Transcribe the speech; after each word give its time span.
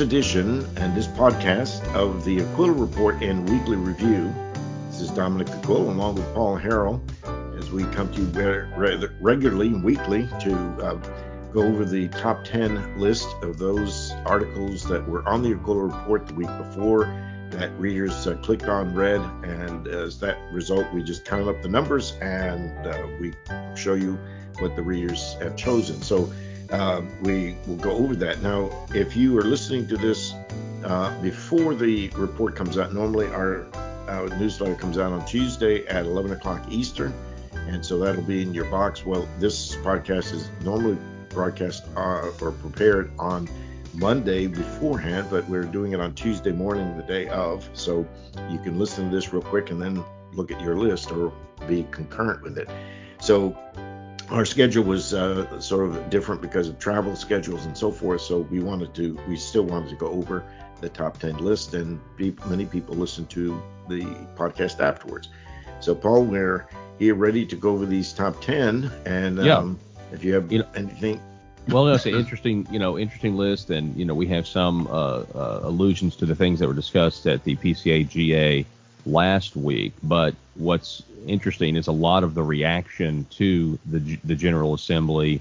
this 0.00 0.06
edition 0.06 0.66
and 0.78 0.96
this 0.96 1.06
podcast 1.08 1.84
of 1.94 2.24
the 2.24 2.40
Aquila 2.40 2.72
Report 2.72 3.22
and 3.22 3.46
Weekly 3.50 3.76
Review. 3.76 4.32
This 4.86 5.02
is 5.02 5.10
Dominic 5.10 5.50
Aquila 5.50 5.92
along 5.92 6.14
with 6.14 6.24
Paul 6.32 6.58
Harrell 6.58 7.02
as 7.58 7.70
we 7.70 7.84
come 7.92 8.10
to 8.14 8.22
you 8.22 9.10
regularly 9.20 9.66
and 9.66 9.84
weekly 9.84 10.26
to 10.40 10.54
uh, 10.82 10.94
go 11.52 11.60
over 11.60 11.84
the 11.84 12.08
top 12.08 12.46
10 12.46 12.98
list 12.98 13.28
of 13.42 13.58
those 13.58 14.12
articles 14.24 14.84
that 14.84 15.06
were 15.06 15.22
on 15.28 15.42
the 15.42 15.52
Aquila 15.52 15.84
Report 15.84 16.26
the 16.26 16.32
week 16.32 16.56
before 16.56 17.04
that 17.50 17.70
readers 17.78 18.26
uh, 18.26 18.36
clicked 18.36 18.70
on, 18.70 18.94
read, 18.94 19.20
and 19.44 19.86
as 19.86 20.18
that 20.20 20.38
result, 20.50 20.90
we 20.94 21.02
just 21.02 21.26
count 21.26 21.46
up 21.46 21.60
the 21.60 21.68
numbers 21.68 22.12
and 22.22 22.86
uh, 22.86 23.06
we 23.20 23.34
show 23.76 23.92
you 23.92 24.18
what 24.60 24.74
the 24.76 24.82
readers 24.82 25.36
have 25.42 25.56
chosen. 25.56 26.00
So 26.00 26.32
uh, 26.72 27.02
we 27.22 27.56
will 27.66 27.76
go 27.76 27.92
over 27.92 28.14
that. 28.16 28.42
Now, 28.42 28.70
if 28.94 29.16
you 29.16 29.38
are 29.38 29.42
listening 29.42 29.86
to 29.88 29.96
this 29.96 30.34
uh, 30.84 31.20
before 31.20 31.74
the 31.74 32.08
report 32.10 32.54
comes 32.54 32.78
out, 32.78 32.92
normally 32.94 33.26
our, 33.28 33.66
our 34.08 34.28
newsletter 34.38 34.74
comes 34.74 34.98
out 34.98 35.12
on 35.12 35.24
Tuesday 35.26 35.86
at 35.86 36.06
11 36.06 36.32
o'clock 36.32 36.64
Eastern, 36.70 37.12
and 37.52 37.84
so 37.84 37.98
that'll 37.98 38.22
be 38.22 38.42
in 38.42 38.54
your 38.54 38.66
box. 38.66 39.04
Well, 39.04 39.28
this 39.38 39.76
podcast 39.76 40.32
is 40.32 40.50
normally 40.62 40.98
broadcast 41.28 41.84
uh, 41.96 42.30
or 42.40 42.52
prepared 42.52 43.12
on 43.18 43.48
Monday 43.94 44.46
beforehand, 44.46 45.28
but 45.30 45.48
we're 45.48 45.64
doing 45.64 45.92
it 45.92 46.00
on 46.00 46.14
Tuesday 46.14 46.52
morning, 46.52 46.96
the 46.96 47.02
day 47.02 47.28
of. 47.28 47.68
So 47.72 48.06
you 48.48 48.58
can 48.58 48.78
listen 48.78 49.10
to 49.10 49.14
this 49.14 49.32
real 49.32 49.42
quick 49.42 49.70
and 49.70 49.80
then 49.80 50.04
look 50.32 50.50
at 50.50 50.60
your 50.60 50.76
list 50.76 51.10
or 51.10 51.32
be 51.66 51.86
concurrent 51.90 52.42
with 52.42 52.58
it. 52.58 52.68
So 53.20 53.56
our 54.30 54.44
schedule 54.44 54.84
was 54.84 55.12
uh, 55.12 55.60
sort 55.60 55.88
of 55.88 56.10
different 56.10 56.40
because 56.40 56.68
of 56.68 56.78
travel 56.78 57.16
schedules 57.16 57.66
and 57.66 57.76
so 57.76 57.90
forth. 57.90 58.20
So 58.20 58.40
we 58.40 58.60
wanted 58.60 58.94
to, 58.94 59.18
we 59.28 59.36
still 59.36 59.64
wanted 59.64 59.90
to 59.90 59.96
go 59.96 60.08
over 60.08 60.44
the 60.80 60.88
top 60.88 61.18
10 61.18 61.38
list, 61.38 61.74
and 61.74 62.00
be, 62.16 62.34
many 62.46 62.64
people 62.64 62.94
listen 62.94 63.26
to 63.26 63.60
the 63.88 64.02
podcast 64.36 64.80
afterwards. 64.80 65.28
So 65.80 65.94
Paul, 65.94 66.24
we're 66.24 66.66
here 66.98 67.14
ready 67.14 67.44
to 67.46 67.56
go 67.56 67.70
over 67.70 67.86
these 67.86 68.12
top 68.12 68.40
10, 68.42 68.90
and 69.04 69.38
yeah. 69.38 69.58
Um, 69.58 69.78
if 70.12 70.24
you 70.24 70.34
have 70.34 70.50
you 70.50 70.60
know, 70.60 70.66
anything. 70.74 71.20
well, 71.68 71.86
it's 71.88 72.04
an 72.06 72.14
interesting, 72.16 72.66
you 72.70 72.78
know, 72.78 72.98
interesting 72.98 73.36
list, 73.36 73.70
and 73.70 73.94
you 73.96 74.04
know, 74.04 74.14
we 74.14 74.26
have 74.26 74.46
some 74.46 74.86
uh, 74.88 75.24
uh, 75.34 75.60
allusions 75.62 76.16
to 76.16 76.26
the 76.26 76.34
things 76.34 76.58
that 76.58 76.66
were 76.66 76.74
discussed 76.74 77.26
at 77.26 77.44
the 77.44 77.56
PCAGA 77.56 78.64
last 79.06 79.56
week. 79.56 79.92
But 80.02 80.34
what's 80.54 81.02
interesting 81.26 81.76
is 81.76 81.86
a 81.86 81.92
lot 81.92 82.24
of 82.24 82.34
the 82.34 82.42
reaction 82.42 83.26
to 83.30 83.78
the 83.86 84.18
the 84.24 84.34
General 84.34 84.74
Assembly 84.74 85.40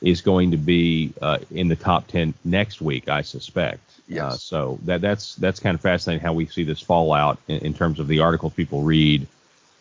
is 0.00 0.20
going 0.20 0.50
to 0.50 0.56
be 0.56 1.12
uh, 1.22 1.38
in 1.50 1.68
the 1.68 1.76
top 1.76 2.06
10 2.08 2.34
next 2.44 2.82
week, 2.82 3.08
I 3.08 3.22
suspect. 3.22 3.80
Yes. 4.06 4.34
Uh, 4.34 4.36
so 4.36 4.78
that 4.84 5.00
that's 5.00 5.34
that's 5.36 5.60
kind 5.60 5.74
of 5.74 5.80
fascinating 5.80 6.22
how 6.22 6.34
we 6.34 6.46
see 6.46 6.62
this 6.62 6.80
fallout 6.80 7.38
in, 7.48 7.58
in 7.58 7.74
terms 7.74 7.98
of 7.98 8.06
the 8.06 8.20
articles 8.20 8.52
people 8.52 8.82
read, 8.82 9.26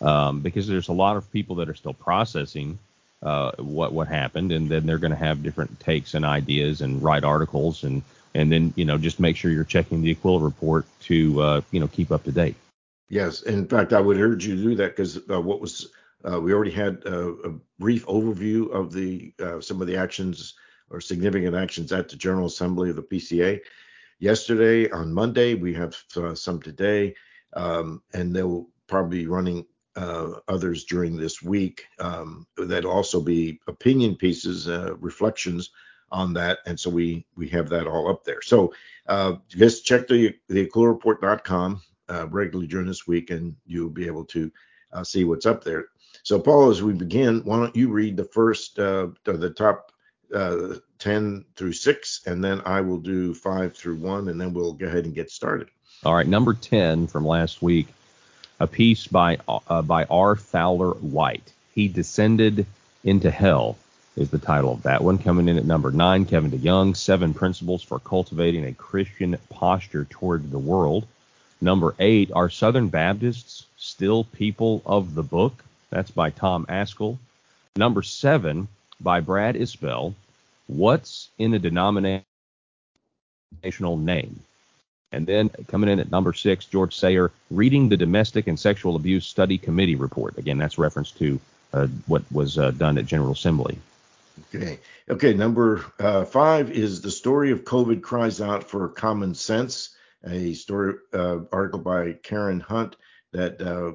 um, 0.02 0.40
because 0.40 0.66
there's 0.68 0.88
a 0.88 0.94
lot 0.94 1.18
of 1.18 1.30
people 1.32 1.58
that 1.58 1.68
are 1.68 1.76
still 1.76 1.94
processing 1.94 2.80
uh, 3.22 3.52
what 3.58 3.92
what 3.92 4.08
happened, 4.08 4.54
and 4.54 4.70
then 4.70 4.86
they're 4.86 4.98
going 4.98 5.12
to 5.12 5.18
have 5.18 5.44
different 5.44 5.78
takes 5.82 6.14
and 6.14 6.24
ideas 6.24 6.80
and 6.80 7.04
write 7.04 7.26
articles, 7.26 7.84
and 7.84 8.02
and 8.34 8.50
then 8.50 8.74
you 8.78 8.86
know 8.86 8.98
just 8.98 9.20
make 9.20 9.36
sure 9.36 9.52
you're 9.52 9.66
checking 9.66 10.02
the 10.02 10.12
Aquila 10.12 10.40
report 10.40 10.86
to 11.02 11.42
uh, 11.42 11.62
you 11.72 11.82
know 11.82 11.88
keep 11.88 12.12
up 12.12 12.24
to 12.24 12.32
date. 12.32 12.56
Yes, 13.14 13.44
in 13.44 13.68
fact, 13.68 13.94
I 13.94 14.02
would 14.02 14.20
urge 14.20 14.48
you 14.48 14.56
to 14.56 14.64
do 14.64 14.76
that 14.78 14.96
because 14.96 15.20
uh, 15.30 15.40
what 15.40 15.62
was 15.62 15.88
uh, 16.28 16.42
we 16.42 16.52
already 16.52 16.72
had 16.72 17.04
uh, 17.06 17.34
a 17.44 17.52
brief 17.78 18.08
overview 18.08 18.72
of 18.72 18.92
the 18.92 19.32
uh, 19.40 19.62
some 19.62 19.82
of 19.82 19.86
the 19.86 19.96
actions 19.96 20.56
or 20.90 21.00
significant 21.00 21.56
actions 21.56 21.92
at 21.92 22.10
the 22.10 22.16
General 22.16 22.48
Assembly 22.48 22.90
of 22.90 22.96
the 22.96 23.04
PCA 23.04 23.60
yesterday. 24.18 24.90
On 24.90 25.14
Monday, 25.14 25.54
we 25.54 25.76
have 25.76 25.96
uh, 26.18 26.34
some 26.34 26.60
today, 26.60 27.14
um, 27.56 28.02
and 28.16 28.36
they'll 28.36 28.68
probably 28.88 29.20
be 29.20 29.28
running 29.28 29.68
uh, 29.96 30.32
others 30.48 30.86
during 30.86 31.16
this 31.16 31.40
week. 31.40 31.86
Um, 32.00 32.48
that'll 32.58 32.90
also 32.90 33.22
be 33.22 33.60
opinion 33.68 34.16
pieces, 34.16 34.68
reflections 35.00 35.70
on 36.12 36.34
that, 36.34 36.62
and 36.66 36.80
so 36.80 36.90
we 36.90 37.28
we 37.36 37.48
have 37.50 37.70
that 37.70 37.86
all 37.86 38.10
up 38.10 38.24
there. 38.24 38.42
So 38.42 38.74
just 39.50 39.86
check 39.86 40.08
the 40.08 40.34
the 40.50 40.66
aquilareport.com 40.66 41.80
uh, 42.10 42.28
regularly 42.30 42.68
during 42.68 42.88
this 42.88 43.08
week, 43.08 43.30
and 43.30 43.56
you'll 43.66 43.90
be 43.90 44.08
able 44.08 44.26
to 44.26 44.52
uh, 44.92 45.04
see 45.04 45.24
what's 45.24 45.46
up 45.46 45.64
there. 45.64 45.88
So, 46.24 46.40
Paul, 46.40 46.70
as 46.70 46.82
we 46.82 46.94
begin, 46.94 47.42
why 47.44 47.58
don't 47.58 47.76
you 47.76 47.90
read 47.90 48.18
the 48.18 48.26
first, 48.26 48.80
uh, 48.80 49.08
the 49.24 49.50
top 49.50 49.92
uh, 50.34 50.76
10 51.00 51.46
through 51.56 51.74
6, 51.74 52.22
and 52.26 52.44
then 52.44 52.62
I 52.66 52.82
will 52.82 53.00
do 53.00 53.34
5 53.34 53.76
through 53.76 53.98
1, 53.98 54.30
and 54.30 54.40
then 54.40 54.54
we'll 54.54 54.74
go 54.74 54.88
ahead 54.88 55.06
and 55.06 55.14
get 55.14 55.32
started. 55.32 55.70
All 56.06 56.16
right, 56.16 56.28
number 56.28 56.54
10 56.54 57.08
from 57.08 57.26
last 57.26 57.62
week, 57.62 57.88
a 58.60 58.68
piece 58.68 59.08
by 59.08 59.38
uh, 59.48 59.82
by 59.82 60.06
R. 60.06 60.36
Fowler 60.36 60.92
White. 60.92 61.52
He 61.74 61.88
descended 61.88 62.66
into 63.04 63.32
hell 63.32 63.78
is 64.16 64.30
the 64.30 64.38
title 64.38 64.74
of 64.74 64.84
that 64.84 65.04
one. 65.04 65.18
Coming 65.18 65.48
in 65.48 65.58
at 65.58 65.66
number 65.66 65.92
nine, 65.92 66.26
Kevin 66.26 66.52
DeYoung, 66.52 66.96
Seven 66.96 67.34
Principles 67.34 67.82
for 67.82 68.00
Cultivating 68.00 68.66
a 68.66 68.74
Christian 68.74 69.38
Posture 69.50 70.06
Toward 70.06 70.52
the 70.52 70.60
World. 70.60 71.08
Number 71.64 71.96
eight, 71.98 72.30
Are 72.36 72.50
Southern 72.50 72.90
Baptists 72.90 73.66
Still 73.78 74.26
People 74.26 74.82
of 74.86 75.16
the 75.16 75.24
Book? 75.24 75.64
That's 75.92 76.12
by 76.12 76.30
Tom 76.30 76.66
Ascol. 76.68 77.20
Number 77.78 78.02
seven, 78.02 78.68
by 79.00 79.22
Brad 79.22 79.56
Isbell, 79.56 80.14
What's 80.68 81.30
in 81.38 81.54
a 81.54 81.60
Denominational 81.60 82.26
Name? 83.64 84.42
And 85.14 85.26
then 85.26 85.50
coming 85.70 85.90
in 85.90 86.02
at 86.02 86.12
number 86.12 86.34
six, 86.34 86.66
George 86.66 86.98
Sayer, 86.98 87.32
Reading 87.50 87.88
the 87.88 87.96
Domestic 87.96 88.48
and 88.48 88.60
Sexual 88.60 88.98
Abuse 88.98 89.26
Study 89.26 89.58
Committee 89.58 89.96
Report. 89.96 90.38
Again, 90.38 90.58
that's 90.58 90.78
reference 90.78 91.12
to 91.12 91.40
uh, 91.72 91.88
what 92.08 92.24
was 92.30 92.58
uh, 92.58 92.72
done 92.72 92.98
at 92.98 93.06
General 93.06 93.32
Assembly. 93.32 93.78
Okay. 94.54 94.80
Okay. 95.10 95.34
Number 95.34 95.86
uh, 95.98 96.26
five 96.26 96.72
is 96.72 97.02
the 97.02 97.12
story 97.12 97.52
of 97.52 97.64
COVID 97.64 98.02
cries 98.02 98.42
out 98.42 98.66
for 98.66 98.90
common 98.90 99.34
sense 99.34 99.96
a 100.26 100.54
story 100.54 100.96
uh, 101.14 101.40
article 101.52 101.80
by 101.80 102.14
Karen 102.24 102.60
Hunt 102.60 102.96
that 103.32 103.62
uh, 103.62 103.94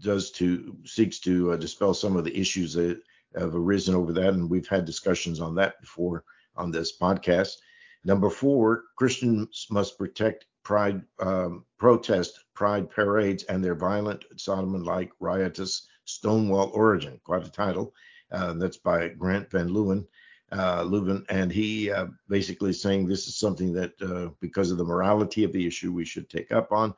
does 0.00 0.30
to 0.32 0.76
seeks 0.84 1.18
to 1.20 1.52
uh, 1.52 1.56
dispel 1.56 1.94
some 1.94 2.16
of 2.16 2.24
the 2.24 2.38
issues 2.38 2.74
that 2.74 3.00
have 3.36 3.54
arisen 3.54 3.94
over 3.94 4.12
that, 4.12 4.34
and 4.34 4.48
we've 4.48 4.68
had 4.68 4.84
discussions 4.84 5.40
on 5.40 5.54
that 5.56 5.80
before 5.80 6.24
on 6.56 6.70
this 6.70 6.98
podcast. 6.98 7.56
Number 8.04 8.30
four, 8.30 8.84
Christians 8.96 9.66
must 9.70 9.98
protect 9.98 10.46
pride 10.62 11.02
um, 11.20 11.64
protest 11.78 12.44
pride 12.54 12.90
parades 12.90 13.44
and 13.44 13.62
their 13.62 13.74
violent 13.74 14.24
Sodom-like 14.36 15.10
riotous 15.20 15.86
Stonewall 16.04 16.70
origin. 16.72 17.20
Quite 17.24 17.46
a 17.46 17.50
title. 17.50 17.92
Uh, 18.30 18.52
that's 18.54 18.76
by 18.76 19.08
Grant 19.08 19.50
Van 19.50 19.68
Leeuwen 19.68 20.06
uh, 20.52 20.82
Leuven, 20.82 21.24
and 21.28 21.52
he 21.52 21.90
uh, 21.90 22.06
basically 22.28 22.72
saying 22.72 23.06
this 23.06 23.28
is 23.28 23.36
something 23.36 23.72
that, 23.74 23.92
uh, 24.00 24.30
because 24.40 24.70
of 24.70 24.78
the 24.78 24.84
morality 24.84 25.44
of 25.44 25.52
the 25.52 25.66
issue, 25.66 25.92
we 25.92 26.04
should 26.04 26.28
take 26.30 26.52
up 26.52 26.72
on. 26.72 26.94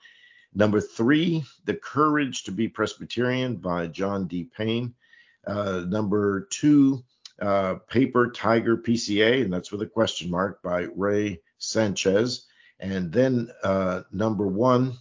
Number 0.55 0.81
three, 0.81 1.45
The 1.65 1.75
Courage 1.75 2.45
to 2.45 2.53
be 2.53 2.69
Presbyterian 2.69 3.57
by 3.57 3.87
John 3.87 4.27
D. 4.27 4.45
Payne. 4.45 4.95
Uh, 5.47 5.85
number 5.87 6.49
two, 6.51 7.03
uh, 7.41 7.77
Paper 7.89 8.31
Tiger 8.31 8.77
PCA, 8.77 9.43
and 9.43 9.53
that's 9.53 9.73
with 9.73 9.83
a 9.83 9.87
question 9.87 10.31
mark 10.31 10.63
by 10.63 10.89
Ray 10.95 11.41
Sanchez. 11.59 12.47
And 12.81 13.13
then 13.13 13.51
uh, 13.63 14.03
number 14.13 14.47
one 14.47 14.97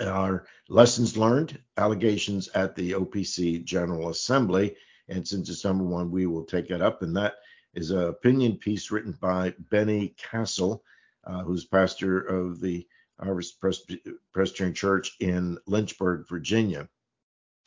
are 0.00 0.46
Lessons 0.68 1.16
Learned, 1.16 1.58
Allegations 1.76 2.48
at 2.48 2.74
the 2.74 2.92
OPC 2.92 3.64
General 3.64 4.10
Assembly. 4.10 4.76
And 5.08 5.26
since 5.26 5.48
it's 5.48 5.64
number 5.64 5.84
one, 5.84 6.10
we 6.10 6.26
will 6.26 6.44
take 6.44 6.70
it 6.70 6.82
up. 6.82 7.02
And 7.02 7.16
that 7.16 7.34
is 7.74 7.90
an 7.90 8.04
opinion 8.04 8.56
piece 8.56 8.90
written 8.90 9.16
by 9.20 9.54
Benny 9.70 10.14
Castle, 10.16 10.82
uh, 11.24 11.42
who's 11.42 11.64
pastor 11.64 12.20
of 12.20 12.60
the 12.60 12.86
Harvest 13.20 13.60
Presbyterian 13.60 14.74
Church 14.74 15.16
in 15.20 15.58
Lynchburg, 15.66 16.28
Virginia. 16.28 16.88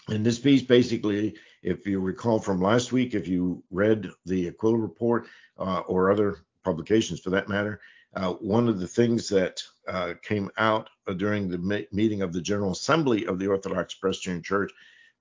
And 0.08 0.26
this 0.26 0.40
piece 0.40 0.64
basically, 0.64 1.36
if 1.62 1.86
you 1.86 2.00
recall 2.00 2.40
from 2.40 2.62
last 2.62 2.92
week, 2.92 3.14
if 3.14 3.28
you 3.28 3.64
read 3.70 4.10
the 4.26 4.48
Aquila 4.48 4.78
report 4.78 5.28
uh, 5.58 5.82
or 5.82 6.12
other 6.12 6.40
publications 6.64 7.20
for 7.20 7.30
that 7.32 7.50
matter, 7.50 7.80
uh, 8.16 8.34
one 8.34 8.68
of 8.68 8.80
the 8.80 8.88
things 8.88 9.30
that 9.30 9.62
uh, 9.88 10.14
came 10.24 10.50
out 10.58 10.90
during 11.18 11.48
the 11.48 11.88
meeting 11.92 12.22
of 12.24 12.34
the 12.34 12.42
General 12.42 12.72
Assembly 12.72 13.26
of 13.26 13.38
the 13.38 13.48
Orthodox 13.48 13.94
Presbyterian 13.94 14.42
Church 14.42 14.72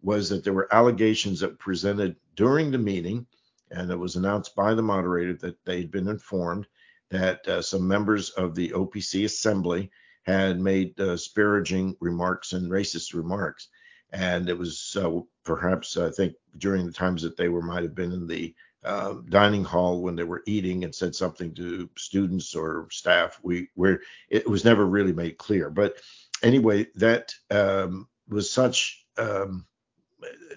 was 0.02 0.28
that 0.28 0.44
there 0.44 0.52
were 0.52 0.72
allegations 0.72 1.40
that 1.40 1.58
presented 1.58 2.16
during 2.36 2.70
the 2.70 2.78
meeting, 2.78 3.26
and 3.70 3.90
it 3.90 3.98
was 3.98 4.16
announced 4.16 4.54
by 4.54 4.74
the 4.74 4.82
moderator 4.82 5.34
that 5.34 5.64
they'd 5.64 5.90
been 5.90 6.08
informed 6.08 6.66
that 7.10 7.46
uh, 7.48 7.62
some 7.62 7.86
members 7.86 8.30
of 8.30 8.54
the 8.54 8.70
OPC 8.70 9.24
assembly 9.24 9.90
had 10.22 10.60
made 10.60 10.98
uh, 11.00 11.06
disparaging 11.06 11.96
remarks 12.00 12.52
and 12.52 12.70
racist 12.70 13.14
remarks. 13.14 13.68
And 14.12 14.48
it 14.48 14.56
was 14.56 14.96
uh, 15.00 15.20
perhaps, 15.44 15.96
I 15.96 16.10
think, 16.10 16.34
during 16.58 16.86
the 16.86 16.92
times 16.92 17.22
that 17.22 17.36
they 17.36 17.48
were 17.48 17.62
might 17.62 17.82
have 17.82 17.94
been 17.94 18.12
in 18.12 18.26
the 18.26 18.54
uh, 18.84 19.14
dining 19.28 19.64
hall 19.64 20.02
when 20.02 20.16
they 20.16 20.24
were 20.24 20.42
eating 20.46 20.84
and 20.84 20.94
said 20.94 21.14
something 21.14 21.54
to 21.54 21.88
students 21.96 22.54
or 22.54 22.88
staff. 22.90 23.40
We 23.42 23.68
where 23.74 24.00
it 24.28 24.48
was 24.48 24.64
never 24.64 24.86
really 24.86 25.12
made 25.12 25.38
clear. 25.38 25.68
But 25.70 25.96
anyway, 26.42 26.86
that 26.94 27.34
um, 27.50 28.08
was 28.28 28.50
such 28.50 29.04
um, 29.16 29.66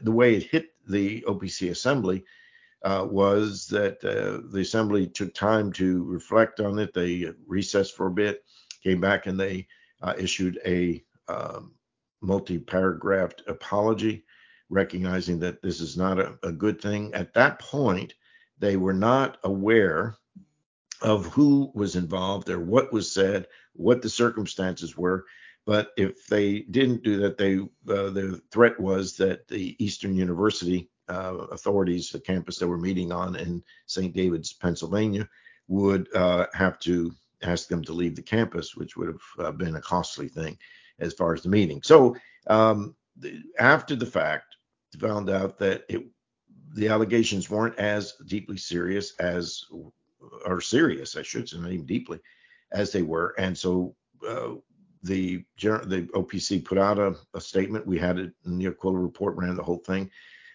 the 0.02 0.12
way 0.12 0.36
it 0.36 0.44
hit 0.44 0.74
the 0.88 1.22
OPC 1.22 1.70
assembly 1.70 2.24
uh, 2.84 3.06
was 3.10 3.68
that 3.68 4.04
uh, 4.04 4.48
the 4.52 4.62
assembly 4.62 5.08
took 5.08 5.34
time 5.34 5.72
to 5.74 6.04
reflect 6.04 6.60
on 6.60 6.80
it. 6.80 6.94
They 6.94 7.32
recessed 7.46 7.96
for 7.96 8.08
a 8.08 8.12
bit, 8.12 8.44
came 8.84 9.00
back, 9.00 9.28
and 9.28 9.40
they 9.40 9.68
uh, 10.02 10.14
issued 10.18 10.60
a 10.66 11.04
um, 11.28 11.74
multi-paragraphed 12.22 13.44
apology 13.48 14.24
recognizing 14.70 15.38
that 15.40 15.62
this 15.62 15.82
is 15.82 15.98
not 15.98 16.20
a, 16.20 16.38
a 16.44 16.52
good 16.52 16.82
thing. 16.82 17.14
At 17.14 17.34
that 17.34 17.60
point, 17.60 18.14
they 18.58 18.78
were 18.78 18.94
not 18.94 19.38
aware 19.44 20.16
of 21.02 21.26
who 21.28 21.72
was 21.74 21.96
involved 21.96 22.50
or 22.50 22.60
what 22.60 22.94
was 22.94 23.12
said, 23.12 23.48
what 23.74 24.02
the 24.02 24.10
circumstances 24.10 24.96
were. 24.96 25.26
But 25.66 25.92
if 25.96 26.26
they 26.28 26.62
didn't 26.62 27.04
do 27.04 27.18
that, 27.18 27.38
they 27.38 27.60
uh, 27.60 28.10
the 28.10 28.42
threat 28.52 28.80
was 28.80 29.16
that 29.18 29.48
the 29.48 29.76
Eastern 29.84 30.16
University 30.16 30.90
uh, 31.08 31.46
authorities, 31.52 32.10
the 32.10 32.20
campus 32.20 32.58
that 32.58 32.68
we're 32.68 32.78
meeting 32.78 33.12
on 33.12 33.36
in 33.36 33.64
St. 33.86 34.14
David's, 34.14 34.54
Pennsylvania, 34.54 35.28
would 35.68 36.08
uh, 36.16 36.48
have 36.54 36.80
to 36.80 37.14
ask 37.44 37.68
them 37.68 37.84
to 37.84 37.94
leave 37.94 38.16
the 38.16 38.22
campus, 38.22 38.76
which 38.76 38.96
would 38.98 39.08
have 39.08 39.46
uh, 39.46 39.52
been 39.52 39.76
a 39.76 39.82
costly 39.82 40.28
thing 40.28 40.58
as 41.00 41.14
far 41.14 41.34
as 41.34 41.42
the 41.42 41.50
meeting. 41.50 41.82
So 41.84 42.16
um, 42.48 42.96
the, 43.18 43.42
after 43.60 43.96
the 43.96 44.06
fact, 44.06 44.56
found 45.00 45.30
out 45.30 45.58
that 45.60 45.86
it 45.90 46.06
the 46.74 46.88
allegations 46.88 47.50
weren't 47.50 47.78
as 47.78 48.14
deeply 48.28 48.58
serious 48.58 49.14
as 49.20 49.66
or 50.46 50.62
serious, 50.62 51.18
I 51.18 51.22
should 51.22 51.50
say, 51.50 51.58
not 51.58 51.72
even 51.72 51.86
deeply 51.86 52.20
as 52.72 52.92
they 52.92 53.02
were, 53.02 53.36
and 53.38 53.58
so 53.58 53.96
uh, 54.28 54.54
the 55.04 55.44
the 55.62 56.10
OPC 56.14 56.64
put 56.64 56.78
out 56.78 57.00
a, 57.00 57.16
a, 57.34 57.42
statement. 57.42 57.88
We 57.88 57.98
had 57.98 58.20
it 58.20 58.34
in 58.46 58.58
the 58.58 58.68
Aquila 58.68 59.00
report, 59.00 59.36
ran 59.36 59.56
the 59.56 59.64
whole 59.64 59.80
thing 59.80 60.10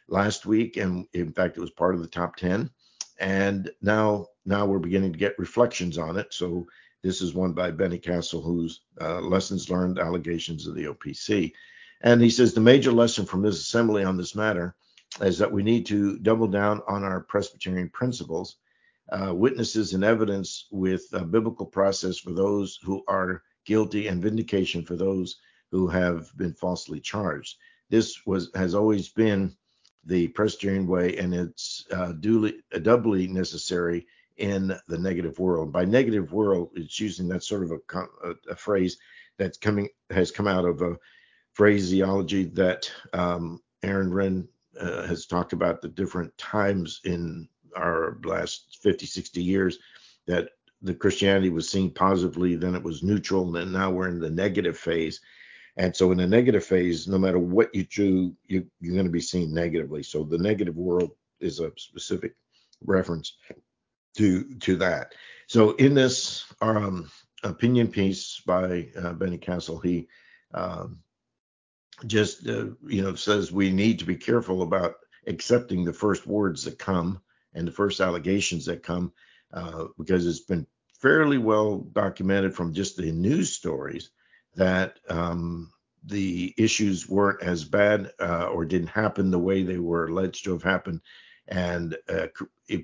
last 0.08 0.46
week, 0.46 0.76
and 0.76 1.06
in 1.14 1.32
fact, 1.32 1.56
it 1.56 1.60
was 1.60 1.70
part 1.70 1.94
of 1.94 2.00
the 2.00 2.08
top 2.08 2.36
ten. 2.36 2.70
And 3.18 3.70
now 3.82 4.28
now 4.44 4.66
we're 4.66 4.78
beginning 4.78 5.12
to 5.12 5.18
get 5.18 5.38
reflections 5.38 5.98
on 5.98 6.16
it. 6.16 6.32
So 6.32 6.66
this 7.02 7.20
is 7.20 7.34
one 7.34 7.52
by 7.52 7.70
Benny 7.70 7.98
Castle, 7.98 8.40
whose 8.40 8.82
uh, 9.00 9.20
lessons 9.20 9.70
learned 9.70 9.98
allegations 9.98 10.66
of 10.66 10.74
the 10.74 10.86
OPC. 10.86 11.52
And 12.02 12.20
he 12.20 12.30
says 12.30 12.52
the 12.52 12.60
major 12.60 12.92
lesson 12.92 13.24
from 13.24 13.42
this 13.42 13.60
assembly 13.60 14.04
on 14.04 14.16
this 14.16 14.34
matter 14.34 14.76
is 15.20 15.38
that 15.38 15.50
we 15.50 15.62
need 15.62 15.86
to 15.86 16.18
double 16.18 16.46
down 16.46 16.82
on 16.86 17.04
our 17.04 17.20
Presbyterian 17.20 17.88
principles, 17.88 18.56
uh, 19.10 19.34
witnesses 19.34 19.94
and 19.94 20.04
evidence 20.04 20.66
with 20.70 21.04
a 21.12 21.24
biblical 21.24 21.66
process 21.66 22.18
for 22.18 22.32
those 22.32 22.78
who 22.82 23.02
are 23.08 23.42
guilty 23.66 24.06
and 24.06 24.22
vindication 24.22 24.84
for 24.84 24.96
those 24.96 25.36
who 25.70 25.88
have 25.88 26.34
been 26.36 26.54
falsely 26.54 27.00
charged. 27.00 27.56
This 27.90 28.24
was 28.24 28.50
has 28.54 28.74
always 28.74 29.08
been 29.08 29.56
the 30.04 30.28
Presbyterian 30.28 30.86
way, 30.86 31.16
and 31.16 31.34
it's 31.34 31.84
uh, 31.90 32.12
duly, 32.12 32.62
uh, 32.72 32.78
doubly 32.78 33.26
necessary 33.26 34.06
in 34.36 34.74
the 34.88 34.98
negative 34.98 35.38
world. 35.38 35.72
By 35.72 35.84
negative 35.84 36.32
world, 36.32 36.70
it's 36.74 37.00
using 37.00 37.28
that 37.28 37.42
sort 37.42 37.64
of 37.64 37.72
a, 37.72 37.98
a, 38.28 38.34
a 38.52 38.56
phrase 38.56 38.98
that's 39.38 39.58
coming 39.58 39.88
has 40.10 40.30
come 40.30 40.46
out 40.46 40.64
of 40.64 40.82
a 40.82 40.96
phraseology 41.54 42.44
that 42.44 42.90
um, 43.12 43.60
Aaron 43.82 44.10
Renn 44.10 44.46
uh, 44.78 45.06
has 45.06 45.26
talked 45.26 45.52
about 45.52 45.80
the 45.80 45.88
different 45.88 46.36
times 46.38 47.00
in 47.04 47.48
our 47.76 48.18
last 48.24 48.78
50, 48.82 49.06
60 49.06 49.42
years 49.42 49.78
that 50.26 50.50
the 50.82 50.94
Christianity 50.94 51.50
was 51.50 51.68
seen 51.68 51.90
positively, 51.90 52.56
then 52.56 52.74
it 52.74 52.82
was 52.82 53.02
neutral, 53.02 53.46
and 53.46 53.54
then 53.54 53.72
now 53.72 53.90
we're 53.90 54.08
in 54.08 54.20
the 54.20 54.30
negative 54.30 54.78
phase. 54.78 55.20
And 55.76 55.94
so 55.94 56.10
in 56.12 56.18
the 56.18 56.26
negative 56.26 56.64
phase, 56.64 57.06
no 57.06 57.18
matter 57.18 57.38
what 57.38 57.74
you 57.74 57.84
do, 57.84 58.34
you, 58.46 58.66
you're 58.80 58.94
going 58.94 59.06
to 59.06 59.12
be 59.12 59.20
seen 59.20 59.52
negatively. 59.52 60.02
So 60.02 60.24
the 60.24 60.38
negative 60.38 60.76
world 60.76 61.10
is 61.40 61.60
a 61.60 61.70
specific 61.76 62.34
reference 62.84 63.36
to 64.16 64.44
to 64.60 64.76
that. 64.76 65.14
So 65.46 65.72
in 65.72 65.94
this 65.94 66.44
um, 66.60 67.10
opinion 67.42 67.88
piece 67.88 68.40
by 68.46 68.88
uh, 68.98 69.12
Benny 69.12 69.38
Castle, 69.38 69.78
he 69.78 70.08
um, 70.54 71.00
just 72.06 72.46
uh, 72.48 72.66
you 72.86 73.02
know 73.02 73.14
says 73.14 73.52
we 73.52 73.70
need 73.70 73.98
to 73.98 74.04
be 74.04 74.16
careful 74.16 74.62
about 74.62 74.94
accepting 75.26 75.84
the 75.84 75.92
first 75.92 76.26
words 76.26 76.64
that 76.64 76.78
come 76.78 77.20
and 77.54 77.66
the 77.66 77.72
first 77.72 78.00
allegations 78.00 78.66
that 78.66 78.82
come 78.82 79.12
uh, 79.52 79.86
because 79.98 80.26
it's 80.26 80.40
been 80.40 80.66
fairly 81.00 81.38
well 81.38 81.78
documented 81.78 82.54
from 82.54 82.74
just 82.74 82.96
the 82.96 83.12
news 83.12 83.52
stories 83.52 84.10
that 84.54 84.98
um, 85.08 85.72
the 86.04 86.54
issues 86.56 87.08
weren't 87.08 87.42
as 87.42 87.64
bad 87.64 88.12
uh, 88.20 88.46
or 88.46 88.64
didn't 88.64 88.88
happen 88.88 89.30
the 89.30 89.38
way 89.38 89.62
they 89.62 89.78
were 89.78 90.06
alleged 90.06 90.44
to 90.44 90.52
have 90.52 90.62
happened. 90.62 91.00
And 91.48 91.96
uh, 92.08 92.26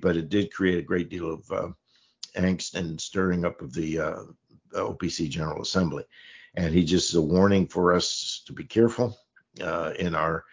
but 0.01 0.15
it 0.15 0.29
did 0.29 0.53
create 0.53 0.79
a 0.79 0.83
great 0.83 1.09
deal 1.09 1.33
of 1.33 1.51
uh, 1.51 1.69
angst 2.37 2.75
and 2.75 2.99
stirring 2.99 3.45
up 3.45 3.61
of 3.61 3.73
the 3.73 3.99
uh, 3.99 4.23
OPC 4.73 5.29
General 5.29 5.61
Assembly. 5.61 6.03
And 6.55 6.73
he 6.73 6.83
just 6.83 7.09
is 7.09 7.15
a 7.15 7.21
warning 7.21 7.67
for 7.67 7.93
us 7.93 8.43
to 8.45 8.53
be 8.53 8.63
careful 8.63 9.17
uh, 9.61 9.93
in 9.97 10.15
our, 10.15 10.45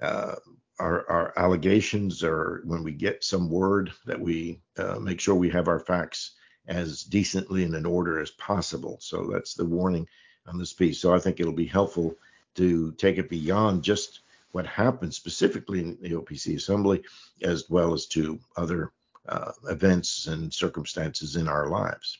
uh, 0.00 0.36
our, 0.82 1.08
our 1.08 1.32
allegations 1.36 2.24
or 2.24 2.60
when 2.64 2.82
we 2.82 2.92
get 2.92 3.22
some 3.22 3.48
word 3.48 3.92
that 4.04 4.20
we 4.20 4.60
uh, 4.78 4.98
make 4.98 5.20
sure 5.20 5.34
we 5.36 5.48
have 5.48 5.68
our 5.68 5.78
facts 5.78 6.32
as 6.66 7.04
decently 7.04 7.62
and 7.62 7.74
in 7.74 7.86
order 7.86 8.20
as 8.20 8.32
possible. 8.32 8.98
So 9.00 9.30
that's 9.32 9.54
the 9.54 9.64
warning 9.64 10.08
on 10.46 10.58
this 10.58 10.72
piece. 10.72 10.98
So 10.98 11.14
I 11.14 11.20
think 11.20 11.38
it'll 11.38 11.52
be 11.52 11.66
helpful 11.66 12.16
to 12.56 12.92
take 12.92 13.18
it 13.18 13.30
beyond 13.30 13.84
just 13.84 14.20
what 14.50 14.66
happened 14.66 15.14
specifically 15.14 15.80
in 15.80 15.96
the 16.02 16.10
OPC 16.10 16.56
assembly, 16.56 17.02
as 17.42 17.70
well 17.70 17.94
as 17.94 18.06
to 18.06 18.38
other 18.56 18.90
uh, 19.28 19.52
events 19.70 20.26
and 20.26 20.52
circumstances 20.52 21.36
in 21.36 21.48
our 21.48 21.68
lives. 21.68 22.18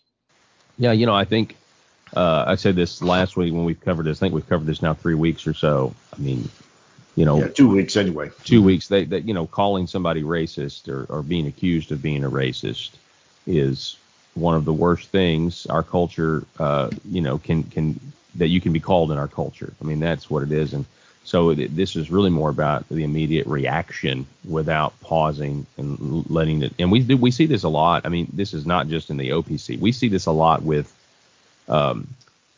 Yeah, 0.78 0.92
you 0.92 1.04
know, 1.04 1.14
I 1.14 1.24
think 1.24 1.56
uh, 2.14 2.44
I 2.46 2.54
said 2.54 2.76
this 2.76 3.02
last 3.02 3.36
week 3.36 3.52
when 3.52 3.64
we've 3.64 3.80
covered 3.80 4.04
this. 4.04 4.18
I 4.18 4.20
think 4.20 4.34
we've 4.34 4.48
covered 4.48 4.66
this 4.66 4.82
now 4.82 4.94
three 4.94 5.14
weeks 5.14 5.46
or 5.46 5.52
so. 5.52 5.94
I 6.16 6.20
mean, 6.20 6.48
you 7.14 7.24
know, 7.24 7.38
yeah, 7.38 7.48
two 7.48 7.68
weeks 7.68 7.96
anyway. 7.96 8.30
Two 8.44 8.62
weeks. 8.62 8.88
They, 8.88 9.04
that 9.06 9.24
you 9.24 9.34
know, 9.34 9.46
calling 9.46 9.86
somebody 9.86 10.22
racist 10.22 10.88
or, 10.88 11.04
or 11.12 11.22
being 11.22 11.46
accused 11.46 11.92
of 11.92 12.02
being 12.02 12.24
a 12.24 12.30
racist 12.30 12.92
is 13.46 13.96
one 14.34 14.54
of 14.54 14.64
the 14.64 14.72
worst 14.72 15.08
things 15.08 15.66
our 15.66 15.82
culture, 15.82 16.44
uh, 16.58 16.90
you 17.04 17.20
know, 17.20 17.38
can 17.38 17.64
can 17.64 18.00
that 18.36 18.48
you 18.48 18.60
can 18.60 18.72
be 18.72 18.80
called 18.80 19.12
in 19.12 19.18
our 19.18 19.28
culture. 19.28 19.72
I 19.80 19.84
mean, 19.84 20.00
that's 20.00 20.30
what 20.30 20.42
it 20.42 20.52
is. 20.52 20.72
And 20.72 20.86
so 21.24 21.54
this 21.54 21.96
is 21.96 22.10
really 22.10 22.30
more 22.30 22.48
about 22.48 22.88
the 22.88 23.04
immediate 23.04 23.46
reaction 23.46 24.26
without 24.48 24.98
pausing 25.00 25.66
and 25.76 26.28
letting 26.30 26.62
it. 26.62 26.72
And 26.78 26.90
we 26.90 27.02
we 27.02 27.30
see 27.30 27.46
this 27.46 27.62
a 27.62 27.68
lot. 27.68 28.06
I 28.06 28.08
mean, 28.08 28.28
this 28.32 28.54
is 28.54 28.66
not 28.66 28.88
just 28.88 29.10
in 29.10 29.18
the 29.18 29.30
OPC. 29.30 29.78
We 29.78 29.92
see 29.92 30.08
this 30.08 30.26
a 30.26 30.32
lot 30.32 30.62
with 30.62 30.92
um, 31.68 32.08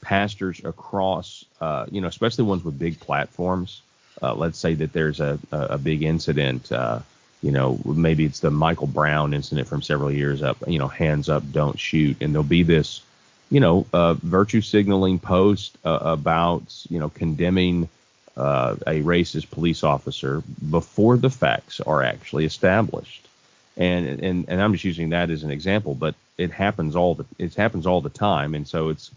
pastors 0.00 0.64
across, 0.64 1.44
uh, 1.60 1.86
you 1.90 2.00
know, 2.00 2.08
especially 2.08 2.44
ones 2.44 2.64
with 2.64 2.78
big 2.78 3.00
platforms. 3.00 3.82
Uh, 4.22 4.34
let's 4.34 4.58
say 4.58 4.74
that 4.74 4.92
there's 4.92 5.20
a, 5.20 5.38
a 5.52 5.78
big 5.78 6.02
incident, 6.02 6.70
uh, 6.72 7.00
you 7.42 7.50
know, 7.50 7.78
maybe 7.84 8.24
it's 8.24 8.40
the 8.40 8.50
Michael 8.50 8.86
Brown 8.86 9.34
incident 9.34 9.68
from 9.68 9.82
several 9.82 10.10
years 10.10 10.42
up, 10.42 10.56
you 10.66 10.78
know, 10.78 10.88
hands 10.88 11.28
up, 11.28 11.42
don't 11.52 11.78
shoot. 11.78 12.16
And 12.20 12.32
there'll 12.32 12.44
be 12.44 12.62
this, 12.62 13.02
you 13.50 13.60
know, 13.60 13.86
uh, 13.92 14.14
virtue 14.14 14.60
signaling 14.60 15.18
post 15.18 15.76
uh, 15.84 15.98
about, 16.00 16.62
you 16.88 16.98
know, 16.98 17.10
condemning 17.10 17.88
uh, 18.36 18.76
a 18.86 19.00
racist 19.02 19.50
police 19.50 19.84
officer 19.84 20.42
before 20.70 21.16
the 21.16 21.30
facts 21.30 21.80
are 21.80 22.02
actually 22.02 22.44
established. 22.44 23.28
And, 23.76 24.06
and, 24.20 24.44
and 24.48 24.62
I'm 24.62 24.72
just 24.72 24.84
using 24.84 25.10
that 25.10 25.30
as 25.30 25.42
an 25.42 25.50
example, 25.50 25.94
but 25.94 26.14
it 26.36 26.50
happens 26.50 26.96
all 26.96 27.14
the 27.14 27.24
it 27.38 27.54
happens 27.54 27.86
all 27.86 28.00
the 28.00 28.10
time, 28.10 28.54
and 28.54 28.66
so 28.66 28.88
it's 28.88 29.10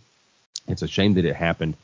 it's 0.67 0.81
a 0.81 0.87
shame 0.87 1.13
that 1.15 1.25
it 1.25 1.35
happened, 1.35 1.75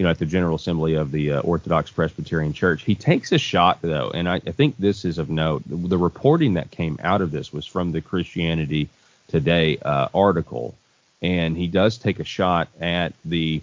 you 0.00 0.04
know, 0.04 0.10
at 0.10 0.18
the 0.18 0.24
General 0.24 0.56
Assembly 0.56 0.94
of 0.94 1.10
the 1.10 1.32
uh, 1.32 1.40
Orthodox 1.40 1.90
Presbyterian 1.90 2.54
Church. 2.54 2.84
He 2.84 2.94
takes 2.94 3.32
a 3.32 3.38
shot 3.38 3.82
though, 3.82 4.10
and 4.10 4.26
I, 4.26 4.36
I 4.36 4.52
think 4.52 4.78
this 4.78 5.04
is 5.04 5.18
of 5.18 5.28
note. 5.28 5.62
The, 5.66 5.98
reporting 5.98 6.54
that 6.54 6.70
came 6.70 6.98
out 7.02 7.20
of 7.20 7.30
this 7.30 7.52
was 7.52 7.66
from 7.66 7.92
the 7.92 8.00
Christianity 8.00 8.88
Today 9.28 9.76
uh, 9.76 10.08
article, 10.14 10.74
and 11.20 11.54
he 11.54 11.66
does 11.66 11.98
take 11.98 12.18
a 12.18 12.24
shot 12.24 12.68
at 12.80 13.12
the 13.26 13.60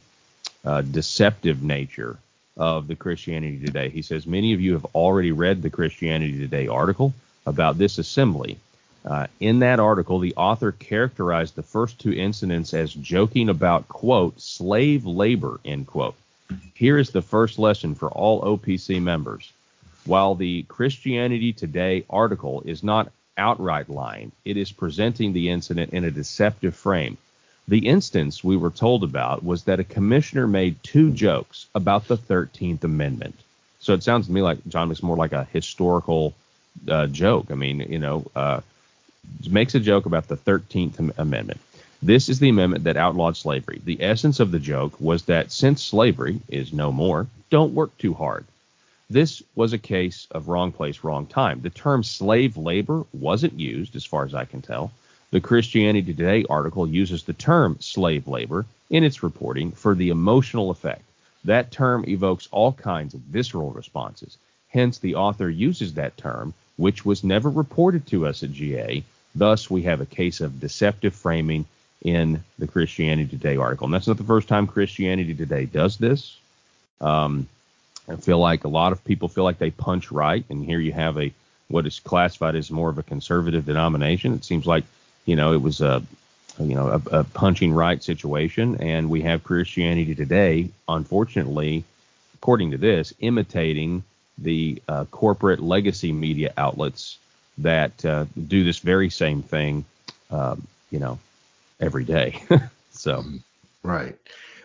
uh, 0.63 0.84
deceptive 0.84 1.63
nature 1.63 2.20
of 2.56 2.88
the 2.88 2.96
Christianity 2.96 3.58
Today. 3.65 3.89
He 3.89 4.03
says 4.03 4.27
many 4.27 4.53
of 4.53 4.62
you 4.62 4.74
have 4.74 4.86
already 4.94 5.32
read 5.32 5.63
the 5.63 5.72
Christianity 5.72 6.38
Today 6.38 6.67
article 6.67 7.15
about 7.48 7.79
this 7.79 7.98
assembly 7.98 8.60
uh, 9.03 9.25
in 9.39 9.60
that 9.60 9.79
article, 9.79 10.20
the 10.20 10.36
author 10.36 10.72
characterized 10.72 11.56
the 11.56 11.63
first 11.63 11.98
two 11.98 12.12
incidents 12.12 12.75
as 12.75 12.94
joking 12.94 13.50
about, 13.50 13.88
quote, 13.88 14.39
slave 14.39 15.06
labor, 15.06 15.60
end 15.65 15.88
quote. 15.88 16.13
Here 16.74 16.98
is 16.98 17.10
the 17.10 17.22
first 17.22 17.60
lesson 17.60 17.96
for 17.96 18.10
all 18.10 18.42
OPC 18.42 19.01
members. 19.01 19.51
While 20.06 20.36
the 20.36 20.63
Christianity 20.63 21.54
Today 21.54 22.06
article 22.10 22.62
is 22.66 22.84
not 22.84 23.12
outright 23.38 23.89
lying. 23.89 24.32
It 24.46 24.58
is 24.58 24.72
presenting 24.72 25.34
the 25.34 25.50
incident 25.50 25.94
in 25.94 26.04
a 26.04 26.12
deceptive 26.12 26.75
frame. 26.75 27.18
The 27.68 27.88
instance 27.88 28.44
we 28.44 28.58
were 28.58 28.72
told 28.72 29.04
about 29.04 29.44
was 29.44 29.63
that 29.63 29.80
a 29.80 29.84
commissioner 29.84 30.48
made 30.48 30.82
two 30.84 31.12
jokes 31.12 31.68
about 31.75 32.08
the 32.08 32.18
13th 32.18 32.84
Amendment. 32.84 33.36
So 33.80 33.94
it 33.94 34.04
sounds 34.04 34.27
to 34.27 34.32
me 34.32 34.42
like 34.42 34.66
John 34.68 34.88
makes 34.88 35.04
more 35.04 35.18
like 35.18 35.34
a 35.34 35.48
historical 35.51 36.34
uh, 36.89 37.08
joke. 37.08 37.51
I 37.51 37.56
mean, 37.56 37.80
you 37.80 38.00
know, 38.00 38.25
uh, 38.36 38.62
makes 39.50 39.75
a 39.75 39.80
joke 39.80 40.06
about 40.06 40.27
the 40.27 40.38
13th 40.38 41.18
Amendment. 41.18 41.60
This 42.01 42.30
is 42.30 42.38
the 42.38 42.50
amendment 42.50 42.84
that 42.84 42.96
outlawed 42.96 43.36
slavery. 43.36 43.82
The 43.84 44.04
essence 44.04 44.39
of 44.39 44.51
the 44.51 44.60
joke 44.60 45.01
was 45.01 45.24
that 45.24 45.51
since 45.51 45.84
slavery 45.84 46.39
is 46.48 46.72
no 46.72 46.92
more, 46.92 47.25
don't 47.50 47.74
work 47.74 47.98
too 47.98 48.13
hard. 48.13 48.46
This 49.10 49.42
was 49.56 49.74
a 49.74 49.80
case 49.80 50.27
of 50.30 50.48
wrong 50.48 50.72
place, 50.72 51.04
wrong 51.04 51.25
time. 51.25 51.62
The 51.62 51.72
term 51.72 52.04
slave 52.04 52.56
labor 52.56 53.06
wasn't 53.13 53.60
used, 53.60 53.96
as 53.96 54.06
far 54.06 54.25
as 54.25 54.36
I 54.36 54.46
can 54.46 54.62
tell. 54.62 54.92
The 55.32 55.42
Christianity 55.42 56.13
Today 56.13 56.46
article 56.48 56.88
uses 56.88 57.24
the 57.24 57.34
term 57.34 57.77
slave 57.80 58.27
labor 58.27 58.68
in 58.92 59.04
its 59.04 59.24
reporting 59.24 59.72
for 59.72 59.96
the 59.96 60.10
emotional 60.10 60.70
effect. 60.70 61.04
That 61.46 61.72
term 61.72 62.06
evokes 62.08 62.48
all 62.51 62.74
kinds 62.74 63.16
of 63.16 63.22
visceral 63.22 63.72
responses. 63.72 64.38
Hence, 64.70 65.00
the 65.00 65.16
author 65.16 65.50
uses 65.50 65.96
that 65.96 66.16
term, 66.16 66.54
which 66.75 67.04
was 67.04 67.24
never 67.24 67.50
reported 67.50 68.06
to 68.08 68.27
us 68.27 68.44
at 68.44 68.54
GA. 68.54 69.04
Thus, 69.34 69.70
we 69.70 69.82
have 69.84 70.00
a 70.00 70.06
case 70.06 70.42
of 70.42 70.60
deceptive 70.60 71.16
framing 71.16 71.66
in 72.01 72.44
the 72.60 72.68
Christianity 72.68 73.30
Today 73.30 73.58
article. 73.58 73.86
And 73.86 73.94
that's 73.94 74.08
not 74.08 74.18
the 74.18 74.24
first 74.24 74.48
time 74.48 74.68
Christianity 74.68 75.34
Today 75.34 75.66
does 75.66 75.98
this. 75.98 76.38
Um, 77.01 77.48
I 78.10 78.16
feel 78.16 78.39
like 78.39 78.63
a 78.63 78.70
lot 78.70 78.92
of 78.92 79.04
people 79.04 79.27
feel 79.27 79.44
like 79.44 79.58
they 79.58 79.72
punch 79.72 80.12
right, 80.12 80.46
and 80.50 80.63
here 80.63 80.80
you 80.80 80.94
have 80.94 81.18
a 81.18 81.34
what 81.68 81.86
is 81.86 82.00
classified 82.00 82.56
as 82.56 82.72
more 82.72 82.89
of 82.89 82.98
a 82.98 83.04
conservative 83.04 83.66
denomination. 83.66 84.34
It 84.34 84.46
seems 84.46 84.66
like 84.66 84.86
you 85.25 85.36
know 85.36 85.54
it 85.54 85.62
was 85.62 85.82
a 85.82 86.01
you 86.60 86.75
know 86.75 86.88
a, 86.88 87.20
a 87.20 87.24
punching 87.24 87.74
right 87.74 88.01
situation, 88.01 88.77
and 88.82 89.10
we 89.10 89.22
have 89.24 89.44
Christianity 89.44 90.16
today, 90.16 90.70
unfortunately, 90.88 91.84
according 92.36 92.72
to 92.72 92.77
this, 92.77 93.13
imitating 93.20 94.04
the 94.38 94.82
uh, 94.88 95.06
corporate 95.06 95.60
legacy 95.60 96.12
media 96.12 96.54
outlets 96.58 97.18
that 97.58 98.06
uh, 98.06 98.25
do 98.48 98.63
this 98.63 98.80
very 98.80 99.10
same 99.10 99.42
thing, 99.42 99.84
um, 100.30 100.66
you 100.92 101.00
know, 101.00 101.20
every 101.79 102.03
day. 102.03 102.43
so, 102.91 103.24
right. 103.84 104.17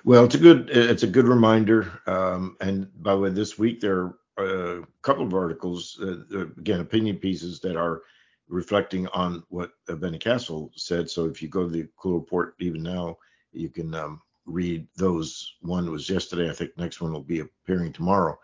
Well, 0.04 0.24
it's 0.24 0.34
a 0.34 0.38
good 0.38 0.70
it's 0.70 1.02
a 1.02 1.08
good 1.08 1.28
reminder. 1.28 2.00
Um, 2.06 2.56
and 2.60 2.90
by 3.02 3.12
the 3.12 3.20
way, 3.20 3.30
this 3.30 3.58
week 3.58 3.80
there 3.80 4.14
are 4.38 4.78
a 4.78 4.86
couple 5.02 5.24
of 5.24 5.34
articles, 5.34 5.98
uh, 6.02 6.24
uh 6.34 6.46
again, 6.58 6.80
opinion 6.80 7.16
pieces 7.16 7.60
that 7.60 7.76
are 7.76 8.02
reflecting 8.48 9.06
on 9.08 9.42
what 9.48 9.72
Benny 9.86 10.18
Castle 10.18 10.72
said. 10.76 11.08
So 11.08 11.26
if 11.26 11.40
you 11.40 11.48
go 11.48 11.64
to 11.64 11.70
the 11.70 11.82
Aquila 11.82 12.16
Report 12.16 12.54
even 12.58 12.82
now, 12.82 13.18
you 13.52 13.68
can 13.68 13.94
um, 13.94 14.20
read 14.46 14.86
those. 14.96 15.54
One 15.60 15.90
was 15.90 16.08
yesterday. 16.08 16.50
I 16.50 16.52
think 16.52 16.76
next 16.76 17.00
one 17.00 17.12
will 17.12 17.22
be 17.22 17.40
appearing 17.40 17.92
tomorrow. 17.92 18.38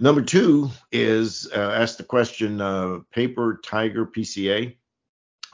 Number 0.00 0.22
two 0.22 0.70
is 0.92 1.48
uh, 1.54 1.70
ask 1.76 1.96
the 1.96 2.04
question 2.04 2.60
uh, 2.60 3.00
Paper 3.12 3.60
Tiger 3.64 4.06
PCA 4.06 4.74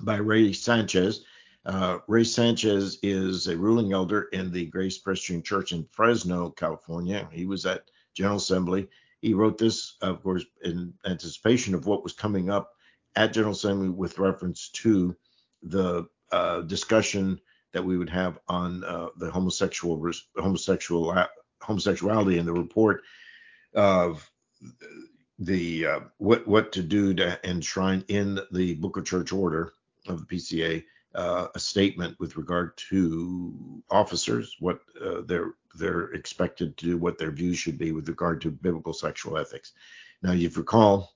by 0.01 0.17
Ray 0.17 0.53
Sanchez. 0.53 1.25
Uh, 1.67 1.99
Ray 2.09 2.25
Sanchez 2.25 2.99
is 3.03 3.47
a 3.47 3.57
ruling 3.57 3.93
elder 3.93 4.23
in 4.33 4.51
the 4.51 4.67
Grace 4.67 4.99
Presbyterian 4.99 5.43
Church 5.43 5.73
in 5.73 5.85
Fresno, 5.91 6.51
California. 6.51 7.29
He 7.31 7.45
was 7.45 7.67
at 7.67 7.91
General 8.15 8.39
Assembly. 8.39 8.89
He 9.21 9.35
wrote 9.35 9.59
this, 9.59 9.97
of 10.01 10.23
course, 10.23 10.45
in 10.65 10.95
anticipation 11.07 11.75
of 11.75 11.87
what 11.87 12.03
was 12.03 12.15
coming 12.15 12.51
up 12.51 12.73
at 13.17 13.35
General 13.35 13.53
Assembly 13.53 13.91
with 13.91 14.19
reference 14.19 14.71
to 14.71 15.15
the 15.63 16.07
uh, 16.33 16.63
discussion 16.63 17.39
that 17.73 17.85
we 17.85 17.99
would 17.99 18.09
have 18.09 18.39
on 18.49 18.83
uh, 18.85 19.09
the 19.19 19.31
homosexual 19.31 20.11
homosexual 20.37 21.27
homosexuality 21.61 22.39
in 22.39 22.47
the 22.47 22.53
report 22.53 23.03
of 23.75 24.29
the 25.39 25.87
uh, 25.87 26.01
what 26.19 26.47
what 26.49 26.73
to 26.73 26.83
do 26.83 27.15
to 27.15 27.39
enshrine 27.49 28.05
in 28.09 28.41
the 28.53 28.75
Book 28.77 28.97
of 28.97 29.05
Church 29.05 29.33
Order 29.33 29.73
of 30.09 30.27
the 30.27 30.37
PCA 30.37 30.83
uh, 31.15 31.49
a 31.55 31.59
statement 31.59 32.19
with 32.21 32.37
regard 32.37 32.77
to 32.77 33.83
officers, 33.91 34.57
what 34.61 34.81
uh, 35.05 35.23
they're 35.25 35.55
they're 35.77 36.13
expected 36.13 36.77
to 36.77 36.87
do, 36.87 36.99
what 36.99 37.19
their 37.19 37.31
views 37.31 37.59
should 37.59 37.79
be 37.79 37.93
with 37.93 38.09
regard 38.09 38.41
to 38.41 38.51
biblical 38.51 38.93
sexual 38.93 39.39
ethics. 39.39 39.73
Now, 40.23 40.33
if 40.33 40.41
you 40.41 40.51
recall, 40.51 41.15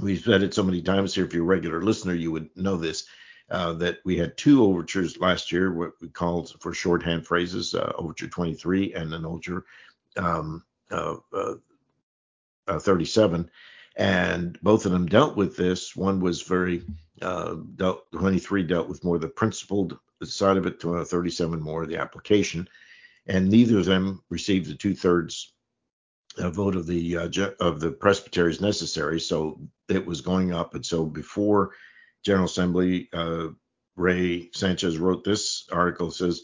we've 0.00 0.20
said 0.20 0.42
it 0.42 0.54
so 0.54 0.62
many 0.62 0.82
times 0.82 1.14
here. 1.14 1.24
If 1.24 1.32
you're 1.32 1.42
a 1.42 1.46
regular 1.46 1.82
listener, 1.82 2.14
you 2.14 2.30
would 2.32 2.50
know 2.56 2.76
this. 2.76 3.06
Uh, 3.50 3.72
that 3.72 3.98
we 4.04 4.18
had 4.18 4.36
two 4.36 4.62
overtures 4.62 5.18
last 5.20 5.50
year, 5.50 5.72
what 5.72 5.92
we 6.02 6.08
called 6.08 6.54
for 6.60 6.74
shorthand 6.74 7.26
phrases, 7.26 7.74
uh, 7.74 7.92
Overture 7.96 8.28
23 8.28 8.92
and 8.92 9.10
then 9.10 9.24
Overture 9.24 9.64
um, 10.18 10.62
uh, 10.90 11.14
37 12.68 13.50
and 13.98 14.58
both 14.62 14.86
of 14.86 14.92
them 14.92 15.06
dealt 15.06 15.36
with 15.36 15.56
this. 15.56 15.96
One 15.96 16.20
was 16.20 16.42
very 16.42 16.82
uh, 17.22 17.56
dealt 17.76 18.10
23 18.12 18.62
dealt 18.64 18.88
with 18.88 19.04
more 19.04 19.18
the 19.18 19.28
principled 19.28 19.98
side 20.24 20.56
of 20.56 20.66
it, 20.66 20.80
to 20.80 21.04
37 21.04 21.60
more 21.60 21.86
the 21.86 21.98
application, 21.98 22.68
and 23.26 23.48
neither 23.48 23.78
of 23.78 23.84
them 23.84 24.22
received 24.30 24.68
the 24.68 24.74
two 24.74 24.94
thirds 24.94 25.52
uh, 26.38 26.50
vote 26.50 26.76
of 26.76 26.86
the 26.86 27.16
uh, 27.16 27.28
of 27.60 27.80
the 27.80 27.90
presbyteries 27.90 28.60
necessary. 28.60 29.20
So 29.20 29.60
it 29.88 30.04
was 30.04 30.20
going 30.20 30.52
up, 30.52 30.74
and 30.74 30.84
so 30.84 31.04
before 31.04 31.72
General 32.24 32.46
Assembly, 32.46 33.08
uh, 33.12 33.48
Ray 33.96 34.50
Sanchez 34.52 34.98
wrote 34.98 35.24
this 35.24 35.66
article 35.72 36.10
says 36.10 36.42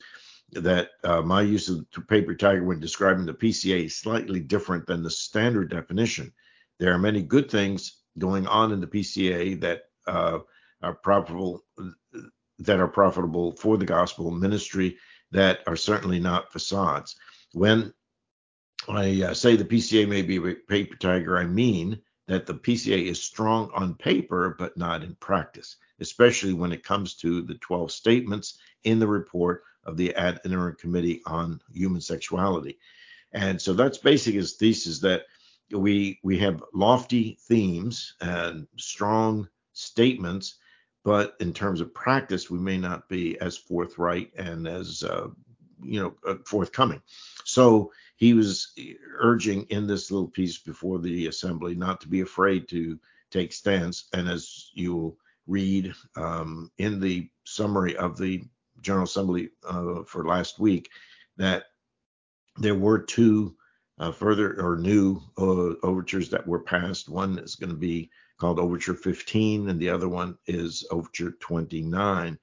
that 0.52 0.90
uh, 1.02 1.22
my 1.22 1.42
use 1.42 1.68
of 1.68 1.86
paper 2.08 2.34
tiger 2.34 2.64
when 2.64 2.80
describing 2.80 3.26
the 3.26 3.34
PCA 3.34 3.86
is 3.86 3.96
slightly 3.96 4.40
different 4.40 4.86
than 4.86 5.02
the 5.02 5.10
standard 5.10 5.70
definition. 5.70 6.32
There 6.78 6.92
are 6.92 6.98
many 6.98 7.22
good 7.22 7.50
things 7.50 7.98
going 8.18 8.46
on 8.46 8.72
in 8.72 8.80
the 8.80 8.86
PCA 8.86 9.60
that 9.60 9.84
are 10.84 10.94
profitable 10.94 11.64
that 12.58 12.80
are 12.80 12.88
profitable 12.88 13.56
for 13.56 13.76
the 13.76 13.84
gospel 13.84 14.30
ministry 14.30 14.96
that 15.32 15.60
are 15.66 15.76
certainly 15.76 16.20
not 16.20 16.52
facades. 16.52 17.16
When 17.52 17.92
I 18.88 19.22
uh, 19.22 19.34
say 19.34 19.56
the 19.56 19.64
PCA 19.64 20.06
may 20.08 20.22
be 20.22 20.36
a 20.36 20.54
paper 20.54 20.96
tiger, 20.96 21.36
I 21.38 21.44
mean 21.44 22.00
that 22.28 22.46
the 22.46 22.54
PCA 22.54 23.06
is 23.06 23.22
strong 23.22 23.70
on 23.74 23.94
paper 23.94 24.54
but 24.58 24.76
not 24.76 25.02
in 25.02 25.14
practice, 25.16 25.76
especially 26.00 26.52
when 26.52 26.72
it 26.72 26.84
comes 26.84 27.14
to 27.16 27.42
the 27.42 27.54
12 27.54 27.90
statements 27.90 28.58
in 28.84 28.98
the 28.98 29.06
report 29.06 29.62
of 29.84 29.96
the 29.96 30.14
Ad 30.14 30.40
Interim 30.44 30.76
Committee 30.76 31.20
on 31.26 31.60
Human 31.72 32.00
Sexuality. 32.00 32.78
And 33.32 33.60
so 33.60 33.72
that's 33.74 33.98
basically 33.98 34.38
his 34.38 34.54
thesis 34.54 35.00
that 35.00 35.24
we 35.70 36.20
we 36.22 36.38
have 36.38 36.62
lofty 36.72 37.38
themes 37.48 38.14
and 38.20 38.66
strong 38.76 39.48
statements, 39.72 40.56
but 41.04 41.37
in 41.38 41.52
terms 41.52 41.80
of 41.80 41.94
practice, 41.94 42.50
we 42.50 42.58
may 42.58 42.78
not 42.78 43.08
be 43.08 43.38
as 43.38 43.56
forthright 43.56 44.32
and 44.37 44.66
as 44.66 45.04
uh, 45.04 45.28
you 45.82 46.02
know 46.02 46.14
uh, 46.26 46.37
forthcoming. 46.46 47.02
So 47.44 47.92
he 48.16 48.32
was 48.32 48.73
urging 49.18 49.64
in 49.64 49.87
this 49.87 50.11
little 50.11 50.28
piece 50.28 50.58
before 50.58 50.99
the 50.99 51.26
assembly 51.26 51.75
not 51.75 52.00
to 52.00 52.08
be 52.08 52.23
afraid 52.23 52.68
to 52.68 52.99
take 53.30 53.52
stance. 53.52 54.08
And 54.12 54.28
as 54.28 54.70
you'll 54.73 55.18
read 55.46 55.92
um, 56.16 56.70
in 56.78 57.00
the 57.00 57.28
summary 57.44 57.96
of 57.96 58.16
the 58.16 58.42
General 58.80 59.04
Assembly 59.04 59.50
uh, 59.68 60.04
for 60.04 60.25
last 60.25 60.58
week, 60.58 60.90
that 61.37 61.64
there 62.56 62.75
were 62.75 62.99
two 62.99 63.56
uh, 63.99 64.11
further 64.11 64.61
or 64.61 64.76
new 64.76 65.20
uh, 65.38 65.75
overtures 65.87 66.30
that 66.30 66.46
were 66.46 66.61
passed. 66.61 67.08
One 67.08 67.38
is 67.38 67.56
going 67.56 67.70
to 67.70 67.76
be 67.76 68.11
called 68.38 68.58
Overture 68.58 68.94
15, 68.94 69.68
and 69.68 69.80
the 69.80 69.90
other 69.90 70.08
one 70.08 70.36
is 70.46 70.86
Overture 70.90 71.32
29. 71.32 72.38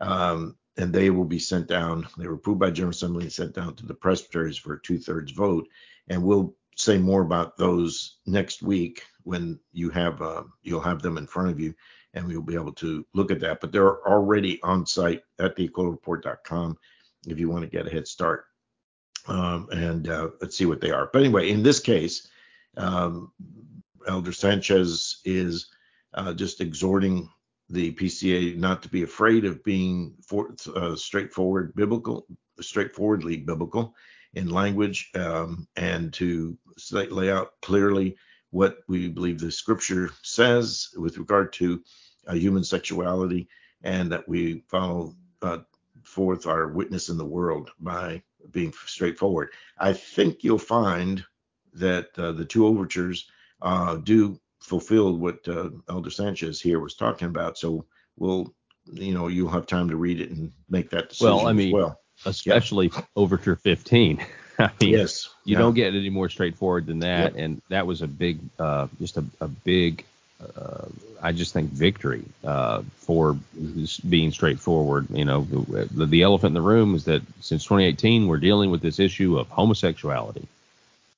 Um, 0.00 0.56
and 0.78 0.92
they 0.92 1.10
will 1.10 1.24
be 1.24 1.38
sent 1.38 1.68
down. 1.68 2.06
They 2.18 2.26
were 2.26 2.34
approved 2.34 2.60
by 2.60 2.70
General 2.70 2.90
Assembly 2.90 3.24
and 3.24 3.32
sent 3.32 3.54
down 3.54 3.76
to 3.76 3.86
the 3.86 3.94
presbyteries 3.94 4.58
for 4.58 4.74
a 4.74 4.82
two-thirds 4.82 5.32
vote. 5.32 5.66
And 6.08 6.22
we'll 6.22 6.54
say 6.76 6.98
more 6.98 7.22
about 7.22 7.56
those 7.56 8.18
next 8.26 8.62
week 8.62 9.04
when 9.22 9.58
you 9.72 9.88
have 9.90 10.20
uh, 10.20 10.44
you'll 10.62 10.80
have 10.80 11.00
them 11.00 11.16
in 11.16 11.26
front 11.26 11.50
of 11.50 11.58
you, 11.58 11.74
and 12.12 12.26
we'll 12.26 12.42
be 12.42 12.54
able 12.54 12.74
to 12.74 13.06
look 13.14 13.30
at 13.30 13.40
that. 13.40 13.60
But 13.60 13.72
they're 13.72 14.06
already 14.06 14.60
on 14.62 14.84
site 14.84 15.22
at 15.38 15.56
theaquilareport.com 15.56 16.76
if 17.26 17.38
you 17.38 17.48
want 17.48 17.64
to 17.64 17.70
get 17.70 17.86
a 17.86 17.90
head 17.90 18.06
start 18.06 18.44
um, 19.28 19.68
and 19.70 20.08
uh, 20.08 20.28
let's 20.40 20.56
see 20.56 20.66
what 20.66 20.80
they 20.80 20.90
are. 20.90 21.10
But 21.12 21.22
anyway, 21.22 21.50
in 21.50 21.62
this 21.62 21.80
case, 21.80 22.28
um, 22.76 23.32
Elder 24.06 24.32
Sanchez 24.32 25.20
is 25.24 25.68
uh, 26.14 26.32
just 26.32 26.60
exhorting 26.60 27.28
the 27.68 27.92
PCA 27.92 28.56
not 28.56 28.82
to 28.82 28.88
be 28.88 29.02
afraid 29.02 29.44
of 29.44 29.62
being 29.64 30.14
for, 30.26 30.54
uh, 30.74 30.94
straightforward 30.94 31.74
biblical, 31.74 32.26
straightforwardly 32.60 33.38
biblical 33.38 33.94
in 34.34 34.48
language, 34.50 35.10
um, 35.14 35.66
and 35.76 36.12
to 36.12 36.56
lay 36.92 37.30
out 37.30 37.52
clearly 37.62 38.16
what 38.50 38.78
we 38.86 39.08
believe 39.08 39.40
the 39.40 39.50
Scripture 39.50 40.10
says 40.22 40.88
with 40.96 41.18
regard 41.18 41.52
to 41.54 41.82
uh, 42.28 42.34
human 42.34 42.62
sexuality, 42.62 43.48
and 43.82 44.10
that 44.12 44.28
we 44.28 44.62
follow 44.68 45.14
uh, 45.42 45.58
forth 46.02 46.46
our 46.46 46.68
witness 46.68 47.08
in 47.08 47.18
the 47.18 47.24
world 47.24 47.70
by 47.80 48.22
being 48.52 48.72
straightforward. 48.86 49.50
I 49.78 49.92
think 49.92 50.44
you'll 50.44 50.58
find 50.58 51.24
that 51.74 52.08
uh, 52.16 52.32
the 52.32 52.44
two 52.44 52.66
overtures 52.66 53.28
uh, 53.62 53.96
do 53.96 54.38
fulfill 54.60 55.16
what 55.16 55.46
uh, 55.48 55.70
Elder 55.88 56.10
Sanchez 56.10 56.60
here 56.60 56.80
was 56.80 56.94
talking 56.94 57.28
about. 57.28 57.56
So 57.58 57.84
we'll, 58.16 58.52
you 58.92 59.14
know, 59.14 59.28
you'll 59.28 59.50
have 59.50 59.66
time 59.66 59.90
to 59.90 59.96
read 59.96 60.20
it 60.20 60.30
and 60.30 60.52
make 60.68 60.90
that 60.90 61.10
decision 61.10 61.36
well, 61.36 61.46
I 61.46 61.52
mean, 61.52 61.72
well. 61.72 62.00
Especially 62.24 62.90
yeah. 62.92 63.02
Overture 63.14 63.56
15. 63.56 64.24
I 64.58 64.70
mean, 64.80 64.90
yes, 64.90 65.28
you 65.44 65.52
yeah. 65.52 65.58
don't 65.58 65.74
get 65.74 65.94
any 65.94 66.08
more 66.08 66.30
straightforward 66.30 66.86
than 66.86 67.00
that, 67.00 67.34
yep. 67.34 67.44
and 67.44 67.62
that 67.68 67.86
was 67.86 68.00
a 68.00 68.06
big, 68.06 68.38
uh, 68.58 68.86
just 68.98 69.18
a, 69.18 69.24
a 69.42 69.48
big, 69.48 70.02
uh, 70.40 70.86
I 71.20 71.32
just 71.32 71.52
think 71.52 71.70
victory 71.70 72.24
uh, 72.42 72.82
for 72.96 73.38
being 74.08 74.32
straightforward. 74.32 75.08
You 75.10 75.26
know, 75.26 75.42
the, 75.42 76.06
the 76.06 76.22
elephant 76.22 76.52
in 76.52 76.54
the 76.54 76.66
room 76.66 76.94
is 76.94 77.04
that 77.04 77.20
since 77.42 77.64
2018 77.64 78.28
we're 78.28 78.38
dealing 78.38 78.70
with 78.70 78.80
this 78.80 78.98
issue 78.98 79.38
of 79.38 79.48
homosexuality, 79.48 80.48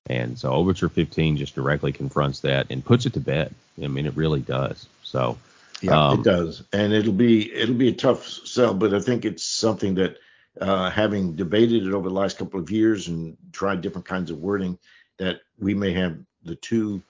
and 0.09 0.39
so 0.39 0.53
Overture 0.53 0.89
15 0.89 1.37
just 1.37 1.55
directly 1.55 1.93
confronts 1.93 2.41
that 2.41 2.67
and 2.71 2.85
puts 2.85 3.07
it 3.07 3.13
to 3.15 3.21
bed. 3.21 3.55
I 3.83 3.87
mean, 3.87 4.07
it 4.07 4.17
really 4.17 4.41
does. 4.41 4.87
So. 5.03 5.39
Yeah, 5.81 6.09
um, 6.09 6.19
it 6.19 6.25
does, 6.25 6.65
and 6.73 6.93
it'll 6.93 7.13
be 7.13 7.55
it'll 7.55 7.77
be 7.77 7.91
a 7.91 7.93
tough 7.93 8.27
sell, 8.27 8.75
but 8.75 8.93
I 8.93 8.99
think 8.99 9.25
it's 9.25 9.45
something 9.45 9.95
that 9.95 10.17
uh, 10.61 10.91
having 10.91 11.37
debated 11.37 11.87
it 11.87 11.93
over 11.93 12.09
the 12.09 12.15
last 12.15 12.37
couple 12.39 12.59
of 12.59 12.69
years 12.69 13.07
and 13.07 13.37
tried 13.53 13.81
different 13.81 14.07
kinds 14.07 14.33
of 14.33 14.39
wording, 14.39 14.77
that 15.19 15.41
we 15.59 15.75
may 15.75 15.93
have 15.93 16.19
the 16.43 16.57
two 16.57 17.01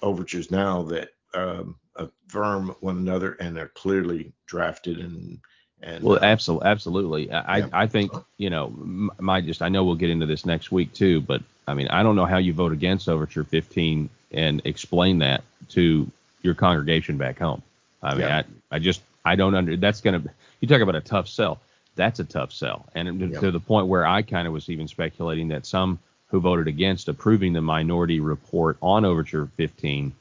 overtures 0.00 0.50
now 0.50 0.82
that 0.82 1.10
um, 1.34 1.76
affirm 1.96 2.74
one 2.80 2.96
another 2.96 3.32
and 3.32 3.58
are 3.58 3.68
clearly 3.68 4.32
drafted 4.46 4.98
and 4.98 5.40
and 5.82 6.02
well, 6.02 6.18
absolutely, 6.22 6.66
absolutely. 6.68 7.30
I 7.30 7.58
yeah. 7.58 7.68
I 7.72 7.86
think 7.86 8.12
you 8.38 8.48
know 8.48 8.72
my 9.18 9.40
just 9.40 9.60
I 9.60 9.68
know 9.68 9.84
we'll 9.84 9.96
get 9.96 10.10
into 10.10 10.24
this 10.24 10.46
next 10.46 10.72
week 10.72 10.92
too, 10.94 11.20
but 11.20 11.42
I 11.66 11.74
mean 11.74 11.88
I 11.88 12.02
don't 12.02 12.16
know 12.16 12.26
how 12.26 12.38
you 12.38 12.52
vote 12.52 12.72
against 12.72 13.08
Overture 13.08 13.44
15 13.44 14.08
and 14.32 14.62
explain 14.64 15.18
that 15.18 15.42
to 15.70 16.10
your 16.42 16.54
congregation 16.54 17.16
back 17.16 17.38
home. 17.38 17.62
I 18.02 18.12
mean 18.12 18.20
yeah. 18.20 18.42
I 18.70 18.76
I 18.76 18.78
just 18.78 19.02
I 19.24 19.36
don't 19.36 19.54
under 19.54 19.76
that's 19.76 20.00
gonna 20.00 20.22
you 20.60 20.68
talk 20.68 20.80
about 20.80 20.96
a 20.96 21.00
tough 21.00 21.28
sell 21.28 21.60
that's 21.96 22.20
a 22.20 22.24
tough 22.24 22.52
sell. 22.52 22.86
And 22.94 23.20
yep. 23.20 23.40
to 23.40 23.50
the 23.50 23.60
point 23.60 23.86
where 23.86 24.06
I 24.06 24.22
kind 24.22 24.46
of 24.46 24.52
was 24.52 24.68
even 24.68 24.88
speculating 24.88 25.48
that 25.48 25.66
some 25.66 25.98
who 26.28 26.40
voted 26.40 26.66
against 26.66 27.08
approving 27.08 27.52
the 27.52 27.60
minority 27.60 28.20
report 28.20 28.76
on 28.82 29.04
Overture 29.04 29.46
15 29.56 30.12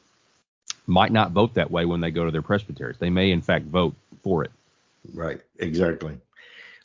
might 0.85 1.11
not 1.11 1.31
vote 1.31 1.55
that 1.55 1.71
way 1.71 1.85
when 1.85 2.01
they 2.01 2.11
go 2.11 2.25
to 2.25 2.31
their 2.31 2.41
presbyteries. 2.41 2.97
They 2.97 3.09
may, 3.09 3.31
in 3.31 3.41
fact, 3.41 3.65
vote 3.65 3.95
for 4.21 4.43
it. 4.43 4.51
Right, 5.13 5.41
exactly. 5.57 6.17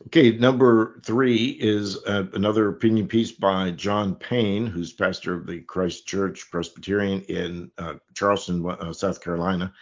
Okay, 0.06 0.36
number 0.38 1.00
three 1.04 1.46
is 1.60 2.02
uh, 2.04 2.26
another 2.32 2.68
opinion 2.68 3.08
piece 3.08 3.32
by 3.32 3.72
John 3.72 4.14
Payne, 4.14 4.66
who's 4.66 4.92
pastor 4.92 5.34
of 5.34 5.46
the 5.46 5.60
Christ 5.60 6.06
Church 6.06 6.48
Presbyterian 6.50 7.22
in 7.22 7.70
uh, 7.78 7.94
Charleston, 8.14 8.64
uh, 8.64 8.92
South 8.92 9.20
Carolina. 9.20 9.72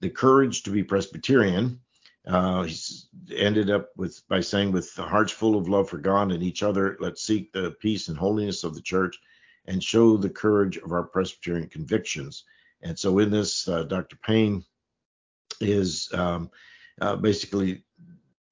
The 0.00 0.10
Courage 0.10 0.64
to 0.64 0.70
be 0.70 0.82
Presbyterian 0.82 1.80
uh, 2.26 2.62
he's 2.64 3.08
ended 3.34 3.70
up 3.70 3.90
with 3.96 4.26
by 4.28 4.40
saying, 4.40 4.72
with 4.72 4.94
the 4.94 5.02
hearts 5.02 5.32
full 5.32 5.56
of 5.56 5.68
love 5.68 5.88
for 5.88 5.98
God 5.98 6.32
and 6.32 6.42
each 6.42 6.62
other, 6.62 6.96
let's 7.00 7.22
seek 7.22 7.52
the 7.52 7.72
peace 7.80 8.08
and 8.08 8.18
holiness 8.18 8.62
of 8.62 8.74
the 8.74 8.82
church 8.82 9.18
and 9.66 9.82
show 9.82 10.16
the 10.16 10.28
courage 10.28 10.76
of 10.76 10.92
our 10.92 11.04
Presbyterian 11.04 11.68
convictions. 11.68 12.44
And 12.82 12.98
so 12.98 13.18
in 13.18 13.30
this, 13.30 13.68
uh, 13.68 13.84
Dr. 13.84 14.16
Payne 14.16 14.64
is 15.60 16.10
um, 16.12 16.50
uh, 17.00 17.16
basically, 17.16 17.84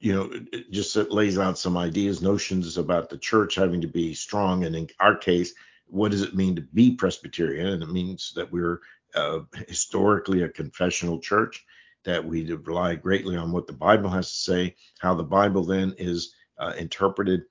you 0.01 0.15
know, 0.15 0.61
just 0.71 0.97
lays 0.97 1.39
out 1.39 1.59
some 1.59 1.77
ideas, 1.77 2.23
notions 2.23 2.79
about 2.79 3.09
the 3.09 3.19
church 3.19 3.55
having 3.55 3.81
to 3.81 3.89
be 3.89 4.15
strong. 4.15 4.65
And 4.65 4.77
in 4.77 4.89
our 5.01 5.17
case, 5.17 5.55
what 5.87 6.11
does 6.11 6.23
it 6.23 6.37
mean 6.37 6.57
to 6.57 6.63
be 6.63 6.95
Presbyterian? 6.95 7.67
And 7.67 7.83
it 7.83 7.91
means 7.91 8.33
that 8.37 8.53
we're 8.53 8.81
uh, 9.15 9.41
historically 9.67 10.43
a 10.43 10.49
confessional 10.49 11.19
church 11.19 11.65
that 12.05 12.25
we 12.25 12.51
rely 12.53 12.95
greatly 12.95 13.37
on 13.37 13.53
what 13.53 13.67
the 13.67 13.73
Bible 13.73 14.11
has 14.11 14.31
to 14.31 14.37
say, 14.37 14.77
how 14.99 15.15
the 15.15 15.25
Bible 15.25 15.65
then 15.65 15.95
is 15.99 16.35
uh, 16.59 16.73
interpreted 16.79 17.43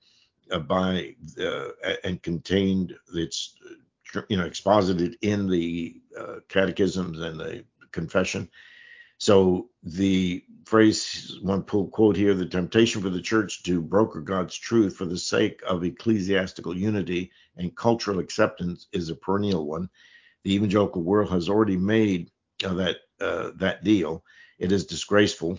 uh, 0.50 0.58
by 0.58 1.14
uh, 1.40 1.68
and 2.04 2.22
contained, 2.22 2.94
it's 3.14 3.54
you 4.28 4.36
know 4.36 4.46
exposited 4.46 5.16
in 5.20 5.48
the 5.48 6.00
uh, 6.18 6.36
catechisms 6.48 7.20
and 7.20 7.38
the 7.38 7.64
confession. 7.92 8.48
So 9.18 9.70
the 9.82 10.44
phrase, 10.64 11.38
one 11.42 11.62
quote 11.64 12.16
here, 12.16 12.34
the 12.34 12.46
temptation 12.46 13.02
for 13.02 13.10
the 13.10 13.20
church 13.20 13.62
to 13.64 13.80
broker 13.80 14.20
God's 14.20 14.56
truth 14.56 14.96
for 14.96 15.06
the 15.06 15.18
sake 15.18 15.60
of 15.66 15.82
ecclesiastical 15.82 16.76
unity 16.76 17.32
and 17.56 17.76
cultural 17.76 18.20
acceptance 18.20 18.86
is 18.92 19.10
a 19.10 19.16
perennial 19.16 19.66
one. 19.66 19.88
The 20.44 20.54
evangelical 20.54 21.02
world 21.02 21.30
has 21.30 21.48
already 21.48 21.76
made 21.76 22.30
uh, 22.64 22.74
that 22.74 22.96
uh, 23.20 23.50
that 23.56 23.82
deal. 23.82 24.22
It 24.58 24.70
is 24.70 24.86
disgraceful, 24.86 25.58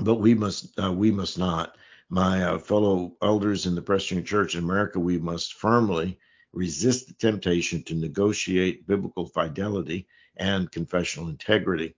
but 0.00 0.16
we 0.16 0.34
must 0.34 0.78
uh, 0.82 0.92
we 0.92 1.10
must 1.10 1.38
not. 1.38 1.76
My 2.08 2.44
uh, 2.44 2.58
fellow 2.58 3.16
elders 3.22 3.66
in 3.66 3.74
the 3.74 3.82
Presbyterian 3.82 4.26
Church 4.26 4.54
in 4.54 4.64
America, 4.64 4.98
we 4.98 5.18
must 5.18 5.54
firmly 5.54 6.18
resist 6.52 7.08
the 7.08 7.14
temptation 7.14 7.82
to 7.84 7.94
negotiate 7.94 8.86
biblical 8.86 9.26
fidelity 9.26 10.06
and 10.36 10.70
confessional 10.70 11.28
integrity. 11.28 11.94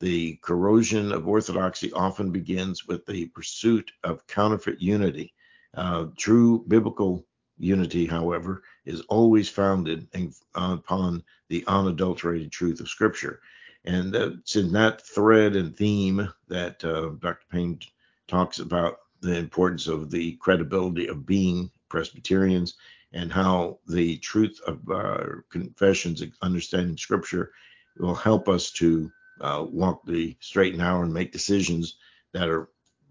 The 0.00 0.36
corrosion 0.42 1.12
of 1.12 1.28
orthodoxy 1.28 1.92
often 1.92 2.30
begins 2.30 2.86
with 2.86 3.06
the 3.06 3.26
pursuit 3.26 3.90
of 4.02 4.26
counterfeit 4.26 4.80
unity. 4.80 5.34
Uh, 5.72 6.06
true 6.16 6.64
biblical 6.66 7.26
unity, 7.58 8.06
however, 8.06 8.62
is 8.84 9.02
always 9.02 9.48
founded 9.48 10.08
upon 10.54 11.22
the 11.48 11.64
unadulterated 11.66 12.50
truth 12.50 12.80
of 12.80 12.88
Scripture. 12.88 13.40
And 13.84 14.14
it's 14.14 14.56
in 14.56 14.72
that 14.72 15.06
thread 15.06 15.56
and 15.56 15.76
theme 15.76 16.32
that 16.48 16.84
uh, 16.84 17.10
Dr. 17.20 17.46
Payne 17.50 17.78
talks 18.26 18.58
about 18.58 18.98
the 19.20 19.36
importance 19.36 19.86
of 19.86 20.10
the 20.10 20.32
credibility 20.36 21.06
of 21.06 21.26
being 21.26 21.70
Presbyterians 21.88 22.74
and 23.12 23.32
how 23.32 23.78
the 23.86 24.18
truth 24.18 24.60
of 24.66 24.90
our 24.90 25.44
confessions, 25.50 26.22
understanding 26.42 26.96
Scripture, 26.96 27.52
will 27.96 28.14
help 28.14 28.48
us 28.48 28.72
to 28.72 29.10
uh, 29.40 29.64
walk 29.68 30.04
the 30.06 30.36
straight 30.40 30.74
and 30.74 30.82
narrow 30.82 31.02
and 31.02 31.12
make 31.12 31.32
decisions 31.32 31.96
that 32.32 32.48
are 32.48 32.68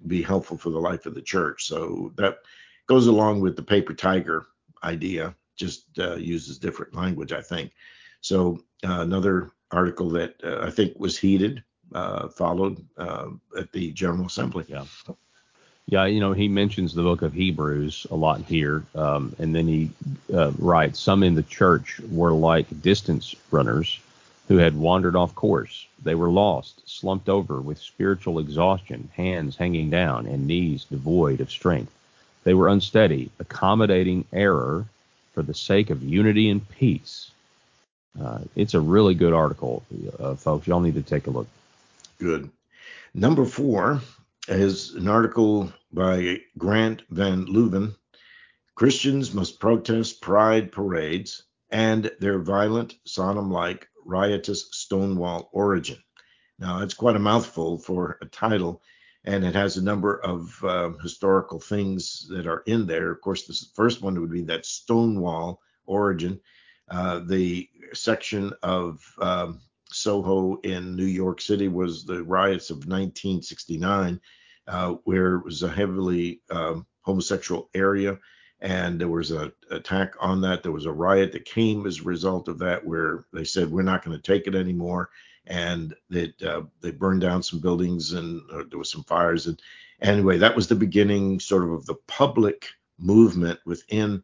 be 0.08 0.22
helpful 0.22 0.58
for 0.58 0.70
the 0.70 0.80
life 0.80 1.06
of 1.06 1.16
the 1.16 1.22
church. 1.22 1.66
So 1.66 2.12
that 2.16 2.40
goes 2.88 3.08
along 3.08 3.42
with 3.42 3.56
the 3.56 3.64
paper 3.64 3.94
tiger 3.94 4.46
idea, 4.84 5.36
just 5.56 5.86
uh, 5.98 6.16
uses 6.16 6.58
different 6.58 6.94
language, 6.94 7.32
I 7.32 7.42
think. 7.42 7.72
So 8.22 8.64
uh, 8.86 9.02
another 9.02 9.52
article 9.72 10.10
that 10.12 10.36
uh, 10.44 10.66
I 10.66 10.70
think 10.70 11.00
was 11.00 11.18
heated, 11.18 11.64
uh, 11.94 12.28
followed 12.30 12.86
uh, 12.98 13.30
at 13.58 13.72
the 13.72 13.92
General 13.92 14.26
Assembly. 14.26 14.66
Yeah. 14.68 14.86
Yeah, 15.86 16.06
you 16.06 16.22
know, 16.22 16.32
he 16.32 16.48
mentions 16.48 16.94
the 16.94 17.04
book 17.04 17.24
of 17.24 17.34
Hebrews 17.34 18.08
a 18.10 18.16
lot 18.16 18.40
here, 18.40 18.86
um, 18.96 19.36
and 19.38 19.54
then 19.54 19.68
he 19.68 19.92
uh, 20.34 20.52
writes, 20.58 20.98
Some 20.98 21.24
in 21.24 21.36
the 21.36 21.44
church 21.44 22.00
were 22.10 22.32
like 22.32 22.82
distance 22.82 23.36
runners 23.52 24.00
who 24.47 24.58
had 24.58 24.75
wandered 24.75 25.15
off 25.15 25.36
course. 25.36 25.88
They 26.03 26.15
were 26.15 26.29
lost, 26.29 26.82
slumped 26.86 27.29
over 27.29 27.62
with 27.62 27.77
spiritual 27.77 28.39
exhaustion, 28.39 29.10
hands 29.15 29.56
hanging 29.56 29.89
down, 29.89 30.25
and 30.27 30.47
knees 30.47 30.86
devoid 30.86 31.41
of 31.41 31.51
strength. 31.51 31.93
They 32.43 32.53
were 32.53 32.67
unsteady, 32.67 33.32
accommodating 33.39 34.25
error 34.34 34.86
for 35.34 35.43
the 35.43 35.53
sake 35.53 35.89
of 35.89 36.03
unity 36.03 36.49
and 36.49 36.67
peace 36.69 37.32
uh, 38.19 38.39
it's 38.56 38.73
a 38.73 38.79
really 38.79 39.15
good 39.15 39.34
article, 39.34 39.84
uh, 40.19 40.36
folks. 40.36 40.67
Y'all 40.67 40.79
need 40.79 40.95
to 40.95 41.01
take 41.01 41.27
a 41.27 41.32
look. 41.32 41.47
Good. 42.19 42.49
Number 43.13 43.45
four 43.45 44.01
is 44.47 44.93
an 44.93 45.08
article 45.08 45.71
by 45.91 46.41
Grant 46.58 47.03
Van 47.10 47.45
Leuven. 47.45 47.95
Christians 48.75 49.34
must 49.34 49.60
protest 49.60 50.21
pride 50.21 50.71
parades 50.71 51.43
and 51.69 52.12
their 52.19 52.39
violent, 52.39 52.95
Sodom 53.06 53.51
like, 53.51 53.88
riotous 54.06 54.70
Stonewall 54.72 55.50
origin. 55.52 55.98
Now, 56.60 56.82
it's 56.82 56.94
quite 56.94 57.16
a 57.16 57.20
mouthful 57.20 57.78
for 57.78 58.18
a 58.22 58.26
title, 58.26 58.82
and 59.26 59.44
it 59.44 59.56
has 59.56 59.78
a 59.78 59.84
number 59.84 60.20
of 60.20 60.63
uh, 60.63 60.92
historical 61.02 61.60
things 61.60 62.28
that 62.30 62.48
are 62.48 62.63
in 62.66 62.86
there. 62.86 63.12
Of 63.12 63.22
course, 63.22 63.46
the 63.46 63.60
first 63.76 64.02
one 64.02 64.20
would 64.20 64.32
be 64.32 64.44
that 64.44 64.66
Stonewall 64.66 65.62
origin. 65.86 66.39
Uh, 66.89 67.20
the 67.26 67.70
section 67.94 68.54
of 68.62 69.02
um, 69.20 69.62
Soho 69.92 70.60
in 70.62 70.96
New 70.96 71.06
York 71.06 71.42
City 71.42 71.68
was 71.68 72.06
the 72.06 72.24
riots 72.24 72.70
of 72.70 72.78
1969, 72.78 74.20
uh, 74.68 74.96
where 75.04 75.36
it 75.36 75.46
was 75.46 75.63
a 75.63 75.70
heavily 75.70 76.42
um, 76.50 76.86
homosexual 77.02 77.70
area. 77.74 78.20
And 78.63 78.99
there 78.99 79.10
was 79.10 79.30
an 79.32 79.52
attack 79.71 80.15
on 80.21 80.39
that. 80.41 80.63
There 80.63 80.71
was 80.71 80.86
a 80.86 80.91
riot 80.91 81.34
that 81.34 81.43
came 81.43 81.86
as 81.86 81.99
a 81.99 82.04
result 82.04 82.47
of 82.47 82.58
that, 82.60 82.84
where 82.84 83.26
they 83.34 83.43
said 83.43 83.69
we're 83.69 83.82
not 83.84 84.04
going 84.04 84.17
to 84.17 84.23
take 84.23 84.47
it 84.47 84.56
anymore, 84.56 85.10
and 85.45 85.93
that 86.10 86.41
uh, 86.41 86.62
they 86.80 86.91
burned 86.91 87.19
down 87.21 87.43
some 87.43 87.60
buildings 87.60 88.13
and 88.13 88.41
uh, 88.52 88.63
there 88.69 88.80
was 88.80 88.89
some 88.89 89.04
fires. 89.04 89.47
And 89.47 89.62
anyway, 90.02 90.38
that 90.38 90.56
was 90.56 90.69
the 90.69 90.76
beginning, 90.76 91.41
sort 91.41 91.65
of, 91.65 91.71
of 91.71 91.86
the 91.86 91.95
public 92.08 92.69
movement 92.97 93.60
within 93.65 94.23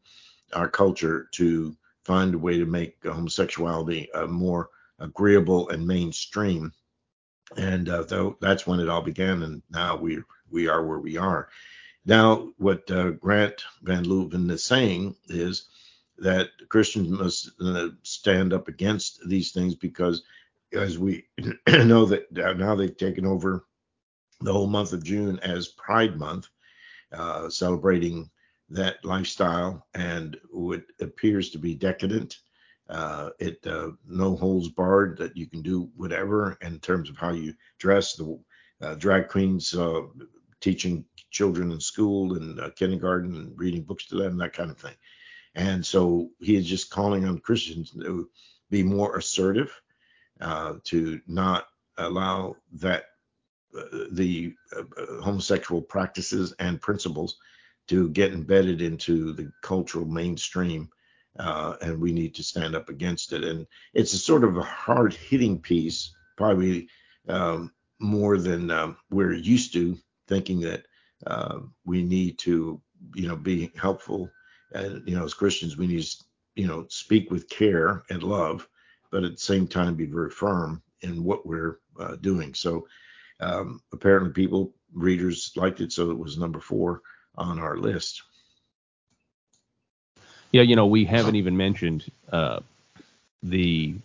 our 0.53 0.69
culture 0.69 1.27
to 1.33 1.75
find 2.05 2.33
a 2.33 2.37
way 2.37 2.57
to 2.57 2.65
make 2.65 3.03
homosexuality 3.03 4.09
uh, 4.13 4.25
more 4.25 4.69
agreeable 4.99 5.67
and 5.67 5.85
mainstream. 5.85 6.71
And 7.57 7.89
uh, 7.89 8.03
though 8.03 8.37
that's 8.39 8.65
when 8.65 8.79
it 8.79 8.87
all 8.87 9.01
began, 9.01 9.43
and 9.43 9.61
now 9.69 9.97
we 9.97 10.19
we 10.49 10.69
are 10.69 10.85
where 10.85 10.99
we 10.99 11.17
are. 11.17 11.49
Now, 12.09 12.49
what 12.57 12.89
uh, 12.89 13.11
Grant 13.11 13.61
Van 13.83 14.03
Leuven 14.03 14.49
is 14.49 14.63
saying 14.63 15.15
is 15.27 15.67
that 16.17 16.47
Christians 16.67 17.07
must 17.07 17.51
uh, 17.61 17.89
stand 18.01 18.51
up 18.51 18.67
against 18.67 19.19
these 19.29 19.51
things 19.51 19.75
because, 19.75 20.23
as 20.73 20.97
we 20.97 21.27
know 21.67 22.05
that 22.05 22.25
now 22.57 22.73
they've 22.73 22.97
taken 22.97 23.27
over 23.27 23.63
the 24.41 24.51
whole 24.51 24.65
month 24.65 24.91
of 24.91 25.03
June 25.03 25.37
as 25.43 25.67
Pride 25.67 26.17
Month, 26.17 26.47
uh, 27.11 27.47
celebrating 27.47 28.27
that 28.71 29.05
lifestyle 29.05 29.85
and 29.93 30.35
what 30.49 30.81
appears 31.01 31.51
to 31.51 31.59
be 31.59 31.75
decadent. 31.75 32.39
Uh, 32.89 33.29
it 33.37 33.59
uh, 33.67 33.89
no 34.07 34.35
holds 34.35 34.69
barred 34.69 35.15
that 35.19 35.37
you 35.37 35.45
can 35.45 35.61
do 35.61 35.91
whatever 35.95 36.57
in 36.63 36.79
terms 36.79 37.07
of 37.07 37.17
how 37.17 37.33
you 37.33 37.53
dress. 37.77 38.15
The 38.15 38.39
uh, 38.81 38.95
drag 38.95 39.27
queens 39.27 39.75
uh, 39.75 40.01
teaching 40.59 41.05
children 41.29 41.71
in 41.71 41.79
school 41.79 42.35
and 42.35 42.59
uh, 42.59 42.69
kindergarten 42.71 43.35
and 43.35 43.59
reading 43.59 43.83
books 43.83 44.07
to 44.07 44.15
them, 44.15 44.37
that 44.37 44.53
kind 44.53 44.71
of 44.71 44.77
thing. 44.77 44.95
And 45.55 45.85
so 45.85 46.29
he 46.39 46.55
is 46.55 46.65
just 46.65 46.89
calling 46.89 47.27
on 47.27 47.39
Christians 47.39 47.91
to 47.91 48.29
be 48.69 48.83
more 48.83 49.17
assertive, 49.17 49.71
uh, 50.39 50.75
to 50.85 51.19
not 51.27 51.67
allow 51.97 52.55
that 52.73 53.05
uh, 53.77 54.05
the 54.11 54.53
uh, 54.75 54.81
uh, 54.97 55.21
homosexual 55.21 55.81
practices 55.81 56.53
and 56.59 56.81
principles 56.81 57.37
to 57.87 58.09
get 58.09 58.33
embedded 58.33 58.81
into 58.81 59.33
the 59.33 59.51
cultural 59.61 60.05
mainstream. 60.05 60.89
Uh, 61.37 61.75
and 61.81 61.99
we 61.99 62.11
need 62.11 62.35
to 62.35 62.43
stand 62.43 62.75
up 62.75 62.89
against 62.89 63.33
it. 63.33 63.43
And 63.43 63.65
it's 63.93 64.13
a 64.13 64.17
sort 64.17 64.43
of 64.43 64.57
a 64.57 64.63
hard 64.63 65.13
hitting 65.13 65.59
piece, 65.59 66.13
probably 66.35 66.89
um, 67.27 67.71
more 67.99 68.37
than 68.37 68.71
um, 68.71 68.97
we're 69.09 69.33
used 69.33 69.73
to 69.73 69.97
thinking 70.27 70.61
that 70.61 70.85
uh, 71.27 71.59
we 71.85 72.03
need 72.03 72.37
to, 72.39 72.81
you 73.15 73.27
know, 73.27 73.35
be 73.35 73.71
helpful. 73.75 74.29
And, 74.73 75.07
you 75.07 75.15
know, 75.15 75.25
as 75.25 75.33
Christians, 75.33 75.77
we 75.77 75.87
need 75.87 76.01
to, 76.03 76.15
you 76.55 76.67
know, 76.67 76.85
speak 76.89 77.31
with 77.31 77.49
care 77.49 78.03
and 78.09 78.23
love, 78.23 78.67
but 79.11 79.23
at 79.23 79.31
the 79.31 79.37
same 79.37 79.67
time 79.67 79.95
be 79.95 80.05
very 80.05 80.29
firm 80.29 80.81
in 81.01 81.23
what 81.23 81.45
we're 81.45 81.79
uh, 81.99 82.15
doing. 82.17 82.53
So 82.53 82.87
um, 83.39 83.81
apparently, 83.93 84.31
people, 84.31 84.73
readers 84.93 85.51
liked 85.55 85.81
it, 85.81 85.91
so 85.91 86.11
it 86.11 86.17
was 86.17 86.37
number 86.37 86.59
four 86.59 87.01
on 87.37 87.59
our 87.59 87.77
list. 87.77 88.23
Yeah, 90.51 90.63
you 90.63 90.75
know, 90.75 90.87
we 90.87 91.05
haven't 91.05 91.35
even 91.35 91.55
mentioned 91.55 92.11
uh, 92.31 92.59
the. 93.43 93.95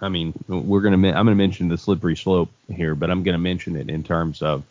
I 0.00 0.08
mean, 0.08 0.34
we're 0.48 0.80
gonna. 0.80 0.96
I'm 0.96 1.26
gonna 1.26 1.34
mention 1.34 1.68
the 1.68 1.78
slippery 1.78 2.16
slope 2.16 2.50
here, 2.68 2.94
but 2.94 3.10
I'm 3.10 3.22
gonna 3.22 3.38
mention 3.38 3.76
it 3.76 3.88
in 3.88 4.02
terms 4.02 4.42
of 4.42 4.64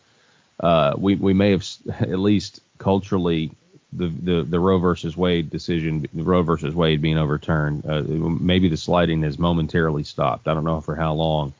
uh, 0.61 0.93
we 0.97 1.15
we 1.15 1.33
may 1.33 1.51
have 1.51 1.67
at 1.99 2.19
least 2.19 2.61
culturally 2.77 3.51
the, 3.93 4.07
the, 4.07 4.43
the 4.43 4.59
Roe 4.59 4.79
versus 4.79 5.17
Wade 5.17 5.49
decision, 5.49 6.07
Roe 6.13 6.43
versus 6.43 6.73
Wade 6.73 7.01
being 7.01 7.17
overturned, 7.17 7.85
uh, 7.85 8.01
maybe 8.01 8.69
the 8.69 8.77
sliding 8.77 9.23
has 9.23 9.37
momentarily 9.37 10.03
stopped. 10.03 10.47
I 10.47 10.53
don't 10.53 10.63
know 10.63 10.79
for 10.79 10.95
how 10.95 11.13
long, 11.13 11.53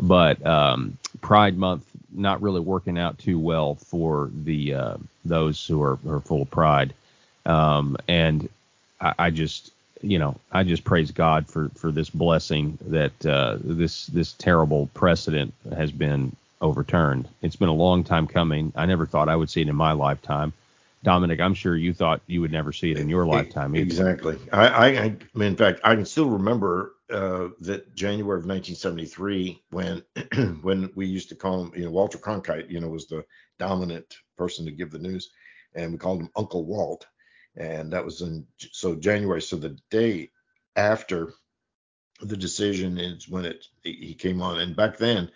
but 0.00 0.44
um, 0.46 0.96
Pride 1.20 1.58
Month 1.58 1.84
not 2.12 2.42
really 2.42 2.60
working 2.60 2.98
out 2.98 3.18
too 3.18 3.38
well 3.38 3.74
for 3.74 4.30
the 4.44 4.74
uh, 4.74 4.96
those 5.24 5.66
who 5.66 5.82
are, 5.82 5.98
are 6.08 6.20
full 6.20 6.42
of 6.42 6.50
pride, 6.50 6.94
um, 7.46 7.96
and 8.08 8.48
I, 9.00 9.14
I, 9.18 9.30
just 9.30 9.72
you 10.02 10.18
know 10.18 10.36
I 10.50 10.64
just 10.64 10.84
praise 10.84 11.10
God 11.10 11.46
for 11.46 11.68
for 11.76 11.92
this 11.92 12.10
blessing 12.10 12.78
that 12.86 13.26
uh, 13.26 13.58
this 13.62 14.06
this 14.06 14.32
terrible 14.32 14.88
precedent 14.94 15.52
has 15.74 15.92
been 15.92 16.34
overturned. 16.60 17.28
It's 17.42 17.56
been 17.56 17.68
a 17.68 17.74
long 17.74 18.04
time 18.04 18.26
coming. 18.26 18.72
I 18.76 18.86
never 18.86 19.06
thought 19.06 19.28
I 19.28 19.36
would 19.36 19.50
see 19.50 19.62
it 19.62 19.68
in 19.68 19.76
my 19.76 19.92
lifetime. 19.92 20.52
Dominic, 21.02 21.40
I'm 21.40 21.54
sure 21.54 21.74
you 21.74 21.94
thought 21.94 22.20
you 22.26 22.42
would 22.42 22.52
never 22.52 22.72
see 22.72 22.90
it 22.90 22.98
in 22.98 23.08
your 23.08 23.24
lifetime. 23.24 23.74
Either. 23.74 23.82
Exactly. 23.82 24.38
I, 24.52 24.68
I, 24.68 24.86
I 24.86 25.16
mean, 25.32 25.48
in 25.48 25.56
fact, 25.56 25.80
I 25.82 25.94
can 25.94 26.04
still 26.04 26.28
remember 26.28 26.94
uh, 27.10 27.48
that 27.60 27.94
January 27.94 28.38
of 28.38 28.46
1973 28.46 29.62
when 29.70 30.02
when 30.60 30.90
we 30.94 31.06
used 31.06 31.30
to 31.30 31.34
call 31.34 31.64
him, 31.64 31.72
you 31.74 31.84
know, 31.86 31.90
Walter 31.90 32.18
Cronkite, 32.18 32.70
you 32.70 32.80
know, 32.80 32.88
was 32.88 33.06
the 33.06 33.24
dominant 33.58 34.14
person 34.36 34.66
to 34.66 34.72
give 34.72 34.90
the 34.90 34.98
news, 34.98 35.30
and 35.74 35.92
we 35.92 35.98
called 35.98 36.20
him 36.20 36.30
Uncle 36.36 36.66
Walt, 36.66 37.06
and 37.56 37.94
that 37.94 38.04
was 38.04 38.20
in 38.20 38.46
so 38.58 38.94
January. 38.94 39.40
So 39.40 39.56
the 39.56 39.78
day 39.90 40.30
after 40.76 41.32
the 42.20 42.36
decision 42.36 42.98
is 42.98 43.26
when 43.26 43.46
it 43.46 43.66
he 43.82 44.14
came 44.14 44.42
on, 44.42 44.60
and 44.60 44.76
back 44.76 44.98
then 44.98 45.30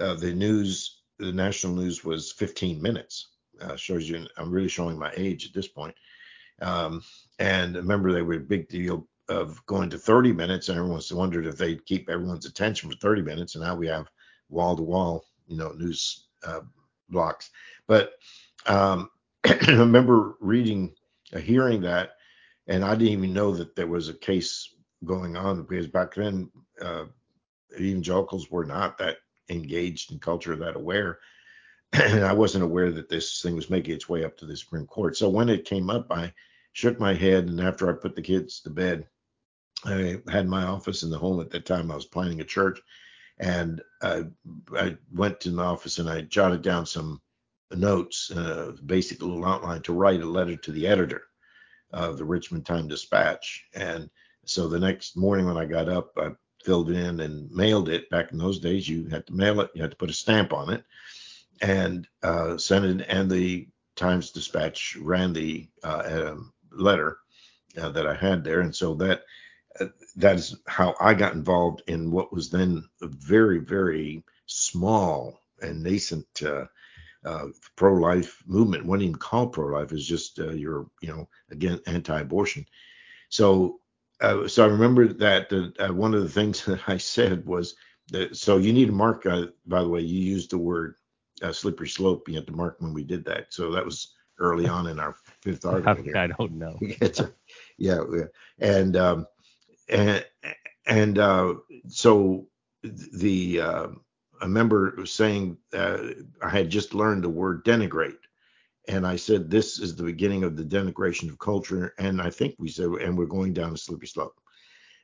uh, 0.00 0.14
the 0.14 0.32
news, 0.32 1.02
the 1.18 1.32
national 1.32 1.74
news 1.74 2.04
was 2.04 2.32
15 2.32 2.80
minutes. 2.80 3.28
Uh, 3.60 3.76
shows 3.76 4.08
you, 4.08 4.26
I'm 4.36 4.50
really 4.50 4.68
showing 4.68 4.98
my 4.98 5.12
age 5.16 5.46
at 5.46 5.54
this 5.54 5.68
point. 5.68 5.94
Um, 6.60 7.02
and 7.38 7.76
remember, 7.76 8.12
they 8.12 8.22
were 8.22 8.34
a 8.34 8.40
big 8.40 8.68
deal 8.68 9.06
of 9.28 9.64
going 9.66 9.90
to 9.90 9.98
30 9.98 10.32
minutes, 10.32 10.68
and 10.68 10.78
everyone's 10.78 11.12
wondered 11.12 11.46
if 11.46 11.56
they'd 11.56 11.86
keep 11.86 12.08
everyone's 12.08 12.46
attention 12.46 12.90
for 12.90 12.96
30 12.96 13.22
minutes. 13.22 13.54
And 13.54 13.64
now 13.64 13.76
we 13.76 13.86
have 13.86 14.08
wall 14.48 14.76
to 14.76 14.82
wall, 14.82 15.24
you 15.46 15.56
know, 15.56 15.70
news 15.72 16.26
uh, 16.44 16.60
blocks. 17.08 17.50
But 17.86 18.12
um, 18.66 19.10
I 19.44 19.58
remember 19.68 20.34
reading, 20.40 20.94
uh, 21.32 21.38
hearing 21.38 21.80
that, 21.82 22.10
and 22.66 22.84
I 22.84 22.94
didn't 22.94 23.12
even 23.12 23.32
know 23.32 23.52
that 23.54 23.76
there 23.76 23.86
was 23.86 24.08
a 24.08 24.14
case 24.14 24.74
going 25.04 25.36
on 25.36 25.62
because 25.62 25.86
back 25.86 26.14
then 26.14 26.50
uh, 26.80 27.04
evangelicals 27.78 28.50
were 28.50 28.64
not 28.64 28.98
that 28.98 29.18
engaged 29.48 30.12
in 30.12 30.18
culture, 30.18 30.56
that 30.56 30.76
aware. 30.76 31.18
And 31.92 32.24
I 32.24 32.32
wasn't 32.32 32.64
aware 32.64 32.90
that 32.90 33.08
this 33.08 33.40
thing 33.40 33.54
was 33.54 33.70
making 33.70 33.94
its 33.94 34.08
way 34.08 34.24
up 34.24 34.36
to 34.38 34.46
the 34.46 34.56
Supreme 34.56 34.86
Court. 34.86 35.16
So 35.16 35.28
when 35.28 35.48
it 35.48 35.64
came 35.64 35.90
up, 35.90 36.10
I 36.10 36.32
shook 36.72 36.98
my 36.98 37.14
head, 37.14 37.46
and 37.46 37.60
after 37.60 37.88
I 37.88 37.92
put 37.92 38.16
the 38.16 38.22
kids 38.22 38.60
to 38.62 38.70
bed, 38.70 39.06
I 39.84 40.20
had 40.28 40.48
my 40.48 40.64
office 40.64 41.04
in 41.04 41.10
the 41.10 41.18
home 41.18 41.40
at 41.40 41.50
that 41.50 41.66
time. 41.66 41.90
I 41.90 41.94
was 41.94 42.06
planning 42.06 42.40
a 42.40 42.44
church, 42.44 42.80
and 43.38 43.80
I, 44.02 44.24
I 44.76 44.96
went 45.12 45.40
to 45.40 45.50
my 45.50 45.64
office 45.64 45.98
and 45.98 46.08
I 46.08 46.22
jotted 46.22 46.62
down 46.62 46.86
some 46.86 47.20
notes, 47.70 48.30
uh, 48.30 48.72
basic 48.86 49.22
little 49.22 49.44
outline 49.44 49.82
to 49.82 49.92
write 49.92 50.20
a 50.20 50.26
letter 50.26 50.56
to 50.56 50.72
the 50.72 50.86
editor 50.86 51.22
of 51.92 52.18
the 52.18 52.24
Richmond 52.24 52.66
Time 52.66 52.88
Dispatch. 52.88 53.64
And 53.74 54.10
so 54.46 54.68
the 54.68 54.78
next 54.78 55.16
morning 55.16 55.46
when 55.46 55.56
I 55.56 55.64
got 55.64 55.88
up, 55.88 56.12
I 56.16 56.30
filled 56.64 56.90
in 56.90 57.20
and 57.20 57.50
mailed 57.50 57.88
it. 57.88 58.10
Back 58.10 58.32
in 58.32 58.38
those 58.38 58.58
days, 58.58 58.88
you 58.88 59.06
had 59.08 59.26
to 59.26 59.34
mail 59.34 59.60
it, 59.60 59.70
you 59.74 59.82
had 59.82 59.90
to 59.90 59.96
put 59.96 60.10
a 60.10 60.14
stamp 60.14 60.52
on 60.52 60.72
it, 60.72 60.84
and 61.60 62.08
uh, 62.22 62.56
it. 62.56 63.06
And 63.08 63.30
the 63.30 63.68
Times 63.96 64.30
Dispatch 64.30 64.96
ran 65.00 65.32
the 65.32 65.68
uh, 65.82 66.32
um, 66.32 66.52
letter 66.72 67.18
uh, 67.80 67.90
that 67.90 68.06
I 68.06 68.14
had 68.14 68.42
there, 68.42 68.60
and 68.60 68.74
so 68.74 68.94
that 68.94 69.22
uh, 69.78 69.86
that 70.16 70.36
is 70.36 70.56
how 70.66 70.94
I 71.00 71.14
got 71.14 71.34
involved 71.34 71.82
in 71.86 72.10
what 72.10 72.32
was 72.32 72.50
then 72.50 72.84
a 73.02 73.06
very 73.06 73.58
very 73.58 74.24
small 74.46 75.40
and 75.60 75.82
nascent. 75.82 76.26
Uh, 76.44 76.66
uh, 77.24 77.46
pro-life 77.74 78.42
movement. 78.46 78.84
What 78.84 79.00
even 79.00 79.14
called 79.14 79.54
pro-life 79.54 79.92
is 79.92 80.06
just 80.06 80.38
uh, 80.38 80.50
your, 80.50 80.90
you 81.00 81.08
know, 81.08 81.26
again 81.50 81.80
anti-abortion. 81.86 82.66
So 83.30 83.80
uh, 84.24 84.48
so 84.48 84.64
I 84.64 84.68
remember 84.68 85.06
that 85.08 85.52
uh, 85.52 85.92
one 85.92 86.14
of 86.14 86.22
the 86.22 86.28
things 86.28 86.64
that 86.66 86.80
I 86.88 86.96
said 86.96 87.46
was 87.46 87.74
that, 88.10 88.36
so 88.36 88.56
you 88.56 88.72
need 88.72 88.86
to 88.86 88.92
mark, 88.92 89.26
uh, 89.26 89.46
by 89.66 89.82
the 89.82 89.88
way, 89.88 90.00
you 90.00 90.20
used 90.20 90.50
the 90.50 90.58
word 90.58 90.96
uh, 91.42 91.52
slippery 91.52 91.88
slope. 91.88 92.28
You 92.28 92.36
had 92.36 92.46
to 92.46 92.52
mark 92.52 92.76
when 92.80 92.94
we 92.94 93.04
did 93.04 93.24
that. 93.26 93.52
So 93.52 93.70
that 93.72 93.84
was 93.84 94.14
early 94.38 94.68
on 94.68 94.86
in 94.86 94.98
our 94.98 95.16
fifth 95.42 95.64
article. 95.64 96.16
I, 96.16 96.24
I 96.24 96.26
don't 96.28 96.52
know. 96.52 96.78
yeah, 97.78 98.00
yeah. 98.12 98.24
And, 98.58 98.96
um, 98.96 99.26
and, 99.88 100.24
and 100.86 101.18
uh, 101.18 101.54
so 101.88 102.46
the, 102.82 103.60
uh, 103.60 103.86
I 104.40 104.44
remember 104.44 105.04
saying 105.06 105.56
I 105.72 106.48
had 106.48 106.68
just 106.70 106.94
learned 106.94 107.24
the 107.24 107.28
word 107.28 107.64
denigrate 107.64 108.18
and 108.88 109.06
I 109.06 109.16
said, 109.16 109.50
this 109.50 109.78
is 109.78 109.96
the 109.96 110.02
beginning 110.02 110.44
of 110.44 110.56
the 110.56 110.64
denigration 110.64 111.28
of 111.28 111.38
culture. 111.38 111.94
And 111.98 112.20
I 112.20 112.30
think 112.30 112.54
we 112.58 112.68
said, 112.68 112.86
and 112.86 113.16
we're 113.16 113.26
going 113.26 113.52
down 113.52 113.72
a 113.72 113.78
slippery 113.78 114.08
slope. 114.08 114.38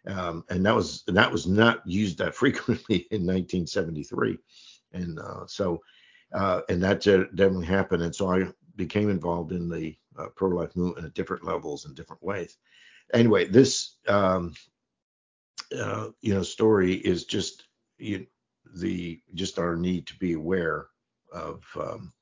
Um, 0.07 0.45
and 0.49 0.65
that 0.65 0.75
was 0.75 1.03
that 1.09 1.31
was 1.31 1.47
not 1.47 1.87
used 1.87 2.19
that 2.19 2.35
frequently 2.43 3.07
in 3.11 3.27
1973. 3.27 4.39
And 4.93 5.19
uh, 5.19 5.47
so, 5.47 5.81
uh, 6.35 6.63
and 6.69 6.83
that 6.83 7.01
definitely 7.01 7.67
happened. 7.67 8.03
And 8.03 8.15
so 8.15 8.31
I 8.33 8.49
became 8.77 9.11
involved 9.11 9.53
in 9.53 9.69
the 9.69 9.97
uh, 10.19 10.29
pro-life 10.37 10.75
movement 10.77 11.07
at 11.07 11.15
different 11.15 11.45
levels 11.45 11.85
and 11.85 11.95
different 11.95 12.23
ways. 12.23 12.57
Anyway, 13.13 13.47
this 13.47 13.97
um, 14.09 14.55
uh, 15.77 16.09
you 16.21 16.35
know 16.35 16.43
story 16.43 16.95
is 16.95 17.25
just 17.25 17.65
you, 17.99 18.27
the 18.77 19.21
just 19.35 19.59
our 19.59 19.77
need 19.77 20.07
to 20.07 20.17
be 20.17 20.35
aware 20.35 20.87
of 21.33 21.63
um, 21.79 22.13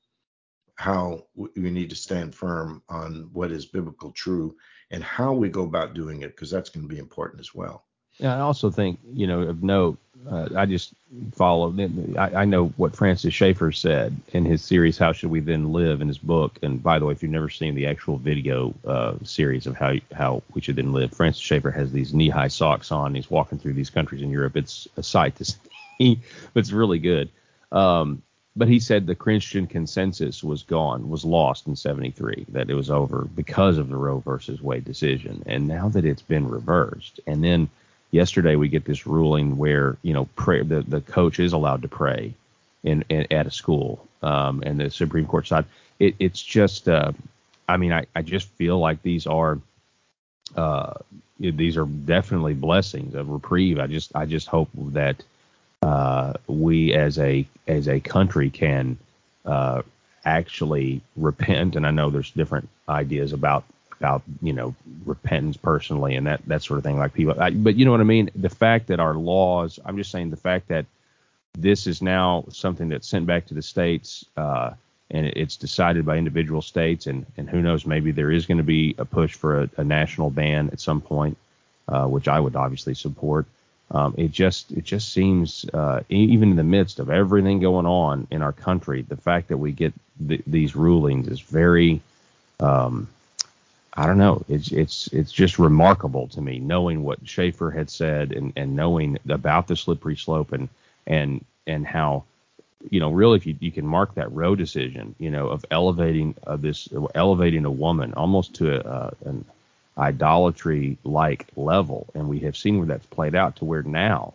how 0.79 1.25
we 1.35 1.69
need 1.69 1.89
to 1.89 1.95
stand 1.95 2.33
firm 2.33 2.81
on 2.87 3.29
what 3.33 3.51
is 3.51 3.65
biblical 3.65 4.11
true 4.11 4.55
and 4.91 5.03
how 5.03 5.33
we 5.33 5.49
go 5.49 5.63
about 5.63 5.93
doing 5.93 6.21
it 6.21 6.29
because 6.29 6.49
that's 6.49 6.69
going 6.69 6.87
to 6.87 6.93
be 6.93 6.99
important 6.99 7.41
as 7.41 7.53
well. 7.53 7.83
Yeah, 8.17 8.37
I 8.37 8.39
also 8.39 8.71
think, 8.71 8.97
you 9.11 9.27
know, 9.27 9.41
of 9.41 9.61
note, 9.61 9.97
uh, 10.31 10.47
I 10.55 10.65
just 10.65 10.93
follow, 11.33 11.75
I, 12.17 12.33
I, 12.33 12.45
know 12.45 12.67
what 12.77 12.95
Francis 12.95 13.33
Schaeffer 13.33 13.73
said 13.73 14.15
in 14.29 14.45
his 14.45 14.61
series, 14.61 14.97
How 14.97 15.11
Should 15.11 15.31
We 15.31 15.41
Then 15.41 15.73
Live, 15.73 15.99
in 15.99 16.07
his 16.07 16.17
book. 16.17 16.57
And 16.63 16.81
by 16.81 16.97
the 16.97 17.05
way, 17.05 17.11
if 17.11 17.21
you've 17.21 17.31
never 17.33 17.49
seen 17.49 17.75
the 17.75 17.87
actual 17.87 18.17
video 18.17 18.73
uh, 18.87 19.15
series 19.23 19.67
of 19.67 19.75
how 19.75 19.95
how 20.13 20.43
we 20.53 20.61
should 20.61 20.77
then 20.77 20.93
live, 20.93 21.11
Francis 21.11 21.41
Schaeffer 21.41 21.71
has 21.71 21.91
these 21.91 22.13
knee 22.13 22.29
high 22.29 22.47
socks 22.47 22.89
on. 22.89 23.15
He's 23.15 23.29
walking 23.29 23.59
through 23.59 23.73
these 23.73 23.89
countries 23.89 24.21
in 24.21 24.31
Europe. 24.31 24.55
It's 24.55 24.87
a 24.95 25.03
sight 25.03 25.35
to 25.37 25.45
see, 25.97 26.21
but 26.53 26.61
it's 26.61 26.71
really 26.71 26.99
good. 26.99 27.29
Um, 27.69 28.23
but 28.59 28.67
he 28.67 28.77
said 28.77 29.07
the 29.07 29.15
Christian 29.15 29.67
consensus 29.67 30.43
was 30.43 30.63
gone, 30.63 31.09
was 31.09 31.23
lost 31.23 31.65
in 31.65 31.77
73, 31.77 32.45
that 32.49 32.69
it 32.69 32.73
was 32.73 32.91
over 32.91 33.21
because 33.21 33.77
of 33.77 33.87
the 33.87 33.95
Roe 33.95 34.19
versus 34.19 34.61
Wade 34.61 34.83
decision. 34.83 35.41
And 35.45 35.65
now 35.65 35.87
that 35.87 36.03
it's 36.03 36.21
been 36.21 36.49
reversed, 36.49 37.21
and 37.25 37.41
then 37.41 37.69
yesterday 38.11 38.57
we 38.57 38.67
get 38.67 38.83
this 38.83 39.07
ruling 39.07 39.57
where 39.57 39.95
you 40.01 40.13
know 40.13 40.27
pray, 40.35 40.61
the 40.61 40.81
the 40.81 40.99
coach 40.99 41.39
is 41.39 41.53
allowed 41.53 41.83
to 41.83 41.87
pray 41.87 42.33
in, 42.83 43.05
in 43.07 43.31
at 43.31 43.47
a 43.47 43.51
school 43.51 44.05
um, 44.21 44.61
and 44.65 44.77
the 44.77 44.89
Supreme 44.89 45.25
Court 45.25 45.47
side. 45.47 45.63
It, 45.97 46.15
it's 46.19 46.43
just 46.43 46.89
uh, 46.89 47.13
I 47.69 47.77
mean 47.77 47.93
I, 47.93 48.07
I 48.13 48.23
just 48.23 48.49
feel 48.49 48.77
like 48.77 49.01
these 49.01 49.25
are 49.25 49.57
uh, 50.57 50.95
these 51.39 51.77
are 51.77 51.85
definitely 51.85 52.55
blessings 52.55 53.15
of 53.15 53.29
reprieve. 53.29 53.79
I 53.79 53.87
just 53.87 54.13
I 54.13 54.25
just 54.25 54.47
hope 54.47 54.67
that 54.75 55.23
uh, 55.81 56.33
we 56.47 56.93
as 56.93 57.17
a 57.17 57.47
as 57.67 57.87
a 57.87 57.99
country 57.99 58.49
can 58.49 58.97
uh, 59.45 59.81
actually 60.25 61.01
repent. 61.15 61.75
And 61.75 61.85
I 61.85 61.91
know 61.91 62.09
there's 62.09 62.31
different 62.31 62.69
ideas 62.87 63.33
about 63.33 63.63
about 63.99 64.23
you 64.41 64.53
know 64.53 64.75
repentance 65.05 65.57
personally 65.57 66.15
and 66.15 66.25
that 66.27 66.41
that 66.47 66.63
sort 66.63 66.77
of 66.77 66.83
thing 66.83 66.97
like 66.97 67.13
people 67.13 67.35
I, 67.39 67.49
but 67.49 67.75
you 67.75 67.85
know 67.85 67.91
what 67.91 67.99
i 67.99 68.05
mean 68.05 68.29
the 68.33 68.49
fact 68.49 68.87
that 68.87 68.99
our 68.99 69.13
laws 69.13 69.77
i'm 69.83 69.97
just 69.97 70.09
saying 70.09 70.29
the 70.29 70.37
fact 70.37 70.69
that 70.69 70.85
this 71.57 71.85
is 71.85 72.01
now 72.01 72.45
something 72.49 72.87
that's 72.89 73.07
sent 73.07 73.25
back 73.25 73.45
to 73.47 73.53
the 73.53 73.61
states 73.61 74.23
uh, 74.37 74.71
and 75.11 75.25
it's 75.25 75.57
decided 75.57 76.05
by 76.05 76.17
individual 76.17 76.61
states 76.61 77.07
and 77.07 77.25
and 77.35 77.49
who 77.49 77.61
knows 77.61 77.85
maybe 77.85 78.11
there 78.11 78.31
is 78.31 78.45
going 78.45 78.57
to 78.57 78.63
be 78.63 78.95
a 78.97 79.05
push 79.05 79.33
for 79.33 79.63
a, 79.63 79.69
a 79.77 79.83
national 79.83 80.29
ban 80.29 80.69
at 80.71 80.79
some 80.79 81.01
point 81.01 81.37
uh, 81.89 82.05
which 82.05 82.27
i 82.27 82.39
would 82.39 82.55
obviously 82.55 82.93
support 82.93 83.45
um, 83.91 84.13
it 84.17 84.31
just 84.31 84.71
it 84.71 84.83
just 84.83 85.11
seems 85.13 85.65
uh, 85.73 86.01
even 86.09 86.51
in 86.51 86.55
the 86.55 86.63
midst 86.63 86.99
of 86.99 87.09
everything 87.09 87.59
going 87.59 87.85
on 87.85 88.27
in 88.31 88.41
our 88.41 88.53
country 88.53 89.01
the 89.01 89.17
fact 89.17 89.47
that 89.47 89.57
we 89.57 89.71
get 89.71 89.93
th- 90.27 90.43
these 90.45 90.75
rulings 90.75 91.27
is 91.27 91.39
very 91.39 92.01
um, 92.59 93.07
I 93.93 94.05
don't 94.05 94.17
know. 94.17 94.43
It's 94.47 94.71
it's 94.71 95.07
it's 95.07 95.31
just 95.31 95.59
remarkable 95.59 96.27
to 96.29 96.41
me 96.41 96.59
knowing 96.59 97.03
what 97.03 97.27
Schaeffer 97.27 97.71
had 97.71 97.89
said 97.89 98.31
and, 98.31 98.53
and 98.55 98.75
knowing 98.75 99.17
about 99.27 99.67
the 99.67 99.75
slippery 99.75 100.15
slope 100.15 100.53
and 100.53 100.69
and 101.07 101.43
and 101.67 101.85
how 101.85 102.23
you 102.89 102.99
know 102.99 103.11
really 103.11 103.37
if 103.37 103.45
you, 103.45 103.55
you 103.59 103.71
can 103.71 103.85
mark 103.85 104.13
that 104.15 104.31
Roe 104.31 104.55
decision 104.55 105.15
you 105.19 105.31
know 105.31 105.47
of 105.47 105.65
elevating 105.71 106.35
uh, 106.47 106.55
this 106.55 106.87
elevating 107.15 107.65
a 107.65 107.71
woman 107.71 108.13
almost 108.13 108.53
to 108.55 108.79
a, 108.87 109.13
an 109.25 109.43
idolatry 109.99 110.97
like 111.03 111.45
level. 111.55 112.07
And 112.15 112.29
we 112.29 112.39
have 112.39 112.57
seen 112.57 112.77
where 112.77 112.87
that's 112.87 113.05
played 113.07 113.35
out 113.35 113.57
to 113.57 113.65
where 113.65 113.83
now 113.83 114.33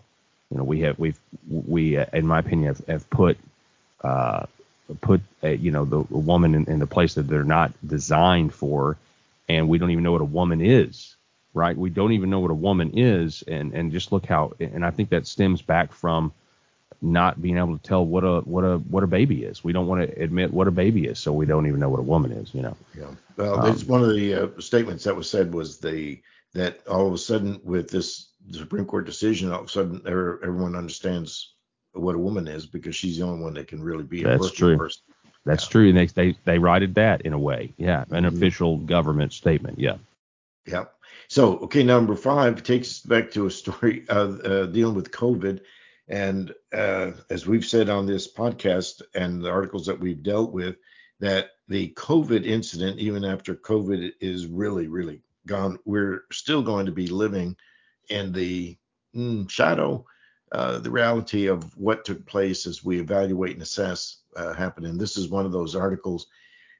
you 0.50 0.58
know 0.58 0.64
we 0.64 0.80
have 0.80 0.98
we've 0.98 1.18
we 1.48 1.96
uh, 1.96 2.06
in 2.12 2.26
my 2.26 2.38
opinion 2.38 2.74
have, 2.74 2.86
have 2.86 3.10
put 3.10 3.38
uh, 4.02 4.46
put 5.00 5.20
a, 5.42 5.56
you 5.56 5.70
know 5.70 5.84
the 5.84 6.00
woman 6.00 6.54
in, 6.54 6.64
in 6.66 6.78
the 6.78 6.86
place 6.86 7.14
that 7.14 7.26
they're 7.28 7.44
not 7.44 7.72
designed 7.86 8.54
for. 8.54 8.96
And 9.48 9.68
we 9.68 9.78
don't 9.78 9.90
even 9.90 10.04
know 10.04 10.12
what 10.12 10.22
a 10.22 10.24
woman 10.24 10.62
is, 10.62 11.16
right? 11.52 11.76
We 11.76 11.90
don't 11.90 12.12
even 12.12 12.30
know 12.30 12.40
what 12.40 12.50
a 12.50 12.54
woman 12.54 12.92
is, 12.94 13.42
and 13.42 13.74
and 13.74 13.92
just 13.92 14.12
look 14.12 14.26
how, 14.26 14.52
and 14.60 14.84
I 14.84 14.90
think 14.90 15.10
that 15.10 15.26
stems 15.26 15.60
back 15.60 15.92
from 15.92 16.32
not 17.00 17.40
being 17.42 17.58
able 17.58 17.76
to 17.76 17.82
tell 17.82 18.04
what 18.04 18.24
a 18.24 18.40
what 18.40 18.62
a 18.62 18.78
what 18.78 19.04
a 19.04 19.06
baby 19.06 19.44
is. 19.44 19.62
We 19.62 19.72
don't 19.72 19.86
want 19.86 20.08
to 20.08 20.22
admit 20.22 20.52
what 20.52 20.68
a 20.68 20.72
baby 20.72 21.06
is, 21.06 21.18
so 21.18 21.32
we 21.32 21.46
don't 21.46 21.66
even 21.66 21.80
know 21.80 21.90
what 21.90 22.00
a 22.00 22.04
woman 22.04 22.32
is. 22.32 22.54
You 22.54 22.62
know. 22.62 22.76
Yeah. 22.96 23.10
Well, 23.36 23.66
um, 23.66 23.78
one 23.80 24.02
of 24.02 24.14
the 24.14 24.34
uh, 24.34 24.48
statements 24.60 25.04
that 25.04 25.16
was 25.16 25.28
said 25.28 25.52
was 25.52 25.78
the 25.78 26.20
that 26.54 26.86
all 26.86 27.06
of 27.06 27.12
a 27.12 27.18
sudden 27.18 27.60
with 27.62 27.90
this 27.90 28.28
Supreme 28.50 28.86
Court 28.86 29.06
decision, 29.06 29.52
all 29.52 29.60
of 29.60 29.66
a 29.66 29.68
sudden 29.68 30.02
everyone 30.06 30.76
understands 30.76 31.54
what 31.92 32.14
a 32.14 32.18
woman 32.18 32.48
is 32.48 32.66
because 32.66 32.96
she's 32.96 33.18
the 33.18 33.24
only 33.24 33.42
one 33.42 33.54
that 33.54 33.68
can 33.68 33.82
really 33.82 34.04
be 34.04 34.24
a 34.24 34.38
true. 34.38 34.76
person. 34.76 35.02
That's 35.44 35.64
yeah. 35.66 35.70
true. 35.70 35.88
And 35.90 35.98
they, 35.98 36.06
they 36.06 36.36
they 36.44 36.58
righted 36.58 36.94
that 36.94 37.22
in 37.22 37.32
a 37.32 37.38
way. 37.38 37.72
Yeah, 37.76 38.04
an 38.10 38.24
mm-hmm. 38.24 38.36
official 38.36 38.78
government 38.78 39.32
statement. 39.32 39.78
Yeah. 39.78 39.96
Yeah. 40.66 40.84
So 41.28 41.58
okay, 41.58 41.82
number 41.82 42.16
five 42.16 42.62
takes 42.62 42.90
us 42.90 43.00
back 43.00 43.30
to 43.32 43.46
a 43.46 43.50
story 43.50 44.04
uh, 44.08 44.14
uh, 44.14 44.66
dealing 44.66 44.94
with 44.94 45.10
COVID, 45.10 45.60
and 46.08 46.52
uh, 46.72 47.12
as 47.30 47.46
we've 47.46 47.64
said 47.64 47.88
on 47.88 48.06
this 48.06 48.32
podcast 48.32 49.02
and 49.14 49.42
the 49.42 49.50
articles 49.50 49.86
that 49.86 49.98
we've 49.98 50.22
dealt 50.22 50.52
with, 50.52 50.76
that 51.20 51.50
the 51.68 51.90
COVID 51.96 52.44
incident, 52.44 52.98
even 52.98 53.24
after 53.24 53.54
COVID 53.54 54.12
is 54.20 54.46
really 54.46 54.88
really 54.88 55.20
gone, 55.46 55.78
we're 55.84 56.24
still 56.32 56.62
going 56.62 56.86
to 56.86 56.92
be 56.92 57.06
living 57.06 57.56
in 58.08 58.32
the 58.32 58.76
mm, 59.14 59.48
shadow, 59.48 60.04
uh, 60.52 60.78
the 60.78 60.90
reality 60.90 61.46
of 61.46 61.76
what 61.76 62.04
took 62.04 62.24
place 62.26 62.66
as 62.66 62.84
we 62.84 63.00
evaluate 63.00 63.52
and 63.52 63.62
assess 63.62 64.18
uh, 64.36 64.52
happening. 64.52 64.98
This 64.98 65.16
is 65.16 65.28
one 65.28 65.46
of 65.46 65.52
those 65.52 65.74
articles 65.74 66.26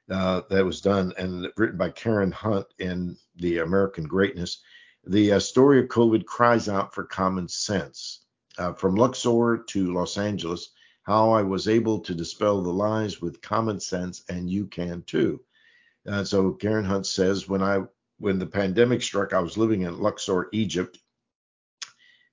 uh, 0.09 0.41
that 0.49 0.65
was 0.65 0.81
done 0.81 1.13
and 1.17 1.47
written 1.57 1.77
by 1.77 1.89
Karen 1.89 2.31
Hunt 2.31 2.67
in 2.79 3.17
the 3.37 3.59
American 3.59 4.05
Greatness. 4.05 4.61
The 5.07 5.33
uh, 5.33 5.39
story 5.39 5.79
of 5.79 5.87
COVID 5.87 6.25
cries 6.25 6.69
out 6.69 6.93
for 6.93 7.03
common 7.03 7.47
sense. 7.47 8.24
Uh, 8.57 8.73
from 8.73 8.95
Luxor 8.95 9.57
to 9.67 9.93
Los 9.93 10.17
Angeles, 10.17 10.69
how 11.03 11.31
I 11.31 11.41
was 11.43 11.67
able 11.67 11.99
to 11.99 12.15
dispel 12.15 12.61
the 12.61 12.71
lies 12.71 13.21
with 13.21 13.41
common 13.41 13.79
sense, 13.79 14.23
and 14.29 14.49
you 14.49 14.65
can 14.65 15.03
too. 15.03 15.41
Uh, 16.07 16.23
so 16.23 16.51
Karen 16.51 16.85
Hunt 16.85 17.05
says, 17.05 17.49
when 17.49 17.61
I 17.61 17.83
when 18.17 18.39
the 18.39 18.45
pandemic 18.45 19.01
struck, 19.01 19.33
I 19.33 19.39
was 19.39 19.57
living 19.57 19.81
in 19.81 19.99
Luxor, 19.99 20.47
Egypt, 20.53 20.99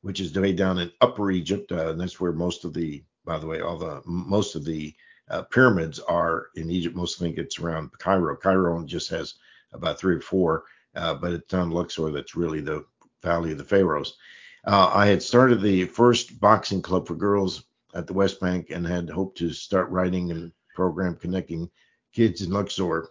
which 0.02 0.20
is 0.20 0.36
way 0.36 0.52
down 0.52 0.78
in 0.78 0.92
Upper 1.00 1.30
Egypt, 1.30 1.72
uh, 1.72 1.90
and 1.90 2.00
that's 2.00 2.20
where 2.20 2.32
most 2.32 2.64
of 2.64 2.72
the, 2.72 3.02
by 3.24 3.38
the 3.38 3.46
way, 3.46 3.60
all 3.60 3.78
the 3.78 4.00
most 4.04 4.54
of 4.54 4.64
the 4.64 4.94
uh, 5.28 5.42
pyramids 5.42 5.98
are 5.98 6.48
in 6.54 6.70
Egypt. 6.70 6.94
Most 6.94 7.18
think 7.18 7.38
it's 7.38 7.58
around 7.58 7.90
Cairo. 7.98 8.36
Cairo 8.36 8.84
just 8.84 9.10
has 9.10 9.34
about 9.72 9.98
three 9.98 10.16
or 10.16 10.20
four, 10.20 10.64
uh, 10.94 11.14
but 11.14 11.32
it's 11.32 11.54
on 11.54 11.70
Luxor 11.70 12.10
that's 12.10 12.36
really 12.36 12.60
the 12.60 12.84
Valley 13.22 13.52
of 13.52 13.58
the 13.58 13.64
Pharaohs. 13.64 14.16
Uh, 14.64 14.90
I 14.92 15.06
had 15.06 15.22
started 15.22 15.60
the 15.60 15.86
first 15.86 16.38
boxing 16.38 16.82
club 16.82 17.06
for 17.06 17.14
girls 17.14 17.64
at 17.94 18.06
the 18.06 18.12
West 18.12 18.40
Bank 18.40 18.70
and 18.70 18.86
had 18.86 19.10
hoped 19.10 19.38
to 19.38 19.50
start 19.50 19.90
writing 19.90 20.30
a 20.30 20.50
program 20.74 21.16
connecting 21.16 21.70
kids 22.12 22.42
in 22.42 22.50
Luxor 22.50 23.08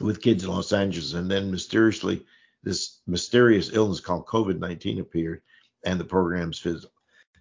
with 0.00 0.22
kids 0.22 0.44
in 0.44 0.50
Los 0.50 0.72
Angeles. 0.72 1.14
And 1.14 1.30
then 1.30 1.50
mysteriously, 1.50 2.24
this 2.62 3.00
mysterious 3.06 3.72
illness 3.72 4.00
called 4.00 4.26
COVID 4.26 4.58
19 4.58 5.00
appeared 5.00 5.42
and 5.84 5.98
the 5.98 6.04
programs 6.04 6.58
fizzled, 6.58 6.92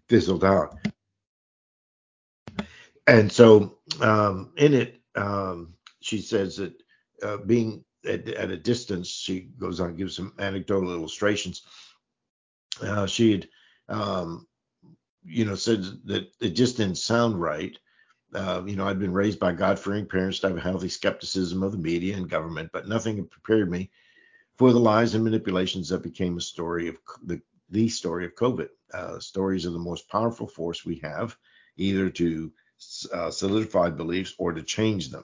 fizzled 0.07 0.43
out 0.43 0.75
and 3.09 3.31
so 3.31 3.79
um, 4.01 4.51
in 4.57 4.73
it, 4.73 5.01
um, 5.15 5.73
she 6.01 6.21
says 6.21 6.57
that 6.57 6.73
uh, 7.23 7.37
being 7.37 7.83
at, 8.05 8.27
at, 8.29 8.51
a 8.51 8.57
distance, 8.57 9.09
she 9.09 9.49
goes 9.57 9.79
on 9.79 9.95
gives 9.95 10.15
some 10.15 10.33
anecdotal 10.39 10.93
illustrations. 10.93 11.63
Uh, 12.81 13.05
she 13.05 13.31
had, 13.31 13.49
um, 13.87 14.47
you 15.23 15.45
know, 15.45 15.55
said 15.55 15.83
that 16.05 16.29
it 16.39 16.49
just 16.51 16.77
didn't 16.77 16.97
sound 16.97 17.39
right. 17.39 17.77
Uh, 18.33 18.61
you 18.65 18.75
know, 18.75 18.87
I'd 18.87 18.99
been 18.99 19.13
raised 19.13 19.39
by 19.39 19.53
God-fearing 19.53 20.05
parents 20.05 20.39
to 20.39 20.47
have 20.47 20.57
a 20.57 20.61
healthy 20.61 20.89
skepticism 20.89 21.63
of 21.63 21.71
the 21.71 21.77
media 21.77 22.15
and 22.15 22.29
government, 22.29 22.69
but 22.71 22.87
nothing 22.87 23.17
had 23.17 23.31
prepared 23.31 23.71
me 23.71 23.89
for 24.57 24.71
the 24.71 24.79
lies 24.79 25.15
and 25.15 25.23
manipulations 25.23 25.89
that 25.89 26.03
became 26.03 26.37
a 26.37 26.41
story 26.41 26.87
of 26.87 26.97
the 27.23 27.41
the 27.71 27.87
story 27.87 28.25
of 28.25 28.35
COVID. 28.35 28.69
Uh, 28.93 29.19
stories 29.19 29.65
are 29.65 29.71
the 29.71 29.79
most 29.79 30.09
powerful 30.09 30.47
force 30.47 30.85
we 30.85 30.99
have, 31.03 31.37
either 31.77 32.09
to 32.09 32.51
uh, 33.13 33.29
solidified 33.29 33.95
beliefs 33.95 34.33
or 34.37 34.53
to 34.53 34.63
change 34.63 35.09
them. 35.09 35.23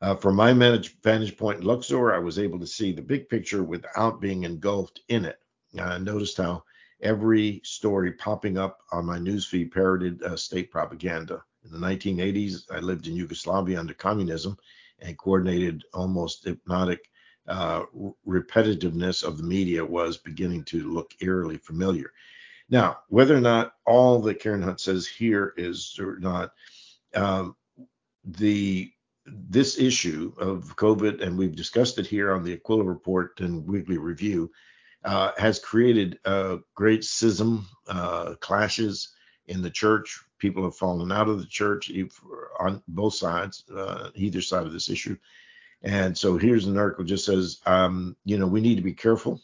Uh, 0.00 0.14
from 0.14 0.36
my 0.36 0.52
vantage 0.52 1.36
point 1.36 1.60
in 1.60 1.66
Luxor, 1.66 2.12
I 2.14 2.18
was 2.18 2.38
able 2.38 2.58
to 2.60 2.66
see 2.66 2.92
the 2.92 3.02
big 3.02 3.28
picture 3.28 3.62
without 3.62 4.20
being 4.20 4.44
engulfed 4.44 5.00
in 5.08 5.24
it. 5.24 5.38
I 5.78 5.98
noticed 5.98 6.38
how 6.38 6.64
every 7.00 7.60
story 7.64 8.12
popping 8.12 8.58
up 8.58 8.80
on 8.92 9.06
my 9.06 9.18
newsfeed 9.18 9.72
parroted 9.72 10.22
uh, 10.22 10.36
state 10.36 10.70
propaganda. 10.70 11.42
In 11.64 11.72
the 11.72 11.86
1980s, 11.86 12.70
I 12.70 12.78
lived 12.78 13.06
in 13.06 13.16
Yugoslavia 13.16 13.78
under 13.78 13.94
communism, 13.94 14.56
and 15.00 15.18
coordinated, 15.18 15.84
almost 15.92 16.44
hypnotic 16.44 17.10
uh, 17.48 17.84
repetitiveness 18.26 19.22
of 19.22 19.36
the 19.36 19.44
media 19.44 19.84
was 19.84 20.16
beginning 20.16 20.64
to 20.64 20.90
look 20.92 21.12
eerily 21.20 21.58
familiar. 21.58 22.12
Now, 22.68 22.98
whether 23.08 23.36
or 23.36 23.40
not 23.40 23.74
all 23.86 24.20
that 24.22 24.40
Karen 24.40 24.62
Hunt 24.62 24.80
says 24.80 25.06
here 25.06 25.54
is 25.56 25.96
or 26.00 26.18
not, 26.18 26.52
um, 27.14 27.56
the 28.24 28.90
this 29.26 29.78
issue 29.78 30.32
of 30.38 30.76
COVID, 30.76 31.20
and 31.20 31.36
we've 31.36 31.56
discussed 31.56 31.98
it 31.98 32.06
here 32.06 32.32
on 32.32 32.44
the 32.44 32.52
Aquila 32.52 32.84
Report 32.84 33.40
and 33.40 33.66
Weekly 33.66 33.98
Review, 33.98 34.50
uh, 35.04 35.32
has 35.36 35.58
created 35.58 36.18
a 36.24 36.58
great 36.74 37.04
schism, 37.04 37.66
uh, 37.88 38.34
clashes 38.40 39.14
in 39.46 39.62
the 39.62 39.70
church. 39.70 40.20
People 40.38 40.64
have 40.64 40.76
fallen 40.76 41.12
out 41.12 41.28
of 41.28 41.38
the 41.38 41.46
church 41.46 41.90
on 42.58 42.82
both 42.88 43.14
sides, 43.14 43.64
uh, 43.74 44.10
either 44.14 44.40
side 44.40 44.66
of 44.66 44.72
this 44.72 44.88
issue. 44.88 45.16
And 45.82 46.16
so 46.16 46.36
here's 46.36 46.66
an 46.66 46.78
article 46.78 47.04
just 47.04 47.24
says, 47.24 47.60
um, 47.66 48.16
you 48.24 48.38
know, 48.38 48.46
we 48.46 48.60
need 48.60 48.76
to 48.76 48.82
be 48.82 48.92
careful 48.92 49.40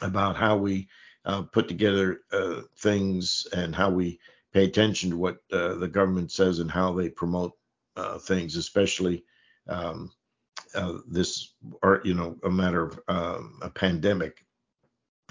about 0.00 0.36
how 0.36 0.56
we 0.56 0.88
uh, 1.24 1.42
put 1.42 1.68
together 1.68 2.20
uh, 2.32 2.62
things 2.78 3.46
and 3.52 3.74
how 3.74 3.90
we 3.90 4.18
pay 4.52 4.64
attention 4.64 5.10
to 5.10 5.16
what 5.16 5.38
uh, 5.52 5.74
the 5.74 5.88
government 5.88 6.32
says 6.32 6.58
and 6.58 6.70
how 6.70 6.92
they 6.92 7.08
promote 7.08 7.52
uh, 7.96 8.18
things, 8.18 8.56
especially 8.56 9.24
um, 9.68 10.10
uh, 10.74 10.98
this, 11.08 11.54
or 11.82 12.00
you 12.04 12.14
know, 12.14 12.36
a 12.44 12.50
matter 12.50 12.84
of 12.84 13.00
um, 13.08 13.58
a 13.62 13.70
pandemic. 13.70 14.44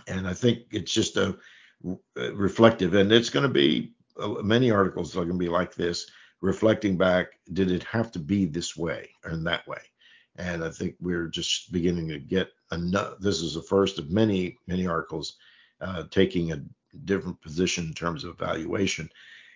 And 0.09 0.27
I 0.27 0.33
think 0.33 0.63
it's 0.71 0.91
just 0.91 1.17
a 1.17 1.37
reflective, 2.15 2.93
and 2.93 3.11
it's 3.11 3.29
going 3.29 3.47
to 3.47 3.53
be 3.53 3.93
uh, 4.19 4.35
many 4.43 4.71
articles 4.71 5.15
are 5.15 5.25
going 5.25 5.39
to 5.39 5.45
be 5.45 5.49
like 5.49 5.75
this, 5.75 6.09
reflecting 6.41 6.97
back. 6.97 7.39
Did 7.53 7.71
it 7.71 7.83
have 7.83 8.11
to 8.13 8.19
be 8.19 8.45
this 8.45 8.75
way 8.75 9.09
and 9.23 9.45
that 9.47 9.67
way? 9.67 9.81
And 10.37 10.63
I 10.63 10.69
think 10.69 10.95
we're 10.99 11.27
just 11.27 11.71
beginning 11.71 12.07
to 12.09 12.19
get 12.19 12.49
enough. 12.71 13.19
This 13.19 13.41
is 13.41 13.55
the 13.55 13.61
first 13.61 13.99
of 13.99 14.09
many, 14.09 14.57
many 14.67 14.87
articles 14.87 15.37
uh, 15.81 16.03
taking 16.11 16.51
a 16.51 16.61
different 17.05 17.41
position 17.41 17.87
in 17.87 17.93
terms 17.93 18.23
of 18.23 18.31
evaluation. 18.41 19.09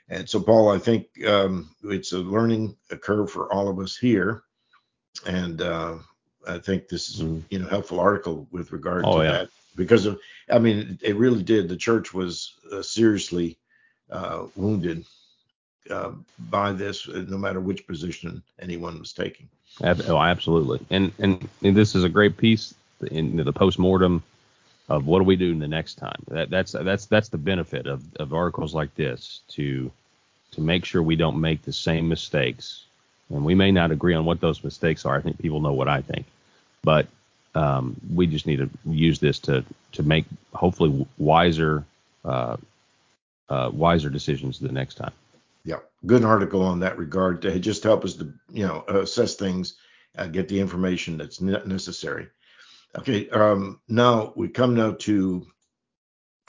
And 0.09 0.29
so, 0.29 0.39
Paul, 0.41 0.69
I 0.69 0.77
think 0.77 1.07
um, 1.25 1.73
it's 1.83 2.11
a 2.11 2.19
learning 2.19 2.75
curve 3.01 3.31
for 3.31 3.51
all 3.53 3.69
of 3.69 3.79
us 3.79 3.95
here, 3.95 4.43
and 5.25 5.61
uh, 5.61 5.95
I 6.45 6.57
think 6.57 6.89
this 6.89 7.09
is 7.09 7.23
mm. 7.23 7.41
you 7.49 7.59
know 7.59 7.67
helpful 7.67 8.01
article 8.01 8.47
with 8.51 8.73
regard 8.73 9.05
oh, 9.05 9.19
to 9.19 9.23
yeah. 9.23 9.31
that 9.31 9.49
because 9.75 10.05
of 10.05 10.19
I 10.49 10.59
mean 10.59 10.99
it 11.01 11.15
really 11.15 11.43
did. 11.43 11.69
The 11.69 11.77
church 11.77 12.13
was 12.13 12.53
uh, 12.71 12.81
seriously 12.81 13.57
uh, 14.09 14.45
wounded 14.55 15.05
uh, 15.89 16.11
by 16.49 16.71
this, 16.71 17.07
no 17.07 17.37
matter 17.37 17.59
which 17.59 17.87
position 17.87 18.43
anyone 18.59 18.99
was 18.99 19.13
taking. 19.13 19.49
Oh, 19.81 20.19
absolutely, 20.19 20.79
and 20.89 21.11
and, 21.19 21.47
and 21.63 21.75
this 21.75 21.95
is 21.95 22.03
a 22.03 22.09
great 22.09 22.37
piece 22.37 22.73
in 23.11 23.37
the 23.37 23.53
post 23.53 23.79
mortem 23.79 24.23
of 24.89 25.07
what 25.07 25.19
do 25.19 25.23
we 25.23 25.35
do 25.35 25.57
the 25.57 25.67
next 25.67 25.95
time. 25.95 26.21
That, 26.27 26.49
that's 26.49 26.73
that's 26.73 27.05
that's 27.05 27.29
the 27.29 27.37
benefit 27.37 27.87
of, 27.87 28.03
of 28.17 28.33
articles 28.33 28.73
like 28.73 28.93
this 28.95 29.41
to 29.49 29.91
to 30.51 30.61
make 30.61 30.85
sure 30.85 31.01
we 31.01 31.15
don't 31.15 31.39
make 31.39 31.63
the 31.63 31.73
same 31.73 32.07
mistakes. 32.07 32.85
And 33.29 33.43
we 33.43 33.55
may 33.55 33.71
not 33.71 33.91
agree 33.91 34.13
on 34.13 34.25
what 34.25 34.41
those 34.41 34.63
mistakes 34.63 35.05
are. 35.05 35.15
I 35.15 35.21
think 35.21 35.39
people 35.39 35.61
know 35.61 35.73
what 35.73 35.87
I 35.87 36.01
think, 36.01 36.25
but 36.83 37.07
um, 37.55 37.95
we 38.13 38.27
just 38.27 38.47
need 38.47 38.57
to 38.57 38.69
use 38.85 39.19
this 39.19 39.39
to 39.39 39.63
to 39.93 40.03
make 40.03 40.25
hopefully 40.53 41.07
wiser 41.17 41.85
uh, 42.25 42.57
uh, 43.49 43.69
wiser 43.73 44.09
decisions 44.09 44.59
the 44.59 44.71
next 44.71 44.95
time. 44.95 45.11
Yeah, 45.63 45.79
good 46.05 46.25
article 46.25 46.61
on 46.61 46.79
that 46.79 46.97
regard 46.97 47.41
to 47.43 47.59
just 47.59 47.83
help 47.83 48.03
us 48.03 48.15
to 48.15 48.33
you 48.51 48.65
know 48.65 48.83
assess 48.87 49.35
things, 49.35 49.75
uh, 50.17 50.27
get 50.27 50.47
the 50.47 50.59
information 50.59 51.17
that's 51.17 51.41
necessary. 51.41 52.27
Okay, 52.97 53.29
um, 53.29 53.79
now 53.87 54.33
we 54.35 54.49
come 54.49 54.75
now 54.75 54.91
to 54.99 55.47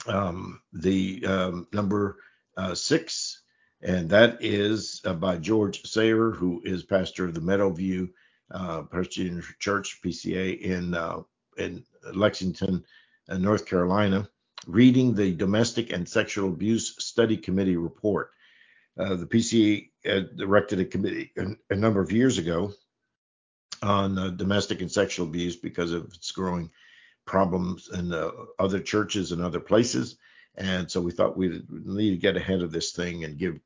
um, 0.07 0.61
the 0.73 1.25
um, 1.25 1.67
number 1.71 2.17
uh, 2.57 2.75
six, 2.75 3.41
and 3.81 4.09
that 4.09 4.37
is 4.41 5.01
uh, 5.05 5.13
by 5.13 5.37
George 5.37 5.85
Sayer, 5.85 6.31
who 6.31 6.61
is 6.63 6.83
pastor 6.83 7.25
of 7.25 7.33
the 7.33 7.41
Meadowview 7.41 8.09
uh, 8.51 8.83
Presbyterian 8.83 9.43
Church 9.59 9.99
(PCA) 10.03 10.59
in 10.59 10.93
uh, 10.93 11.21
in 11.57 11.83
Lexington, 12.13 12.83
uh, 13.29 13.37
North 13.37 13.65
Carolina, 13.65 14.27
reading 14.67 15.13
the 15.13 15.33
Domestic 15.33 15.91
and 15.91 16.07
Sexual 16.07 16.49
Abuse 16.49 16.95
Study 17.03 17.37
Committee 17.37 17.77
report. 17.77 18.31
Uh, 18.97 19.15
the 19.15 19.25
PCA 19.25 19.89
directed 20.37 20.79
a 20.79 20.85
committee 20.85 21.31
a, 21.69 21.75
number 21.75 21.99
of 21.99 22.11
years 22.11 22.37
ago 22.37 22.71
on 23.81 24.17
uh, 24.17 24.29
domestic 24.29 24.81
and 24.81 24.91
sexual 24.91 25.27
abuse 25.27 25.55
because 25.55 25.91
of 25.91 26.05
its 26.13 26.31
growing 26.31 26.71
problems 27.25 27.89
in 27.89 28.13
uh, 28.13 28.31
other 28.57 28.79
churches 28.79 29.31
and 29.31 29.41
other 29.41 29.59
places. 29.59 30.17
And 30.55 30.89
so 30.89 31.01
we 31.01 31.11
thought 31.11 31.37
we 31.37 31.61
need 31.69 32.11
to 32.11 32.17
get 32.17 32.37
ahead 32.37 32.61
of 32.61 32.71
this 32.71 32.93
thing 32.93 33.25
and 33.25 33.37
give, 33.37 33.59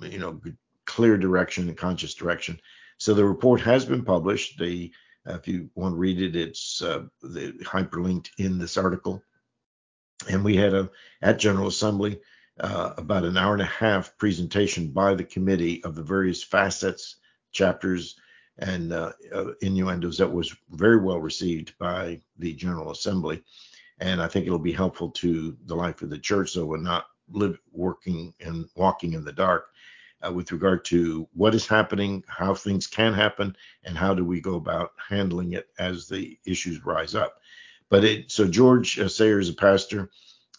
you 0.00 0.18
know, 0.18 0.40
clear 0.86 1.18
direction 1.18 1.68
and 1.68 1.76
conscious 1.76 2.14
direction. 2.14 2.58
So 2.98 3.14
the 3.14 3.24
report 3.24 3.60
has 3.62 3.84
been 3.84 4.04
published. 4.04 4.58
The 4.58 4.92
uh, 5.28 5.34
if 5.34 5.46
you 5.46 5.70
want 5.74 5.94
to 5.94 5.98
read 5.98 6.20
it, 6.20 6.34
it's 6.34 6.82
uh, 6.82 7.04
the 7.22 7.52
hyperlinked 7.62 8.30
in 8.38 8.58
this 8.58 8.76
article. 8.76 9.22
And 10.28 10.44
we 10.44 10.56
had 10.56 10.74
a 10.74 10.90
at 11.20 11.38
General 11.38 11.68
Assembly 11.68 12.20
uh, 12.60 12.92
about 12.96 13.24
an 13.24 13.36
hour 13.36 13.52
and 13.54 13.62
a 13.62 13.66
half 13.66 14.16
presentation 14.18 14.88
by 14.88 15.14
the 15.14 15.24
committee 15.24 15.82
of 15.84 15.94
the 15.94 16.02
various 16.02 16.42
facets, 16.42 17.16
chapters, 17.52 18.16
and 18.58 18.92
uh, 18.92 19.12
uh, 19.34 19.52
innuendos 19.62 20.18
that 20.18 20.32
was 20.32 20.54
very 20.70 21.00
well 21.00 21.20
received 21.20 21.76
by 21.78 22.20
the 22.38 22.52
General 22.54 22.90
Assembly. 22.90 23.42
And 23.98 24.20
I 24.20 24.28
think 24.28 24.46
it'll 24.46 24.58
be 24.58 24.72
helpful 24.72 25.10
to 25.10 25.56
the 25.66 25.76
life 25.76 26.02
of 26.02 26.10
the 26.10 26.18
church, 26.18 26.50
so 26.50 26.64
we're 26.66 26.78
not 26.78 27.06
live, 27.30 27.58
working 27.72 28.34
and 28.40 28.68
walking 28.74 29.14
in 29.14 29.24
the 29.24 29.32
dark 29.32 29.66
uh, 30.26 30.32
with 30.32 30.52
regard 30.52 30.84
to 30.86 31.28
what 31.34 31.54
is 31.54 31.66
happening, 31.66 32.22
how 32.28 32.54
things 32.54 32.86
can 32.86 33.12
happen, 33.12 33.56
and 33.84 33.96
how 33.96 34.14
do 34.14 34.24
we 34.24 34.40
go 34.40 34.56
about 34.56 34.92
handling 35.08 35.52
it 35.52 35.68
as 35.78 36.08
the 36.08 36.38
issues 36.46 36.84
rise 36.84 37.14
up. 37.14 37.40
But 37.88 38.04
it 38.04 38.30
so 38.30 38.48
George 38.48 38.98
uh, 38.98 39.08
Sayer 39.08 39.40
a 39.40 39.52
pastor, 39.52 40.10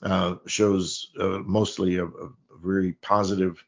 uh, 0.04 0.36
shows 0.48 1.12
uh, 1.20 1.40
mostly 1.40 1.98
a, 1.98 2.06
a, 2.06 2.30
very 2.62 2.94
positive 3.02 3.62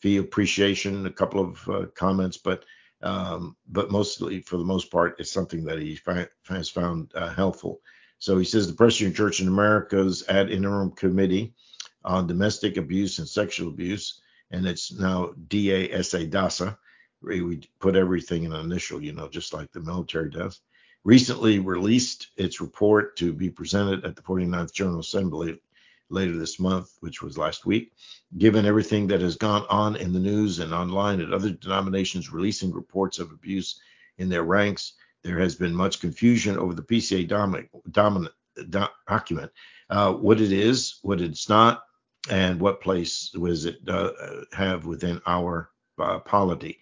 fee 0.00 0.16
appreciation, 0.16 1.04
a 1.06 1.10
couple 1.10 1.40
of 1.40 1.68
uh, 1.68 1.86
comments, 1.94 2.36
but 2.38 2.64
um, 3.02 3.56
but 3.68 3.90
mostly 3.90 4.40
for 4.40 4.56
the 4.56 4.64
most 4.64 4.90
part, 4.90 5.16
it's 5.18 5.30
something 5.30 5.64
that 5.64 5.78
he 5.78 5.96
fi- 5.96 6.28
has 6.48 6.68
found 6.68 7.12
uh, 7.14 7.32
helpful. 7.34 7.80
So 8.18 8.38
he 8.38 8.44
says 8.44 8.66
the 8.66 8.72
Presbyterian 8.72 9.14
Church 9.14 9.40
in 9.40 9.48
America's 9.48 10.24
ad 10.28 10.50
interim 10.50 10.92
committee 10.92 11.54
on 12.04 12.26
domestic 12.26 12.76
abuse 12.76 13.18
and 13.18 13.28
sexual 13.28 13.68
abuse, 13.68 14.20
and 14.50 14.66
it's 14.66 14.92
now 14.92 15.32
DASA 15.48 16.30
DASA. 16.30 16.76
We 17.20 17.62
put 17.80 17.96
everything 17.96 18.44
in 18.44 18.52
an 18.52 18.64
initial, 18.64 19.02
you 19.02 19.12
know, 19.12 19.28
just 19.28 19.52
like 19.52 19.72
the 19.72 19.80
military 19.80 20.30
does. 20.30 20.60
Recently 21.04 21.58
released 21.58 22.28
its 22.36 22.60
report 22.60 23.16
to 23.16 23.32
be 23.32 23.50
presented 23.50 24.04
at 24.04 24.14
the 24.16 24.22
49th 24.22 24.72
General 24.72 25.00
Assembly 25.00 25.60
later 26.10 26.36
this 26.36 26.58
month, 26.58 26.92
which 27.00 27.22
was 27.22 27.36
last 27.36 27.66
week. 27.66 27.92
Given 28.36 28.66
everything 28.66 29.06
that 29.08 29.20
has 29.20 29.36
gone 29.36 29.66
on 29.68 29.96
in 29.96 30.12
the 30.12 30.20
news 30.20 30.58
and 30.58 30.72
online 30.72 31.20
and 31.20 31.34
other 31.34 31.50
denominations 31.50 32.32
releasing 32.32 32.72
reports 32.72 33.18
of 33.18 33.30
abuse 33.30 33.80
in 34.18 34.28
their 34.28 34.44
ranks, 34.44 34.94
there 35.22 35.38
has 35.38 35.54
been 35.54 35.74
much 35.74 36.00
confusion 36.00 36.56
over 36.56 36.74
the 36.74 36.82
PCA 36.82 37.26
dominant, 37.26 37.68
dominant 37.90 38.34
document, 39.06 39.50
uh, 39.90 40.12
what 40.12 40.40
it 40.40 40.52
is, 40.52 40.98
what 41.02 41.20
it's 41.20 41.48
not, 41.48 41.82
and 42.30 42.60
what 42.60 42.80
place 42.80 43.30
does 43.30 43.64
it 43.64 43.78
uh, 43.88 44.10
have 44.52 44.86
within 44.86 45.20
our 45.26 45.70
uh, 45.98 46.18
polity. 46.20 46.78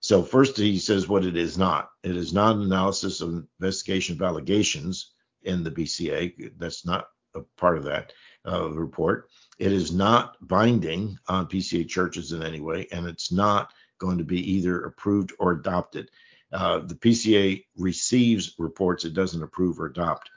So 0.00 0.22
first 0.22 0.56
he 0.56 0.78
says 0.78 1.08
what 1.08 1.24
it 1.24 1.36
is 1.36 1.58
not. 1.58 1.90
It 2.02 2.16
is 2.16 2.32
not 2.32 2.56
an 2.56 2.62
analysis 2.62 3.20
of 3.20 3.46
investigation 3.60 4.16
of 4.16 4.22
allegations 4.22 5.12
in 5.42 5.62
the 5.62 5.70
PCA. 5.70 6.52
That's 6.58 6.86
not 6.86 7.06
a 7.34 7.40
part 7.56 7.78
of 7.78 7.84
that 7.84 8.12
uh, 8.46 8.70
report. 8.70 9.28
It 9.58 9.72
is 9.72 9.92
not 9.92 10.36
binding 10.40 11.18
on 11.28 11.46
PCA 11.46 11.86
churches 11.86 12.32
in 12.32 12.42
any 12.42 12.60
way, 12.60 12.88
and 12.92 13.06
it's 13.06 13.30
not 13.30 13.72
going 13.98 14.18
to 14.18 14.24
be 14.24 14.52
either 14.52 14.84
approved 14.84 15.32
or 15.38 15.52
adopted. 15.52 16.10
Uh, 16.52 16.78
the 16.78 16.94
PCA 16.94 17.64
receives 17.76 18.54
reports, 18.58 19.04
it 19.04 19.14
doesn't 19.14 19.42
approve 19.42 19.78
or 19.78 19.86
adopt 19.86 20.30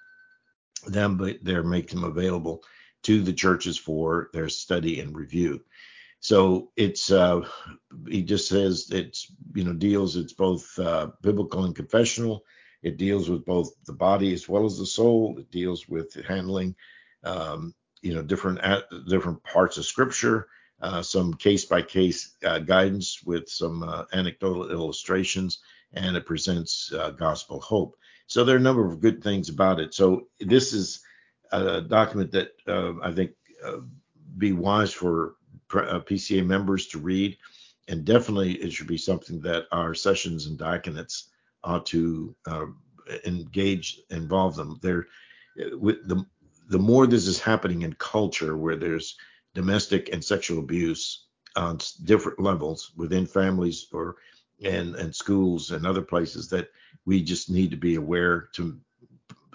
them, 0.86 1.18
but 1.18 1.38
they're 1.42 1.64
make 1.64 1.90
them 1.90 2.04
available 2.04 2.64
to 3.04 3.22
the 3.22 3.34
churches 3.34 3.78
for 3.78 4.30
their 4.34 4.50
study 4.50 5.00
and 5.00 5.16
review. 5.16 5.62
So 6.20 6.72
it's 6.78 7.12
uh, 7.12 7.42
he 8.08 8.24
just 8.24 8.48
says 8.48 8.90
it's 8.92 9.32
you 9.54 9.64
know 9.64 9.74
deals 9.74 10.16
it's 10.16 10.34
both 10.34 10.78
uh, 10.80 11.08
biblical 11.22 11.66
and 11.66 11.76
confessional. 11.76 12.44
It 12.82 12.98
deals 12.98 13.30
with 13.30 13.46
both 13.46 13.72
the 13.86 13.94
body 13.94 14.34
as 14.34 14.48
well 14.48 14.66
as 14.66 14.78
the 14.78 14.86
soul. 14.86 15.38
It 15.38 15.52
deals 15.52 15.88
with 15.88 16.14
handling 16.26 16.76
um, 17.24 17.74
you 18.02 18.14
know 18.14 18.24
different 18.24 18.62
different 19.08 19.44
parts 19.44 19.78
of 19.78 19.86
scripture 19.86 20.48
uh, 20.84 21.02
some 21.02 21.34
case 21.34 21.64
by 21.66 21.82
case 21.82 22.36
guidance 22.66 23.24
with 23.24 23.48
some 23.48 23.84
uh, 23.84 24.04
anecdotal 24.12 24.70
illustrations 24.70 25.60
and 25.94 26.18
it 26.18 26.26
presents 26.26 26.92
uh, 26.92 27.12
gospel 27.12 27.62
hope. 27.62 27.96
So 28.28 28.44
there 28.44 28.56
are 28.56 28.60
a 28.60 28.62
number 28.62 28.86
of 28.86 29.00
good 29.00 29.24
things 29.24 29.50
about 29.50 29.80
it. 29.80 29.94
So 29.94 30.28
this 30.40 30.74
is 30.74 31.02
a 31.62 31.82
document 31.82 32.32
that 32.32 32.52
uh, 32.68 32.94
I 33.02 33.12
think 33.12 33.32
uh, 33.66 33.78
be 34.38 34.54
wise 34.54 34.92
for 34.92 35.36
uh, 35.74 36.00
PCA 36.00 36.46
members 36.46 36.88
to 36.88 37.00
read, 37.00 37.38
and 37.88 38.06
definitely 38.06 38.54
it 38.54 38.74
should 38.74 38.88
be 38.88 38.98
something 38.98 39.40
that 39.42 39.66
our 39.72 39.94
sessions 39.94 40.48
and 40.48 40.58
diaconates 40.58 41.28
ought 41.64 41.86
to 41.88 42.36
uh, 42.48 42.66
engage, 43.26 44.02
involve 44.10 44.56
them. 44.56 44.80
There, 44.82 45.08
with 45.74 46.08
the 46.08 46.26
the 46.70 46.80
more 46.80 47.06
this 47.06 47.28
is 47.28 47.40
happening 47.40 47.84
in 47.84 47.94
culture 47.94 48.58
where 48.58 48.76
there's 48.76 49.18
domestic 49.54 50.10
and 50.12 50.24
sexual 50.24 50.60
abuse 50.60 51.26
on 51.56 51.80
different 52.04 52.40
levels 52.40 52.92
within 52.96 53.26
families 53.26 53.88
or 53.94 54.16
and 54.64 54.96
and 54.96 55.16
schools 55.16 55.72
and 55.72 55.86
other 55.86 56.02
places 56.02 56.50
that 56.50 56.70
we 57.06 57.22
just 57.22 57.50
need 57.50 57.70
to 57.72 57.78
be 57.78 57.96
aware 57.96 58.50
to 58.54 58.80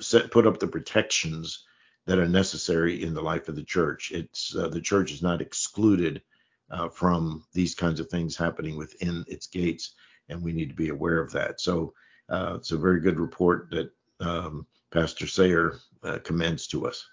set 0.01 0.31
put 0.31 0.47
up 0.47 0.59
the 0.59 0.67
protections 0.67 1.65
that 2.09 2.19
are 2.19 2.27
necessary 2.27 3.03
in 3.03 3.13
the 3.13 3.21
life 3.21 3.51
of 3.51 3.55
the 3.55 3.63
church. 3.63 4.13
It's 4.13 4.57
uh, 4.57 4.69
the 4.69 4.81
church 4.81 5.13
is 5.13 5.23
not 5.23 5.43
excluded 5.43 6.23
uh, 6.71 6.89
from 6.89 7.45
these 7.53 7.75
kinds 7.75 8.01
of 8.01 8.09
things 8.09 8.35
happening 8.35 8.79
within 8.79 9.27
its 9.29 9.47
gates, 9.47 9.93
and 10.31 10.43
we 10.43 10.55
need 10.55 10.71
to 10.71 10.75
be 10.75 10.89
aware 10.89 11.21
of 11.21 11.31
that. 11.33 11.61
So 11.61 11.93
uh, 12.31 12.55
it's 12.57 12.71
a 12.71 12.79
very 12.79 13.01
good 13.01 13.21
report 13.21 13.69
that 13.73 13.91
um, 14.21 14.67
Pastor 14.91 15.27
Sayer 15.27 15.81
uh, 16.03 16.19
commends 16.25 16.67
to 16.69 16.89
us. 16.89 17.05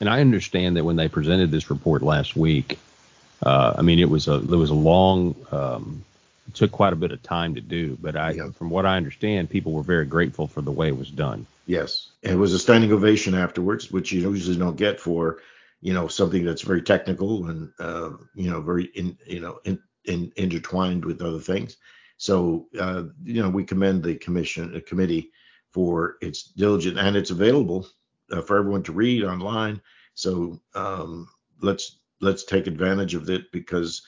And 0.00 0.08
I 0.08 0.22
understand 0.22 0.74
that 0.78 0.84
when 0.84 0.96
they 0.96 1.08
presented 1.08 1.50
this 1.50 1.68
report 1.68 2.00
last 2.00 2.34
week, 2.34 2.78
uh, 3.42 3.74
I 3.76 3.82
mean 3.82 3.98
it 3.98 4.08
was 4.08 4.26
a 4.26 4.36
it 4.36 4.48
was 4.48 4.70
a 4.70 4.74
long 4.74 5.34
um, 5.52 6.02
took 6.50 6.72
quite 6.72 6.92
a 6.92 6.96
bit 6.96 7.12
of 7.12 7.22
time 7.22 7.54
to 7.54 7.60
do, 7.60 7.96
but 8.00 8.16
I 8.16 8.32
yeah. 8.32 8.50
from 8.50 8.70
what 8.70 8.86
I 8.86 8.96
understand, 8.96 9.50
people 9.50 9.72
were 9.72 9.82
very 9.82 10.06
grateful 10.06 10.46
for 10.46 10.60
the 10.60 10.72
way 10.72 10.88
it 10.88 10.96
was 10.96 11.10
done. 11.10 11.46
Yes, 11.66 12.10
it 12.22 12.34
was 12.34 12.52
a 12.52 12.58
standing 12.58 12.92
ovation 12.92 13.34
afterwards, 13.34 13.90
which 13.90 14.12
you 14.12 14.20
usually 14.20 14.56
don't 14.56 14.76
get 14.76 15.00
for 15.00 15.38
you 15.80 15.92
know 15.92 16.08
something 16.08 16.44
that's 16.44 16.62
very 16.62 16.82
technical 16.82 17.48
and 17.48 17.72
uh, 17.78 18.10
you 18.34 18.50
know 18.50 18.60
very 18.60 18.84
in, 18.94 19.16
you 19.26 19.40
know 19.40 19.60
in, 19.64 19.80
in, 20.04 20.32
intertwined 20.36 21.04
with 21.04 21.22
other 21.22 21.38
things. 21.38 21.76
So 22.16 22.66
uh, 22.78 23.04
you 23.24 23.42
know 23.42 23.50
we 23.50 23.64
commend 23.64 24.02
the 24.02 24.16
commission 24.16 24.72
the 24.72 24.80
committee 24.80 25.30
for 25.72 26.16
its 26.20 26.42
diligent 26.42 26.98
and 26.98 27.16
it's 27.16 27.30
available 27.30 27.86
uh, 28.32 28.42
for 28.42 28.58
everyone 28.58 28.82
to 28.84 28.92
read 28.92 29.24
online. 29.24 29.80
So 30.14 30.60
um, 30.74 31.28
let's 31.60 31.98
let's 32.20 32.44
take 32.44 32.66
advantage 32.66 33.14
of 33.14 33.30
it 33.30 33.50
because 33.52 34.02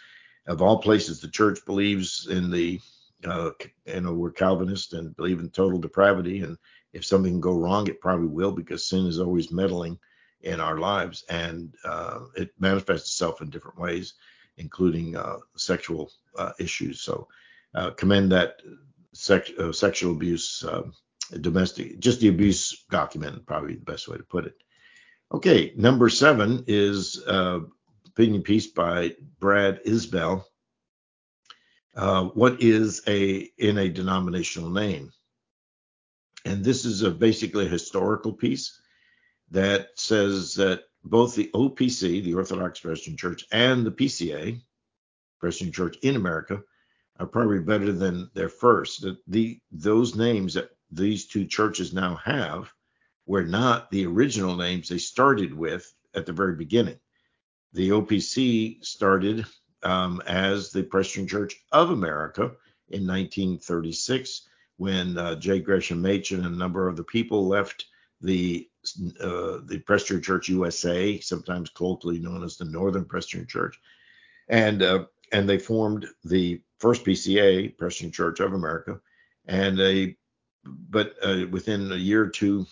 of 0.46 0.62
all 0.62 0.78
places 0.78 1.20
the 1.20 1.28
church 1.28 1.60
believes 1.66 2.26
in 2.28 2.50
the 2.50 2.80
uh, 3.24 3.50
you 3.86 4.00
know 4.00 4.12
we're 4.12 4.32
Calvinist 4.32 4.94
and 4.94 5.16
believe 5.16 5.40
in 5.40 5.50
total 5.50 5.78
depravity 5.78 6.42
and 6.42 6.56
if 6.92 7.04
something 7.04 7.32
can 7.32 7.40
go 7.40 7.54
wrong 7.54 7.86
it 7.86 8.00
probably 8.00 8.28
will 8.28 8.52
because 8.52 8.88
sin 8.88 9.06
is 9.06 9.20
always 9.20 9.52
meddling 9.52 9.98
in 10.40 10.60
our 10.60 10.78
lives 10.78 11.24
and 11.28 11.74
uh, 11.84 12.20
it 12.36 12.50
manifests 12.58 13.08
itself 13.08 13.40
in 13.40 13.50
different 13.50 13.78
ways 13.78 14.14
including 14.56 15.16
uh, 15.16 15.36
sexual 15.56 16.10
uh, 16.36 16.52
issues 16.58 17.00
so 17.00 17.28
uh, 17.74 17.90
commend 17.90 18.32
that 18.32 18.60
sex, 19.14 19.50
uh, 19.58 19.72
sexual 19.72 20.12
abuse 20.12 20.64
um, 20.68 20.92
domestic, 21.40 21.98
just 21.98 22.20
the 22.20 22.28
abuse 22.28 22.84
document, 22.90 23.46
probably 23.46 23.74
the 23.74 23.84
best 23.84 24.08
way 24.08 24.16
to 24.16 24.22
put 24.22 24.46
it. 24.46 24.54
Okay, 25.32 25.72
number 25.76 26.08
seven 26.08 26.64
is 26.66 27.22
opinion 28.12 28.42
piece 28.42 28.66
by 28.66 29.14
Brad 29.40 29.82
Isbell. 29.84 30.44
Uh, 31.94 32.24
what 32.24 32.62
is 32.62 33.02
a 33.06 33.50
in 33.58 33.78
a 33.78 33.88
denominational 33.88 34.70
name? 34.70 35.12
And 36.44 36.64
this 36.64 36.84
is 36.84 37.02
a 37.02 37.10
basically 37.10 37.66
a 37.66 37.70
historical 37.70 38.32
piece 38.32 38.78
that 39.50 39.88
says 39.96 40.54
that 40.54 40.84
both 41.04 41.34
the 41.34 41.50
OPC, 41.54 42.22
the 42.22 42.34
Orthodox 42.34 42.80
Presbyterian 42.80 43.16
Church, 43.16 43.46
and 43.52 43.86
the 43.86 43.90
PCA, 43.90 44.60
Presbyterian 45.40 45.72
Church 45.72 45.96
in 46.02 46.16
America, 46.16 46.62
are 47.18 47.26
probably 47.26 47.60
better 47.60 47.92
than 47.92 48.30
their 48.34 48.48
first. 48.48 49.02
The, 49.02 49.18
the 49.26 49.60
those 49.70 50.14
names 50.14 50.54
that 50.54 50.70
these 50.90 51.26
two 51.26 51.46
churches 51.46 51.94
now 51.94 52.16
have 52.16 52.70
were 53.26 53.44
not 53.44 53.90
the 53.90 54.06
original 54.06 54.56
names 54.56 54.88
they 54.88 54.98
started 54.98 55.54
with 55.54 55.94
at 56.14 56.26
the 56.26 56.32
very 56.32 56.56
beginning. 56.56 56.98
The 57.72 57.90
OPC 57.90 58.84
started 58.84 59.46
um, 59.82 60.22
as 60.26 60.70
the 60.70 60.82
Presbyterian 60.82 61.28
Church 61.28 61.64
of 61.72 61.90
America 61.90 62.42
in 62.88 63.06
1936 63.06 64.48
when 64.76 65.16
uh, 65.16 65.34
J. 65.36 65.60
Gresham 65.60 66.02
Machen 66.02 66.44
and 66.44 66.54
a 66.54 66.58
number 66.58 66.88
of 66.88 66.96
the 66.96 67.04
people 67.04 67.46
left 67.46 67.86
the 68.20 68.68
uh, 69.20 69.58
the 69.64 69.82
Presbyterian 69.86 70.22
Church 70.22 70.48
USA, 70.48 71.20
sometimes 71.20 71.70
colloquially 71.70 72.18
known 72.18 72.42
as 72.42 72.56
the 72.56 72.64
Northern 72.64 73.04
Presbyterian 73.04 73.48
Church, 73.48 73.78
and 74.48 74.82
uh, 74.82 75.04
and 75.32 75.48
they 75.48 75.58
formed 75.58 76.06
the 76.24 76.60
first 76.78 77.04
PCA, 77.04 77.76
Presbyterian 77.78 78.12
Church 78.12 78.40
of 78.40 78.54
America, 78.54 79.00
and 79.46 79.78
they 79.78 80.16
but 80.64 81.14
uh, 81.22 81.46
within 81.50 81.92
a 81.92 81.96
year 81.96 82.22
or 82.22 82.28
two 82.28 82.66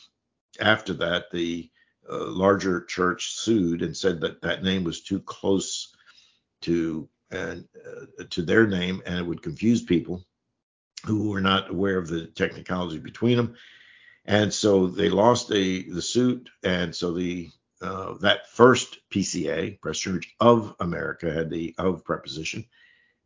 after 0.60 0.92
that, 0.94 1.30
the 1.30 1.70
larger 2.08 2.84
church 2.84 3.32
sued 3.34 3.82
and 3.82 3.96
said 3.96 4.20
that 4.20 4.42
that 4.42 4.62
name 4.62 4.84
was 4.84 5.00
too 5.00 5.20
close 5.20 5.94
to 6.62 7.08
and 7.30 7.68
uh, 7.86 8.24
to 8.30 8.42
their 8.42 8.66
name 8.66 9.02
and 9.06 9.18
it 9.18 9.26
would 9.26 9.42
confuse 9.42 9.82
people 9.82 10.24
who 11.04 11.30
were 11.30 11.40
not 11.40 11.70
aware 11.70 11.98
of 11.98 12.08
the 12.08 12.26
technicology 12.26 12.98
between 12.98 13.36
them. 13.36 13.54
And 14.24 14.52
so 14.52 14.86
they 14.86 15.08
lost 15.08 15.50
a, 15.50 15.82
the 15.82 16.02
suit, 16.02 16.50
and 16.62 16.94
so 16.94 17.12
the 17.12 17.50
uh, 17.80 18.14
that 18.20 18.50
first 18.50 18.98
PCA, 19.10 19.80
Press 19.80 19.98
Church 19.98 20.34
of 20.38 20.74
America, 20.80 21.32
had 21.32 21.48
the 21.48 21.74
of 21.78 22.04
preposition, 22.04 22.66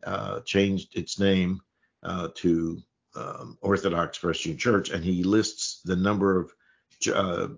uh, 0.05 0.41
changed 0.41 0.97
its 0.97 1.19
name 1.19 1.61
uh, 2.05 2.29
to 2.37 2.81
um, 3.17 3.59
Orthodox 3.61 4.19
Presbyterian 4.19 4.59
Church, 4.59 4.91
and 4.91 5.05
he 5.05 5.25
lists 5.25 5.81
the 5.85 5.97
number 5.97 6.39
of 6.39 6.53
uh, 7.13 7.49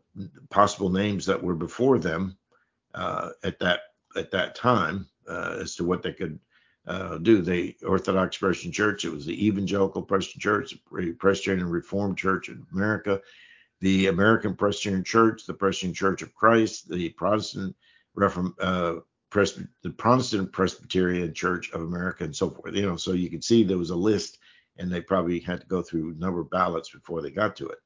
possible 0.51 0.91
names 0.91 1.27
that 1.27 1.43
were 1.43 1.55
before 1.55 1.99
them 1.99 2.37
uh, 2.95 3.31
at 3.45 3.59
that 3.59 3.81
at 4.17 4.31
that 4.31 4.55
time 4.55 5.07
uh, 5.29 5.59
as 5.61 5.77
to 5.77 5.85
what 5.85 6.03
they 6.03 6.13
could 6.13 6.39
uh, 6.87 7.19
do. 7.19 7.43
The 7.43 7.77
Orthodox 7.87 8.39
Presbyterian 8.39 8.73
Church, 8.73 9.05
it 9.05 9.13
was 9.13 9.27
the 9.27 9.47
Evangelical 9.47 10.03
Presbyterian 10.03 10.67
Church, 10.67 10.79
the 10.91 11.13
Presbyterian 11.13 11.69
Reformed 11.69 12.17
Church 12.17 12.49
in 12.49 12.65
America, 12.73 13.21
the 13.81 14.07
American 14.07 14.55
Presbyterian 14.55 15.05
Church, 15.05 15.47
the 15.47 15.55
Presbyterian 15.55 15.95
Church 15.95 16.23
of 16.23 16.35
Christ, 16.35 16.89
the 16.91 17.11
Protestant 17.11 17.77
Reform, 18.15 18.55
uh, 18.61 18.97
Presby- 19.31 19.67
the 19.83 19.91
Protestant 19.91 20.53
Presbyterian 20.53 21.35
Church 21.35 21.71
of 21.73 21.83
America, 21.83 22.25
and 22.25 22.35
so 22.35 22.51
forth. 22.51 22.75
You 22.75 22.87
know, 22.87 22.97
so 22.97 23.13
you 23.13 23.29
could 23.29 23.45
see 23.45 23.63
there 23.63 23.77
was 23.77 23.91
a 23.91 23.97
list 23.97 24.39
and 24.79 24.91
they 24.91 25.01
probably 25.01 25.41
had 25.41 25.61
to 25.61 25.67
go 25.67 25.83
through 25.83 26.13
a 26.13 26.19
number 26.19 26.41
of 26.41 26.51
ballots 26.51 26.91
before 26.91 27.23
they 27.23 27.31
got 27.31 27.57
to 27.57 27.69
it. 27.69 27.79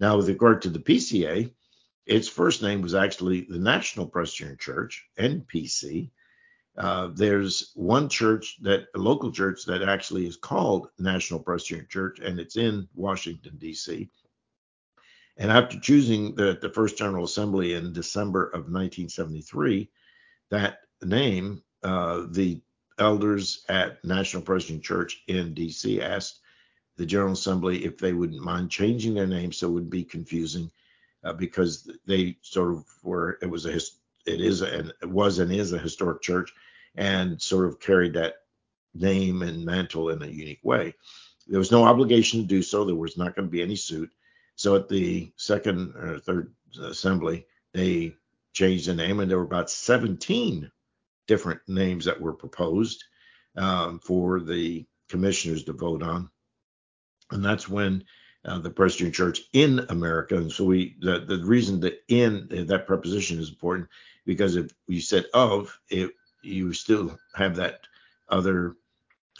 Now, 0.00 0.16
with 0.16 0.28
regard 0.28 0.62
to 0.62 0.70
the 0.70 0.78
PCA, 0.78 1.52
its 2.06 2.28
first 2.28 2.62
name 2.62 2.82
was 2.82 2.94
actually 2.94 3.42
the 3.42 3.58
National 3.58 4.06
Presbyterian 4.06 4.58
Church, 4.58 5.06
NPC. 5.18 6.10
Uh, 6.76 7.08
there's 7.14 7.70
one 7.74 8.08
church 8.08 8.56
that 8.62 8.88
a 8.94 8.98
local 8.98 9.30
church 9.30 9.64
that 9.64 9.82
actually 9.82 10.26
is 10.26 10.36
called 10.36 10.88
National 10.98 11.40
Presbyterian 11.40 11.86
Church, 11.88 12.18
and 12.18 12.40
it's 12.40 12.56
in 12.56 12.88
Washington 12.94 13.56
D.C. 13.58 14.10
And 15.36 15.50
after 15.50 15.78
choosing 15.78 16.34
the, 16.34 16.58
the 16.60 16.68
first 16.68 16.98
General 16.98 17.24
Assembly 17.24 17.74
in 17.74 17.92
December 17.92 18.46
of 18.46 18.70
1973, 18.70 19.88
that 20.50 20.78
name, 21.02 21.62
uh, 21.82 22.24
the 22.30 22.60
elders 22.98 23.64
at 23.68 24.04
National 24.04 24.42
Presbyterian 24.42 24.82
Church 24.82 25.22
in 25.28 25.54
D.C. 25.54 26.02
asked 26.02 26.40
the 26.96 27.06
General 27.06 27.32
Assembly 27.32 27.84
if 27.84 27.98
they 27.98 28.12
wouldn't 28.12 28.42
mind 28.42 28.70
changing 28.70 29.14
their 29.14 29.26
name 29.26 29.52
so 29.52 29.68
it 29.68 29.72
wouldn't 29.72 29.90
be 29.90 30.04
confusing 30.04 30.70
uh, 31.24 31.32
because 31.32 31.90
they 32.06 32.36
sort 32.42 32.72
of 32.72 32.84
were 33.02 33.38
it 33.42 33.46
was 33.46 33.66
a 33.66 33.74
it 33.74 34.40
is 34.40 34.62
and 34.62 34.92
it 35.02 35.08
was 35.08 35.38
and 35.38 35.52
is 35.52 35.72
a 35.72 35.78
historic 35.78 36.22
church 36.22 36.52
and 36.94 37.40
sort 37.40 37.66
of 37.66 37.80
carried 37.80 38.14
that 38.14 38.34
name 38.94 39.42
and 39.42 39.64
mantle 39.64 40.10
in 40.10 40.22
a 40.22 40.26
unique 40.26 40.60
way. 40.62 40.94
There 41.46 41.58
was 41.58 41.72
no 41.72 41.84
obligation 41.84 42.40
to 42.40 42.46
do 42.46 42.62
so. 42.62 42.84
There 42.84 42.94
was 42.94 43.18
not 43.18 43.34
going 43.34 43.46
to 43.46 43.52
be 43.52 43.62
any 43.62 43.76
suit. 43.76 44.10
So 44.56 44.76
at 44.76 44.88
the 44.88 45.32
second 45.36 45.94
or 45.96 46.20
third 46.20 46.54
assembly, 46.80 47.46
they 47.72 48.14
changed 48.52 48.86
the 48.86 48.94
name, 48.94 49.20
and 49.20 49.30
there 49.30 49.38
were 49.38 49.44
about 49.44 49.68
17 49.68 50.70
different 51.26 51.60
names 51.66 52.04
that 52.04 52.20
were 52.20 52.32
proposed 52.32 53.02
um, 53.56 53.98
for 53.98 54.40
the 54.40 54.86
commissioners 55.08 55.64
to 55.64 55.72
vote 55.72 56.02
on. 56.02 56.30
And 57.30 57.44
that's 57.44 57.68
when 57.68 58.04
uh, 58.44 58.58
the 58.58 58.70
Presbyterian 58.70 59.12
Church 59.12 59.40
in 59.52 59.80
America, 59.88 60.36
and 60.36 60.52
so 60.52 60.64
we 60.64 60.96
the, 61.00 61.20
the 61.20 61.42
reason 61.44 61.80
that 61.80 62.02
in 62.08 62.66
that 62.68 62.86
preposition 62.86 63.38
is 63.38 63.48
important 63.48 63.88
because 64.26 64.56
if 64.56 64.70
you 64.86 65.00
said 65.00 65.26
of, 65.32 65.78
it 65.88 66.10
you 66.42 66.72
still 66.74 67.18
have 67.34 67.56
that 67.56 67.80
other 68.28 68.76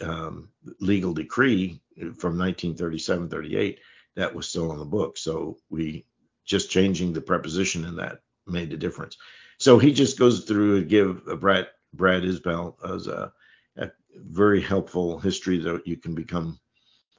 um, 0.01 0.49
legal 0.79 1.13
decree 1.13 1.79
from 2.17 2.37
1937 2.37 3.29
38 3.29 3.79
that 4.15 4.33
was 4.33 4.47
still 4.47 4.71
on 4.71 4.79
the 4.79 4.85
book. 4.85 5.17
So 5.17 5.57
we 5.69 6.05
just 6.45 6.69
changing 6.69 7.13
the 7.13 7.21
preposition 7.21 7.85
in 7.85 7.95
that 7.97 8.21
made 8.47 8.73
a 8.73 8.77
difference. 8.77 9.17
So 9.57 9.77
he 9.77 9.93
just 9.93 10.19
goes 10.19 10.43
through 10.43 10.77
and 10.77 10.89
give 10.89 11.21
uh, 11.27 11.35
Brad 11.35 11.67
Brad 11.93 12.23
Isbell 12.23 12.75
as 12.93 13.07
a, 13.07 13.31
a, 13.77 13.91
very 14.17 14.61
helpful 14.61 15.19
history 15.19 15.57
that 15.59 15.85
you 15.85 15.97
can 15.97 16.15
become 16.15 16.59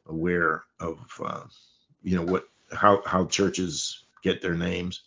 aware 0.08 0.64
of, 0.80 0.98
uh, 1.24 1.42
you 2.02 2.16
know, 2.16 2.22
what 2.22 2.44
how 2.72 3.02
how 3.06 3.24
churches 3.26 4.04
get 4.22 4.42
their 4.42 4.54
names 4.54 5.02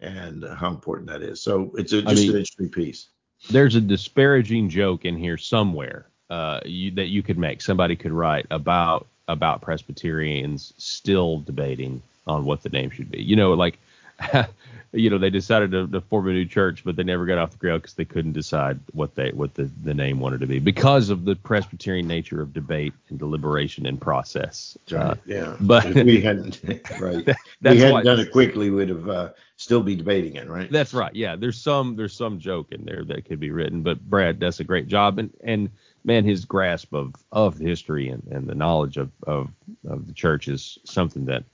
and 0.00 0.44
how 0.56 0.68
important 0.68 1.08
that 1.08 1.22
is. 1.22 1.40
So 1.42 1.72
it's 1.76 1.92
a, 1.92 2.02
just 2.02 2.12
I 2.12 2.14
mean, 2.14 2.30
an 2.30 2.36
interesting 2.36 2.70
piece. 2.70 3.08
There's 3.50 3.74
a 3.74 3.80
disparaging 3.80 4.68
joke 4.68 5.04
in 5.04 5.16
here 5.16 5.36
somewhere 5.36 6.06
uh, 6.30 6.60
you, 6.64 6.90
that 6.92 7.06
you 7.06 7.22
could 7.22 7.38
make. 7.38 7.60
Somebody 7.60 7.96
could 7.96 8.12
write 8.12 8.46
about 8.50 9.06
about 9.28 9.62
Presbyterians 9.62 10.74
still 10.76 11.40
debating 11.40 12.02
on 12.26 12.44
what 12.44 12.62
the 12.62 12.68
name 12.68 12.90
should 12.90 13.10
be. 13.10 13.22
You 13.22 13.36
know, 13.36 13.52
like 13.54 13.78
you 14.94 15.10
know, 15.10 15.18
they 15.18 15.30
decided 15.30 15.72
to, 15.72 15.88
to, 15.88 16.00
form 16.00 16.28
a 16.28 16.32
new 16.32 16.46
church, 16.46 16.84
but 16.84 16.94
they 16.94 17.02
never 17.02 17.26
got 17.26 17.38
off 17.38 17.50
the 17.50 17.56
ground 17.56 17.82
because 17.82 17.94
they 17.94 18.04
couldn't 18.04 18.32
decide 18.32 18.78
what 18.92 19.14
they 19.14 19.30
what 19.30 19.54
the, 19.54 19.68
the 19.82 19.92
name 19.92 20.20
wanted 20.20 20.40
to 20.40 20.46
be 20.46 20.60
because 20.60 21.10
of 21.10 21.24
the 21.24 21.34
Presbyterian 21.34 22.06
nature 22.06 22.40
of 22.40 22.52
debate 22.52 22.94
and 23.08 23.18
deliberation 23.18 23.86
and 23.86 24.00
process. 24.00 24.78
Right. 24.90 25.02
Uh, 25.02 25.14
yeah. 25.26 25.56
But 25.60 25.86
if 25.86 26.06
we 26.06 26.20
hadn't 26.20 26.60
right, 27.00 27.26
we 27.26 27.78
hadn't 27.78 27.92
why, 27.92 28.02
done 28.02 28.20
it 28.20 28.30
quickly, 28.30 28.70
we'd 28.70 28.88
have 28.88 29.08
uh, 29.08 29.30
still 29.56 29.82
be 29.82 29.96
debating 29.96 30.36
it, 30.36 30.48
right? 30.48 30.70
That's 30.70 30.94
right. 30.94 31.14
Yeah. 31.14 31.36
There's 31.36 31.60
some 31.60 31.96
there's 31.96 32.14
some 32.14 32.38
joke 32.38 32.70
in 32.70 32.84
there 32.84 33.04
that 33.04 33.24
could 33.24 33.40
be 33.40 33.50
written, 33.50 33.82
but 33.82 34.00
Brad 34.00 34.38
does 34.38 34.60
a 34.60 34.64
great 34.64 34.86
job, 34.86 35.18
and 35.18 35.30
and 35.42 35.70
man, 36.04 36.24
his 36.24 36.44
grasp 36.44 36.94
of 36.94 37.14
of 37.32 37.58
history 37.58 38.08
and, 38.08 38.22
and 38.30 38.46
the 38.46 38.54
knowledge 38.54 38.96
of, 38.96 39.10
of 39.26 39.50
of 39.88 40.06
the 40.06 40.12
church 40.12 40.46
is 40.46 40.78
something 40.84 41.24
that 41.26 41.44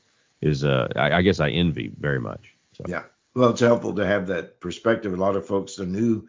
is 0.43 0.65
uh 0.65 0.89
I, 0.97 1.13
I 1.13 1.23
guess 1.23 1.41
I 1.41 1.51
envy 1.51 1.93
very 1.99 2.21
much. 2.21 2.55
So. 2.73 2.85
Yeah. 2.89 3.05
Well, 3.35 3.51
it's 3.51 3.61
helpful 3.61 3.95
to 3.95 4.07
have 4.07 4.27
that 4.27 4.61
perspective. 4.61 5.13
A 5.13 5.17
lot 5.17 5.37
of 5.37 5.47
folks 5.47 5.79
are 5.79 5.87
new 5.87 6.27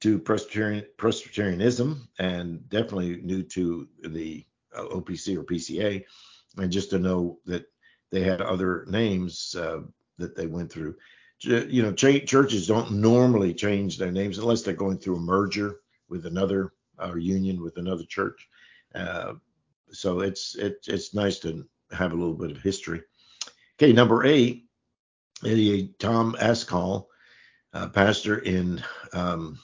to 0.00 0.18
Presbyterian, 0.18 0.84
Presbyterianism 0.96 2.08
and 2.18 2.68
definitely 2.68 3.20
new 3.22 3.42
to 3.44 3.88
the 4.02 4.44
uh, 4.76 4.84
OPC 4.86 5.36
or 5.36 5.44
PCA, 5.44 6.04
and 6.56 6.72
just 6.72 6.90
to 6.90 6.98
know 6.98 7.38
that 7.46 7.66
they 8.10 8.22
had 8.22 8.42
other 8.42 8.84
names 8.88 9.54
uh, 9.58 9.80
that 10.18 10.36
they 10.36 10.46
went 10.46 10.70
through. 10.70 10.96
You 11.40 11.82
know, 11.82 11.92
ch- 11.92 12.26
churches 12.26 12.68
don't 12.68 12.92
normally 12.92 13.52
change 13.54 13.98
their 13.98 14.12
names 14.12 14.38
unless 14.38 14.62
they're 14.62 14.74
going 14.74 14.98
through 14.98 15.16
a 15.16 15.20
merger 15.20 15.80
with 16.08 16.26
another 16.26 16.72
or 16.98 17.18
union 17.18 17.60
with 17.60 17.78
another 17.78 18.04
church. 18.04 18.48
Uh, 18.94 19.34
so 19.90 20.20
it's 20.20 20.54
it, 20.56 20.84
it's 20.86 21.14
nice 21.14 21.38
to 21.40 21.66
have 21.90 22.12
a 22.12 22.16
little 22.16 22.34
bit 22.34 22.50
of 22.50 22.58
history. 22.58 23.02
Okay, 23.82 23.92
number 23.92 24.24
eight 24.24 24.68
Tom 25.98 26.36
Ascol, 26.38 27.06
uh, 27.74 27.88
pastor 27.88 28.38
in 28.38 28.80
um, 29.12 29.58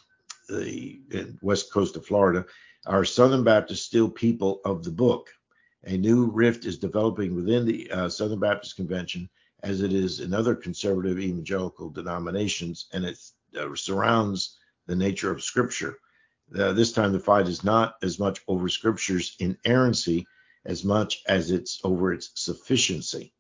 the 0.49 1.01
in 1.13 1.39
west 1.41 1.73
coast 1.73 1.95
of 1.95 2.05
Florida, 2.05 2.45
Our 2.87 3.05
Southern 3.05 3.45
Baptists 3.45 3.87
still 3.87 4.11
people 4.11 4.61
of 4.65 4.83
the 4.83 4.91
book? 4.91 5.29
A 5.85 5.97
new 5.97 6.33
rift 6.33 6.65
is 6.65 6.79
developing 6.79 7.37
within 7.37 7.65
the 7.65 7.89
uh, 7.93 8.09
Southern 8.09 8.41
Baptist 8.41 8.75
Convention, 8.75 9.31
as 9.63 9.83
it 9.83 9.93
is 9.93 10.19
in 10.19 10.35
other 10.35 10.57
conservative 10.57 11.21
evangelical 11.21 11.89
denominations, 11.89 12.89
and 12.93 13.05
it 13.05 13.21
uh, 13.57 13.73
surrounds 13.77 14.59
the 14.89 14.97
nature 14.97 15.31
of 15.31 15.45
Scripture. 15.45 15.97
Uh, 16.59 16.73
this 16.73 16.93
time, 16.93 17.13
the 17.13 17.21
fight 17.21 17.47
is 17.47 17.63
not 17.63 17.95
as 18.03 18.19
much 18.19 18.41
over 18.49 18.69
Scripture's 18.69 19.37
inerrancy 19.39 20.27
as 20.65 20.85
much 20.85 21.23
as 21.29 21.53
it's 21.53 21.79
over 21.85 22.13
its 22.13 22.33
sufficiency. 22.35 23.33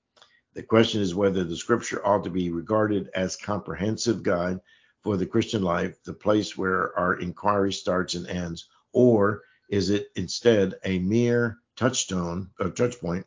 The 0.59 0.65
question 0.65 1.01
is 1.01 1.15
whether 1.15 1.45
the 1.45 1.57
scripture 1.57 2.05
ought 2.05 2.25
to 2.25 2.31
be 2.31 2.51
regarded 2.51 3.11
as 3.15 3.37
comprehensive 3.37 4.25
guide 4.25 4.59
for 5.05 5.17
the 5.17 5.25
Christian 5.25 5.63
life, 5.63 6.03
the 6.03 6.13
place 6.13 6.59
where 6.59 6.99
our 6.99 7.15
inquiry 7.15 7.73
starts 7.73 8.17
and 8.17 8.27
ends, 8.27 8.69
or 8.93 9.45
is 9.71 9.89
it 9.89 10.09
instead 10.17 10.75
a 10.83 10.99
mere 10.99 11.59
touchstone 11.77 12.51
or 12.59 12.71
touch 12.71 12.99
point 12.99 13.25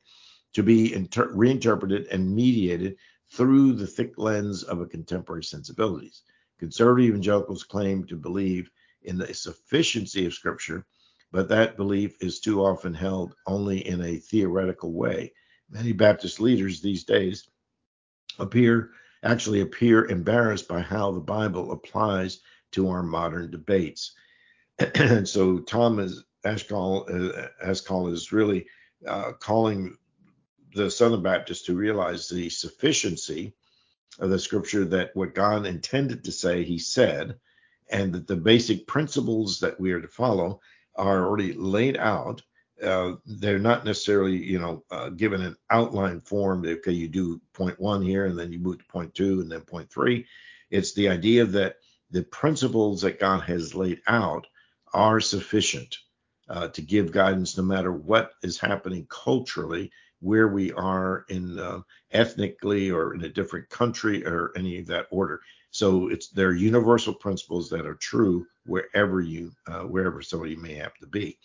to 0.55 0.61
be 0.61 0.93
inter- 0.93 1.31
reinterpreted 1.31 2.07
and 2.07 2.35
mediated 2.35 2.97
through 3.29 3.75
the 3.75 3.87
thick 3.87 4.17
lens 4.17 4.63
of 4.63 4.81
a 4.81 4.85
contemporary 4.85 5.45
sensibilities? 5.45 6.23
Conservative 6.59 7.11
evangelicals 7.11 7.63
claim 7.63 8.03
to 8.07 8.17
believe 8.17 8.69
in 9.03 9.17
the 9.17 9.33
sufficiency 9.33 10.25
of 10.25 10.33
Scripture, 10.33 10.85
but 11.31 11.47
that 11.47 11.77
belief 11.77 12.17
is 12.19 12.41
too 12.41 12.61
often 12.61 12.93
held 12.93 13.35
only 13.47 13.87
in 13.87 14.01
a 14.01 14.17
theoretical 14.17 14.91
way 14.91 15.31
many 15.71 15.93
Baptist 15.93 16.39
leaders 16.39 16.81
these 16.81 17.03
days 17.03 17.49
appear 18.39 18.91
actually 19.23 19.61
appear 19.61 20.05
embarrassed 20.05 20.67
by 20.67 20.81
how 20.81 21.11
the 21.11 21.19
Bible 21.19 21.71
applies 21.71 22.39
to 22.71 22.89
our 22.89 23.03
modern 23.03 23.51
debates. 23.51 24.13
and 24.95 25.27
so 25.27 25.59
Thomas 25.59 26.23
Ascol, 26.45 27.07
uh, 27.09 27.47
Ascol 27.63 28.11
is 28.11 28.31
really 28.31 28.65
uh, 29.07 29.33
calling 29.33 29.97
the 30.73 30.89
Southern 30.89 31.21
Baptists 31.21 31.63
to 31.63 31.75
realize 31.75 32.27
the 32.27 32.49
sufficiency 32.49 33.53
of 34.19 34.29
the 34.29 34.39
scripture 34.39 34.85
that 34.85 35.15
what 35.15 35.35
God 35.35 35.65
intended 35.65 36.23
to 36.23 36.31
say, 36.31 36.63
he 36.63 36.79
said, 36.79 37.37
and 37.89 38.13
that 38.13 38.27
the 38.27 38.35
basic 38.35 38.87
principles 38.87 39.59
that 39.59 39.79
we 39.79 39.91
are 39.91 40.01
to 40.01 40.07
follow 40.07 40.61
are 40.95 41.25
already 41.25 41.53
laid 41.53 41.97
out 41.97 42.41
uh, 42.83 43.13
they're 43.25 43.59
not 43.59 43.85
necessarily, 43.85 44.35
you 44.35 44.59
know, 44.59 44.83
uh, 44.91 45.09
given 45.09 45.41
an 45.41 45.55
outline 45.69 46.21
form. 46.21 46.65
Okay, 46.65 46.91
you 46.91 47.07
do 47.07 47.41
point 47.53 47.79
one 47.79 48.01
here, 48.01 48.25
and 48.25 48.37
then 48.37 48.51
you 48.51 48.59
move 48.59 48.79
to 48.79 48.85
point 48.85 49.13
two, 49.13 49.41
and 49.41 49.51
then 49.51 49.61
point 49.61 49.91
three. 49.91 50.25
It's 50.69 50.93
the 50.93 51.09
idea 51.09 51.45
that 51.45 51.77
the 52.11 52.23
principles 52.23 53.01
that 53.01 53.19
God 53.19 53.41
has 53.41 53.75
laid 53.75 54.01
out 54.07 54.47
are 54.93 55.19
sufficient 55.19 55.97
uh, 56.49 56.67
to 56.69 56.81
give 56.81 57.11
guidance, 57.11 57.57
no 57.57 57.63
matter 57.63 57.91
what 57.91 58.31
is 58.43 58.59
happening 58.59 59.07
culturally, 59.09 59.91
where 60.19 60.47
we 60.47 60.71
are 60.73 61.25
in 61.29 61.57
uh, 61.59 61.81
ethnically 62.11 62.91
or 62.91 63.13
in 63.13 63.23
a 63.23 63.29
different 63.29 63.69
country 63.69 64.25
or 64.25 64.51
any 64.55 64.79
of 64.79 64.87
that 64.87 65.07
order. 65.11 65.41
So 65.71 66.09
it's 66.09 66.27
there 66.29 66.49
are 66.49 66.53
universal 66.53 67.13
principles 67.13 67.69
that 67.69 67.85
are 67.85 67.95
true 67.95 68.45
wherever 68.65 69.21
you 69.21 69.51
uh, 69.67 69.83
wherever 69.83 70.21
somebody 70.21 70.55
may 70.55 70.75
happen 70.75 71.01
to 71.01 71.07
be, 71.07 71.37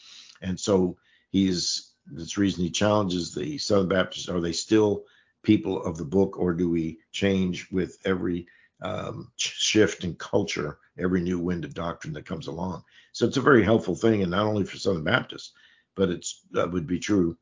and 0.42 0.58
so 0.58 0.96
He's 1.36 1.92
that's 2.06 2.34
the 2.34 2.40
reason 2.40 2.64
he 2.64 2.70
challenges 2.70 3.34
the 3.34 3.58
Southern 3.58 3.88
Baptists. 3.88 4.30
Are 4.30 4.40
they 4.40 4.52
still 4.52 5.04
people 5.42 5.82
of 5.82 5.98
the 5.98 6.04
book, 6.04 6.38
or 6.38 6.54
do 6.54 6.70
we 6.70 7.00
change 7.12 7.70
with 7.70 7.98
every 8.06 8.46
um, 8.80 9.30
shift 9.36 10.02
in 10.02 10.14
culture, 10.14 10.78
every 10.98 11.20
new 11.20 11.38
wind 11.38 11.66
of 11.66 11.74
doctrine 11.74 12.14
that 12.14 12.24
comes 12.24 12.46
along? 12.46 12.84
So 13.12 13.26
it's 13.26 13.36
a 13.36 13.42
very 13.42 13.62
helpful 13.62 13.94
thing, 13.94 14.22
and 14.22 14.30
not 14.30 14.46
only 14.46 14.64
for 14.64 14.78
Southern 14.78 15.04
Baptists, 15.04 15.52
but 15.94 16.08
it's 16.08 16.40
that 16.52 16.72
would 16.72 16.86
be 16.86 17.00
true 17.00 17.36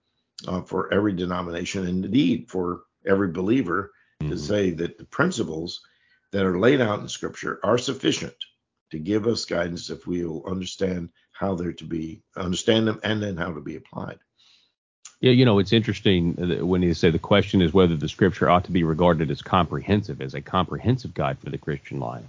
uh, 0.49 0.63
for 0.63 0.93
every 0.93 1.13
denomination, 1.13 1.87
and 1.87 2.05
indeed 2.05 2.51
for 2.51 2.83
every 3.07 3.29
believer 3.29 3.93
mm-hmm. 4.21 4.33
to 4.33 4.37
say 4.37 4.71
that 4.71 4.99
the 4.99 5.05
principles 5.05 5.83
that 6.33 6.45
are 6.45 6.59
laid 6.59 6.81
out 6.81 6.99
in 6.99 7.07
Scripture 7.07 7.61
are 7.63 7.79
sufficient 7.79 8.35
to 8.91 8.99
give 8.99 9.29
us 9.29 9.45
guidance 9.45 9.89
if 9.89 10.05
we 10.05 10.25
will 10.25 10.45
understand 10.47 11.11
how 11.35 11.55
they're 11.55 11.73
to 11.73 11.85
be 11.85 12.23
understand 12.37 12.87
them 12.89 13.01
and 13.03 13.23
then 13.23 13.37
how 13.37 13.53
to 13.53 13.61
be 13.61 13.77
applied. 13.77 14.19
Yeah, 15.21 15.33
you 15.33 15.45
know, 15.45 15.59
it's 15.59 15.73
interesting 15.73 16.67
when 16.67 16.83
you 16.83 16.95
say 16.95 17.11
the 17.11 17.19
question 17.19 17.63
is 17.63 17.73
whether 17.73 17.97
the 17.97 18.09
scripture 18.09 18.51
ought 18.51 18.65
to 18.65 18.73
be 18.73 18.85
regarded 18.85 19.31
as 19.31 19.43
comprehensive, 19.43 20.21
as 20.21 20.35
a 20.35 20.41
comprehensive 20.41 21.15
guide 21.15 21.39
for 21.39 21.51
the 21.51 21.59
Christian 21.59 21.99
life. 21.99 22.25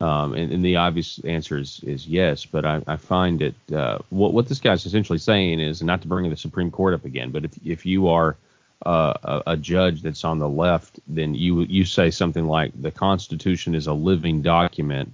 Um, 0.00 0.34
and, 0.34 0.52
and, 0.52 0.64
the 0.64 0.76
obvious 0.76 1.20
answer 1.24 1.58
is, 1.58 1.80
is 1.84 2.08
yes, 2.08 2.44
but 2.44 2.64
I, 2.64 2.82
I 2.88 2.96
find 2.96 3.40
it 3.40 3.54
uh, 3.72 3.98
what, 4.10 4.32
what 4.32 4.48
this 4.48 4.58
guy's 4.58 4.84
essentially 4.84 5.20
saying 5.20 5.60
is 5.60 5.80
not 5.80 6.02
to 6.02 6.08
bring 6.08 6.28
the 6.28 6.36
Supreme 6.36 6.72
Court 6.72 6.94
up 6.94 7.04
again, 7.04 7.30
but 7.30 7.44
if, 7.44 7.52
if 7.64 7.86
you 7.86 8.08
are 8.08 8.36
uh, 8.84 9.14
a, 9.22 9.52
a, 9.52 9.56
judge 9.56 10.02
that's 10.02 10.24
on 10.24 10.40
the 10.40 10.48
left, 10.48 10.98
then 11.06 11.36
you 11.36 11.60
you 11.60 11.84
say 11.84 12.10
something 12.10 12.46
like 12.46 12.72
the 12.74 12.90
Constitution 12.90 13.76
is 13.76 13.86
a 13.86 13.92
living 13.92 14.42
document 14.42 15.12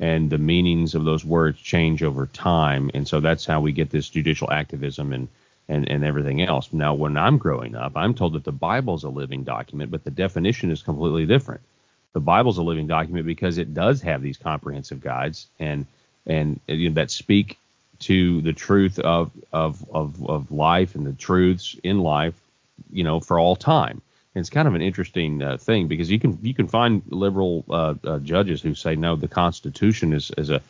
and 0.00 0.30
the 0.30 0.38
meanings 0.38 0.94
of 0.94 1.04
those 1.04 1.24
words 1.24 1.60
change 1.60 2.02
over 2.02 2.26
time. 2.26 2.90
And 2.94 3.06
so 3.06 3.20
that's 3.20 3.44
how 3.44 3.60
we 3.60 3.70
get 3.70 3.90
this 3.90 4.08
judicial 4.08 4.50
activism 4.50 5.12
and, 5.12 5.28
and, 5.68 5.88
and 5.90 6.04
everything 6.04 6.42
else. 6.42 6.72
Now, 6.72 6.94
when 6.94 7.18
I'm 7.18 7.36
growing 7.36 7.76
up, 7.76 7.92
I'm 7.96 8.14
told 8.14 8.32
that 8.32 8.44
the 8.44 8.50
Bible's 8.50 9.04
a 9.04 9.10
living 9.10 9.44
document, 9.44 9.90
but 9.90 10.02
the 10.02 10.10
definition 10.10 10.70
is 10.70 10.82
completely 10.82 11.26
different. 11.26 11.60
The 12.14 12.20
Bible's 12.20 12.56
a 12.56 12.62
living 12.62 12.86
document 12.86 13.26
because 13.26 13.58
it 13.58 13.74
does 13.74 14.00
have 14.00 14.22
these 14.22 14.38
comprehensive 14.38 15.00
guides 15.00 15.46
and 15.60 15.86
and 16.26 16.60
you 16.66 16.88
know, 16.88 16.94
that 16.96 17.10
speak 17.10 17.58
to 18.00 18.40
the 18.40 18.52
truth 18.52 18.98
of, 18.98 19.30
of 19.52 19.84
of 19.90 20.28
of 20.28 20.50
life 20.50 20.94
and 20.94 21.06
the 21.06 21.12
truths 21.12 21.76
in 21.84 22.00
life, 22.00 22.34
you 22.90 23.04
know, 23.04 23.20
for 23.20 23.38
all 23.38 23.54
time 23.54 24.02
it's 24.34 24.50
kind 24.50 24.68
of 24.68 24.74
an 24.74 24.82
interesting 24.82 25.42
uh, 25.42 25.56
thing 25.56 25.88
because 25.88 26.10
you 26.10 26.20
can 26.20 26.38
you 26.42 26.54
can 26.54 26.68
find 26.68 27.02
liberal 27.08 27.64
uh, 27.68 27.94
uh, 28.04 28.18
judges 28.20 28.62
who 28.62 28.74
say 28.74 28.96
no, 28.96 29.16
the 29.16 29.28
Constitution 29.28 30.12
is 30.12 30.30
is 30.38 30.50
a 30.50 30.62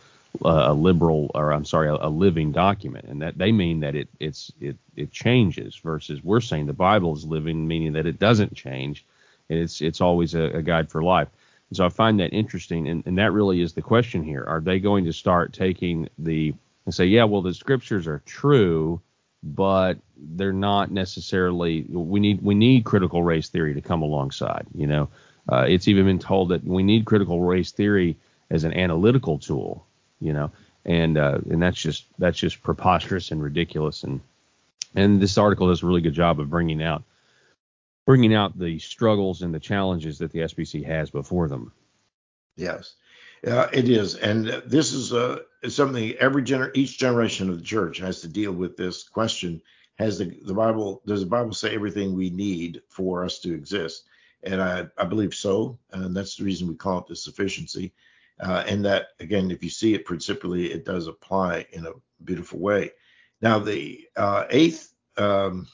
a 0.44 0.72
liberal 0.72 1.30
or 1.34 1.52
I'm 1.52 1.64
sorry, 1.64 1.88
a, 1.88 1.94
a, 1.94 2.08
living 2.08 2.52
document, 2.52 3.06
and 3.06 3.20
that 3.20 3.36
they 3.36 3.50
mean 3.52 3.80
that 3.80 3.94
it 3.94 4.08
it's 4.20 4.52
it 4.60 4.76
it 4.96 5.10
changes 5.10 5.76
versus 5.76 6.22
we're 6.22 6.40
saying 6.40 6.66
the 6.66 6.72
Bible 6.72 7.14
is 7.14 7.24
living, 7.24 7.66
meaning 7.66 7.92
that 7.94 8.06
it 8.06 8.18
doesn't 8.18 8.54
change, 8.54 9.04
and 9.48 9.58
it's 9.58 9.80
it's 9.80 10.00
always 10.00 10.34
a, 10.34 10.44
a 10.58 10.62
guide 10.62 10.88
for 10.88 11.02
life. 11.02 11.28
And 11.68 11.76
so 11.76 11.84
I 11.84 11.88
find 11.88 12.20
that 12.20 12.32
interesting, 12.32 12.88
and, 12.88 13.04
and 13.06 13.18
that 13.18 13.32
really 13.32 13.60
is 13.60 13.72
the 13.72 13.82
question 13.82 14.22
here: 14.22 14.44
Are 14.46 14.60
they 14.60 14.78
going 14.78 15.04
to 15.04 15.12
start 15.12 15.52
taking 15.52 16.08
the 16.18 16.54
and 16.90 16.94
say, 16.94 17.04
yeah, 17.04 17.24
well, 17.24 17.42
the 17.42 17.54
scriptures 17.54 18.06
are 18.06 18.22
true, 18.26 19.00
but 19.42 19.98
they're 20.16 20.52
not 20.52 20.90
necessarily. 20.90 21.82
We 21.88 22.20
need 22.20 22.42
we 22.42 22.54
need 22.54 22.84
critical 22.84 23.22
race 23.22 23.48
theory 23.48 23.74
to 23.74 23.80
come 23.80 24.02
alongside. 24.02 24.66
You 24.74 24.86
know, 24.86 25.08
uh, 25.50 25.66
it's 25.68 25.88
even 25.88 26.04
been 26.04 26.18
told 26.18 26.50
that 26.50 26.64
we 26.64 26.82
need 26.82 27.04
critical 27.04 27.40
race 27.40 27.72
theory 27.72 28.16
as 28.50 28.64
an 28.64 28.74
analytical 28.74 29.38
tool. 29.38 29.86
You 30.20 30.32
know, 30.32 30.50
and 30.84 31.16
uh, 31.16 31.38
and 31.48 31.62
that's 31.62 31.80
just 31.80 32.04
that's 32.18 32.38
just 32.38 32.62
preposterous 32.62 33.30
and 33.30 33.42
ridiculous. 33.42 34.04
And 34.04 34.20
and 34.94 35.20
this 35.20 35.38
article 35.38 35.68
does 35.68 35.82
a 35.82 35.86
really 35.86 36.02
good 36.02 36.14
job 36.14 36.40
of 36.40 36.50
bringing 36.50 36.82
out 36.82 37.02
bringing 38.06 38.34
out 38.34 38.58
the 38.58 38.78
struggles 38.78 39.42
and 39.42 39.54
the 39.54 39.60
challenges 39.60 40.18
that 40.18 40.32
the 40.32 40.40
SBC 40.40 40.84
has 40.84 41.10
before 41.10 41.48
them. 41.48 41.72
Yes, 42.56 42.94
uh, 43.46 43.68
it 43.72 43.88
is, 43.88 44.16
and 44.16 44.46
this 44.66 44.92
is 44.92 45.12
uh, 45.12 45.40
something 45.68 46.12
every 46.14 46.42
gener- 46.42 46.70
each 46.74 46.98
generation 46.98 47.50
of 47.50 47.58
the 47.58 47.64
church 47.64 47.98
has 47.98 48.20
to 48.22 48.28
deal 48.28 48.52
with 48.52 48.76
this 48.76 49.02
question. 49.08 49.60
Has 49.98 50.18
the, 50.18 50.38
the 50.44 50.54
Bible 50.54 51.02
does 51.06 51.20
the 51.20 51.26
Bible 51.26 51.52
say 51.52 51.74
everything 51.74 52.14
we 52.14 52.30
need 52.30 52.82
for 52.88 53.24
us 53.24 53.38
to 53.40 53.54
exist? 53.54 54.04
And 54.42 54.62
I, 54.62 54.86
I 54.96 55.04
believe 55.04 55.34
so, 55.34 55.78
and 55.92 56.16
that's 56.16 56.36
the 56.36 56.44
reason 56.44 56.68
we 56.68 56.74
call 56.74 56.98
it 57.00 57.06
the 57.06 57.16
sufficiency. 57.16 57.92
Uh, 58.40 58.64
and 58.66 58.82
that 58.86 59.08
again, 59.20 59.50
if 59.50 59.62
you 59.62 59.68
see 59.68 59.92
it 59.92 60.06
principally, 60.06 60.72
it 60.72 60.86
does 60.86 61.06
apply 61.06 61.66
in 61.72 61.86
a 61.86 61.92
beautiful 62.24 62.58
way. 62.58 62.92
Now 63.42 63.58
the 63.58 64.08
uh, 64.16 64.44
eighth 64.48 64.94
um, 65.18 65.66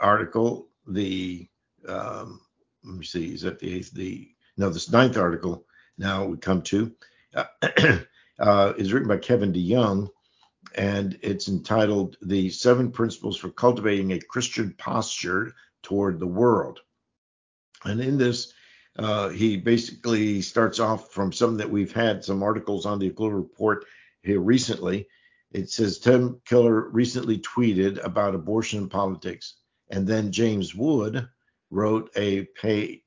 article, 0.00 0.68
the 0.86 1.48
um, 1.86 2.40
let 2.84 2.96
me 2.96 3.04
see, 3.04 3.32
is 3.34 3.42
that 3.42 3.60
the 3.60 3.72
eighth? 3.72 3.92
The 3.92 4.28
no, 4.56 4.68
this 4.70 4.90
ninth 4.90 5.16
article 5.16 5.64
now 5.98 6.24
we 6.24 6.36
come 6.36 6.62
to 6.62 6.92
uh, 7.34 7.44
uh, 8.38 8.72
is 8.76 8.92
written 8.92 9.08
by 9.08 9.18
Kevin 9.18 9.52
DeYoung, 9.52 10.08
and 10.74 11.18
it's 11.22 11.48
entitled 11.48 12.16
"The 12.22 12.50
Seven 12.50 12.90
Principles 12.90 13.36
for 13.36 13.50
Cultivating 13.50 14.12
a 14.12 14.20
Christian 14.20 14.74
Posture 14.78 15.52
Toward 15.82 16.18
the 16.18 16.26
World." 16.26 16.80
And 17.84 18.00
in 18.00 18.18
this, 18.18 18.52
uh, 18.98 19.30
he 19.30 19.56
basically 19.56 20.42
starts 20.42 20.78
off 20.78 21.12
from 21.12 21.32
some 21.32 21.56
that 21.56 21.70
we've 21.70 21.92
had 21.92 22.24
some 22.24 22.42
articles 22.42 22.86
on 22.86 22.98
the 22.98 23.08
Aquila 23.08 23.34
Report 23.34 23.84
here 24.22 24.40
recently. 24.40 25.08
It 25.50 25.70
says 25.70 25.98
Tim 25.98 26.40
Keller 26.46 26.88
recently 26.90 27.38
tweeted 27.38 28.02
about 28.02 28.34
abortion 28.34 28.88
politics, 28.88 29.56
and 29.90 30.06
then 30.06 30.32
James 30.32 30.74
Wood 30.74 31.28
wrote 31.70 32.10
a 32.16 32.46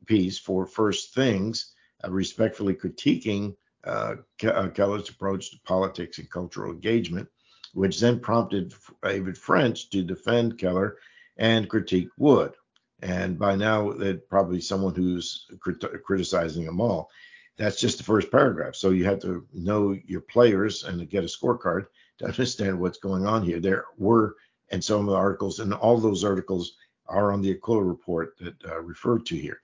piece 0.05 0.39
for 0.39 0.65
First 0.65 1.13
Things 1.13 1.73
uh, 2.03 2.11
respectfully 2.11 2.73
critiquing 2.73 3.55
uh, 3.85 4.15
uh, 4.43 4.69
Keller's 4.69 5.09
approach 5.09 5.51
to 5.51 5.57
politics 5.65 6.17
and 6.17 6.29
cultural 6.29 6.71
engagement, 6.71 7.27
which 7.73 7.99
then 7.99 8.19
prompted 8.19 8.73
David 9.03 9.37
French 9.37 9.89
to 9.91 10.03
defend 10.03 10.57
Keller 10.57 10.97
and 11.37 11.69
critique 11.69 12.09
Wood. 12.17 12.53
And 13.01 13.37
by 13.37 13.55
now, 13.55 13.91
there's 13.91 14.21
probably 14.29 14.61
someone 14.61 14.95
who's 14.95 15.47
crit- 15.59 16.03
criticizing 16.03 16.65
them 16.65 16.81
all. 16.81 17.09
That's 17.57 17.79
just 17.79 17.97
the 17.97 18.03
first 18.03 18.31
paragraph. 18.31 18.75
So 18.75 18.89
you 18.89 19.05
have 19.05 19.19
to 19.21 19.45
know 19.53 19.97
your 20.05 20.21
players 20.21 20.83
and 20.83 21.09
get 21.09 21.23
a 21.23 21.27
scorecard 21.27 21.87
to 22.19 22.25
understand 22.25 22.79
what's 22.79 22.97
going 22.97 23.25
on 23.25 23.43
here. 23.43 23.59
There 23.59 23.85
were, 23.97 24.35
and 24.71 24.83
some 24.83 25.01
of 25.01 25.07
the 25.07 25.15
articles, 25.15 25.59
and 25.59 25.73
all 25.73 25.97
those 25.97 26.23
articles 26.23 26.73
are 27.07 27.31
on 27.31 27.41
the 27.41 27.51
Aquila 27.51 27.83
report 27.83 28.35
that 28.39 28.55
uh, 28.65 28.81
referred 28.81 29.25
to 29.27 29.35
here. 29.35 29.61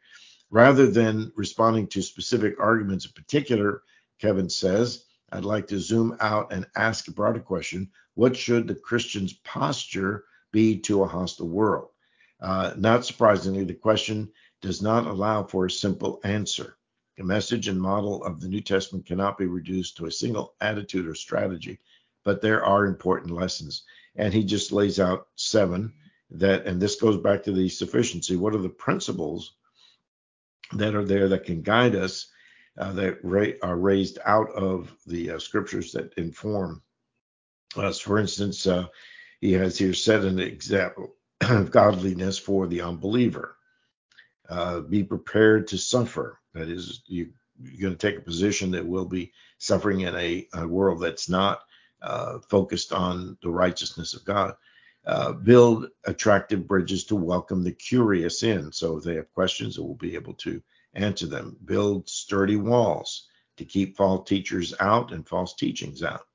Rather 0.49 0.87
than 0.87 1.31
responding 1.35 1.87
to 1.87 2.01
specific 2.01 2.55
arguments 2.59 3.05
in 3.05 3.11
particular, 3.13 3.83
Kevin 4.21 4.49
says, 4.49 5.05
I'd 5.31 5.45
like 5.45 5.67
to 5.67 5.79
zoom 5.79 6.15
out 6.19 6.53
and 6.53 6.67
ask 6.75 7.07
a 7.07 7.11
broader 7.11 7.39
question. 7.39 7.89
What 8.13 8.37
should 8.37 8.67
the 8.67 8.75
Christian's 8.75 9.33
posture 9.33 10.25
be 10.51 10.77
to 10.81 11.01
a 11.01 11.07
hostile 11.07 11.49
world? 11.49 11.89
Uh, 12.39 12.73
not 12.77 13.05
surprisingly, 13.05 13.63
the 13.63 13.73
question 13.73 14.31
does 14.61 14.81
not 14.81 15.07
allow 15.07 15.43
for 15.43 15.65
a 15.65 15.71
simple 15.71 16.19
answer. 16.23 16.77
The 17.17 17.23
message 17.23 17.67
and 17.67 17.81
model 17.81 18.23
of 18.23 18.39
the 18.39 18.47
New 18.47 18.61
Testament 18.61 19.05
cannot 19.05 19.37
be 19.37 19.45
reduced 19.45 19.97
to 19.97 20.05
a 20.05 20.11
single 20.11 20.53
attitude 20.61 21.07
or 21.07 21.15
strategy, 21.15 21.79
but 22.23 22.41
there 22.41 22.63
are 22.63 22.85
important 22.85 23.31
lessons. 23.31 23.83
And 24.15 24.33
he 24.33 24.43
just 24.43 24.71
lays 24.71 24.99
out 24.99 25.27
seven 25.35 25.93
that, 26.31 26.65
and 26.65 26.81
this 26.81 26.95
goes 26.95 27.17
back 27.17 27.43
to 27.43 27.51
the 27.51 27.69
sufficiency. 27.69 28.35
What 28.35 28.53
are 28.53 28.61
the 28.61 28.69
principles 28.69 29.53
that 30.73 30.95
are 30.95 31.05
there 31.05 31.29
that 31.29 31.45
can 31.45 31.61
guide 31.61 31.95
us 31.95 32.27
uh, 32.77 32.93
that 32.93 33.19
ra- 33.23 33.57
are 33.61 33.77
raised 33.77 34.19
out 34.25 34.49
of 34.51 34.95
the 35.05 35.31
uh, 35.31 35.39
scriptures 35.39 35.91
that 35.91 36.13
inform 36.17 36.81
us. 37.75 37.99
For 37.99 38.19
instance, 38.19 38.67
uh, 38.67 38.87
he 39.39 39.53
has 39.53 39.77
here 39.77 39.93
set 39.93 40.23
an 40.23 40.39
example 40.39 41.15
of 41.41 41.71
godliness 41.71 42.37
for 42.37 42.67
the 42.67 42.81
unbeliever. 42.81 43.57
Uh, 44.49 44.81
be 44.81 45.03
prepared 45.03 45.67
to 45.67 45.77
suffer. 45.77 46.39
That 46.53 46.69
is, 46.69 47.01
you, 47.07 47.31
are 47.63 47.81
going 47.81 47.95
to 47.95 48.07
take 48.11 48.17
a 48.17 48.23
position 48.23 48.71
that 48.71 48.85
will 48.85 49.05
be 49.05 49.31
suffering 49.59 50.01
in 50.01 50.15
a, 50.15 50.47
a 50.53 50.67
world 50.67 51.01
that's 51.01 51.29
not 51.29 51.61
uh, 52.01 52.39
focused 52.49 52.91
on 52.91 53.37
the 53.41 53.49
righteousness 53.49 54.13
of 54.13 54.25
God. 54.25 54.55
Uh, 55.05 55.31
build 55.31 55.87
attractive 56.05 56.67
bridges 56.67 57.03
to 57.05 57.15
welcome 57.15 57.63
the 57.63 57.71
curious 57.71 58.43
in. 58.43 58.71
So 58.71 58.97
if 58.97 59.03
they 59.03 59.15
have 59.15 59.33
questions, 59.33 59.77
it 59.77 59.81
will 59.81 59.95
be 59.95 60.15
able 60.15 60.33
to 60.35 60.61
answer 60.93 61.27
them. 61.27 61.57
Build 61.63 62.09
sturdy 62.09 62.57
walls 62.57 63.27
to 63.57 63.65
keep 63.65 63.97
false 63.97 64.27
teachers 64.27 64.73
out 64.79 65.11
and 65.11 65.27
false 65.27 65.55
teachings 65.55 66.03
out. 66.03 66.25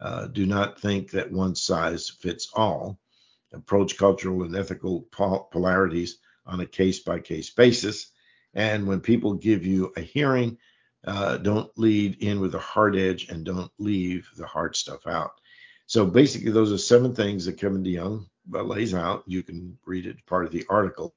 Uh, 0.00 0.26
do 0.26 0.46
not 0.46 0.80
think 0.80 1.10
that 1.10 1.32
one 1.32 1.54
size 1.54 2.08
fits 2.08 2.50
all. 2.54 2.98
Approach 3.52 3.96
cultural 3.96 4.44
and 4.44 4.54
ethical 4.54 5.06
polarities 5.50 6.18
on 6.46 6.60
a 6.60 6.66
case 6.66 7.00
by 7.00 7.18
case 7.18 7.50
basis. 7.50 8.12
And 8.54 8.86
when 8.86 9.00
people 9.00 9.34
give 9.34 9.64
you 9.64 9.92
a 9.96 10.00
hearing, 10.00 10.58
uh, 11.06 11.38
don't 11.38 11.70
lead 11.78 12.22
in 12.22 12.40
with 12.40 12.54
a 12.54 12.60
hard 12.60 12.96
edge 12.96 13.28
and 13.28 13.44
don't 13.44 13.70
leave 13.78 14.28
the 14.36 14.46
hard 14.46 14.76
stuff 14.76 15.06
out. 15.06 15.32
So 15.86 16.04
basically, 16.04 16.50
those 16.50 16.72
are 16.72 16.78
seven 16.78 17.14
things 17.14 17.46
that 17.46 17.58
Kevin 17.58 17.82
DeYoung 17.82 18.26
lays 18.50 18.94
out. 18.94 19.24
You 19.26 19.42
can 19.42 19.78
read 19.86 20.06
it 20.06 20.26
part 20.26 20.44
of 20.44 20.52
the 20.52 20.66
article. 20.68 21.14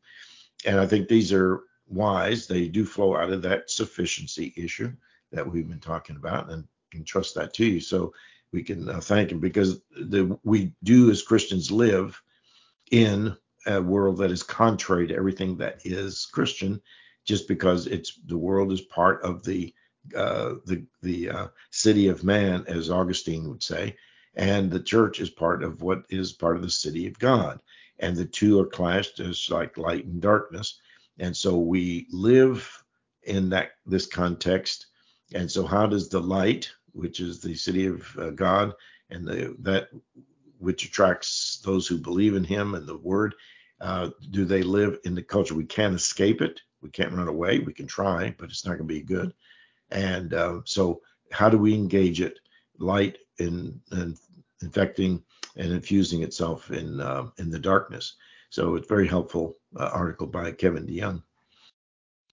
And 0.66 0.80
I 0.80 0.88
think 0.88 1.08
these 1.08 1.34
are 1.34 1.62
wise. 1.92 2.48
They 2.48 2.68
do 2.68 2.86
flow 2.86 3.16
out 3.16 3.32
of 3.32 3.42
that 3.44 3.70
sufficiency 3.70 4.54
issue 4.56 4.92
that 5.32 5.50
we've 5.50 5.70
been 5.70 5.80
talking 5.80 6.16
about 6.16 6.52
and 6.52 6.68
can 6.92 7.04
trust 7.04 7.36
that 7.36 7.54
to 7.56 7.66
you. 7.66 7.80
So 7.80 8.14
we 8.52 8.64
can 8.64 8.90
uh, 8.90 9.00
thank 9.00 9.32
him 9.32 9.40
because 9.40 9.82
the, 9.92 10.38
we 10.44 10.74
do 10.84 11.10
as 11.10 11.22
Christians 11.22 11.72
live 11.72 12.22
in 12.92 13.36
a 13.66 13.82
world 13.82 14.18
that 14.18 14.32
is 14.32 14.44
contrary 14.44 15.08
to 15.08 15.16
everything 15.16 15.58
that 15.58 15.82
is 15.86 16.28
Christian, 16.32 16.82
just 17.26 17.48
because 17.48 17.88
it's 17.88 18.20
the 18.26 18.38
world 18.38 18.72
is 18.72 18.82
part 18.82 19.22
of 19.24 19.44
the 19.44 19.74
uh, 20.16 20.56
the 20.66 20.84
the 21.02 21.30
uh, 21.30 21.48
city 21.70 22.08
of 22.08 22.24
man, 22.24 22.66
as 22.68 22.90
Augustine 22.90 23.48
would 23.50 23.62
say, 23.64 23.96
and 24.36 24.72
the 24.72 24.80
church 24.80 25.20
is 25.20 25.30
part 25.30 25.64
of 25.64 25.82
what 25.82 26.06
is 26.10 26.34
part 26.34 26.56
of 26.56 26.64
the 26.64 26.70
city 26.70 27.08
of 27.08 27.20
God. 27.20 27.62
And 28.00 28.18
the 28.18 28.26
two 28.26 28.60
are 28.60 28.66
clashed 28.66 29.20
as 29.20 29.48
like 29.50 29.78
light 29.78 30.06
and 30.06 30.20
darkness. 30.20 30.80
And 31.20 31.36
so 31.36 31.58
we 31.58 32.08
live 32.12 32.84
in 33.24 33.50
that 33.50 33.72
this 33.86 34.06
context. 34.06 34.88
And 35.34 35.50
so 35.50 35.66
how 35.66 35.86
does 35.86 36.10
the 36.10 36.20
light, 36.20 36.72
which 36.94 37.20
is 37.20 37.40
the 37.40 37.56
city 37.56 37.86
of 37.86 38.18
uh, 38.18 38.32
God, 38.32 38.74
and 39.10 39.26
the, 39.26 39.56
that 39.60 39.90
which 40.60 40.86
attracts 40.86 41.62
those 41.64 41.88
who 41.88 41.98
believe 41.98 42.36
in 42.36 42.44
Him 42.44 42.76
and 42.76 42.88
the 42.88 42.98
Word, 42.98 43.36
uh, 43.80 44.10
do 44.30 44.46
they 44.46 44.62
live 44.62 45.00
in 45.06 45.16
the 45.16 45.24
culture? 45.24 45.56
We 45.56 45.66
can't 45.66 45.96
escape 45.96 46.42
it. 46.42 46.62
We 46.82 46.90
can't 46.90 47.14
run 47.14 47.28
away. 47.28 47.60
We 47.60 47.74
can 47.74 47.88
try, 47.88 48.36
but 48.38 48.50
it's 48.50 48.66
not 48.66 48.78
going 48.78 48.88
to 48.88 48.94
be 48.94 49.02
good. 49.02 49.34
And 49.90 50.34
uh, 50.34 50.62
so, 50.66 51.02
how 51.32 51.50
do 51.50 51.58
we 51.58 51.74
engage 51.74 52.22
it? 52.22 52.40
Light 52.78 53.18
in, 53.38 53.80
in 53.92 54.18
infecting 54.62 55.24
and 55.56 55.72
infusing 55.72 56.24
itself 56.24 56.72
in 56.72 57.00
uh, 57.00 57.28
in 57.38 57.50
the 57.50 57.60
darkness. 57.60 58.16
So 58.50 58.76
it's 58.76 58.88
very 58.88 59.08
helpful 59.08 59.58
uh, 59.76 59.90
article 59.94 60.28
by 60.28 60.52
Kevin 60.52 60.86
DeYoung. 60.86 61.22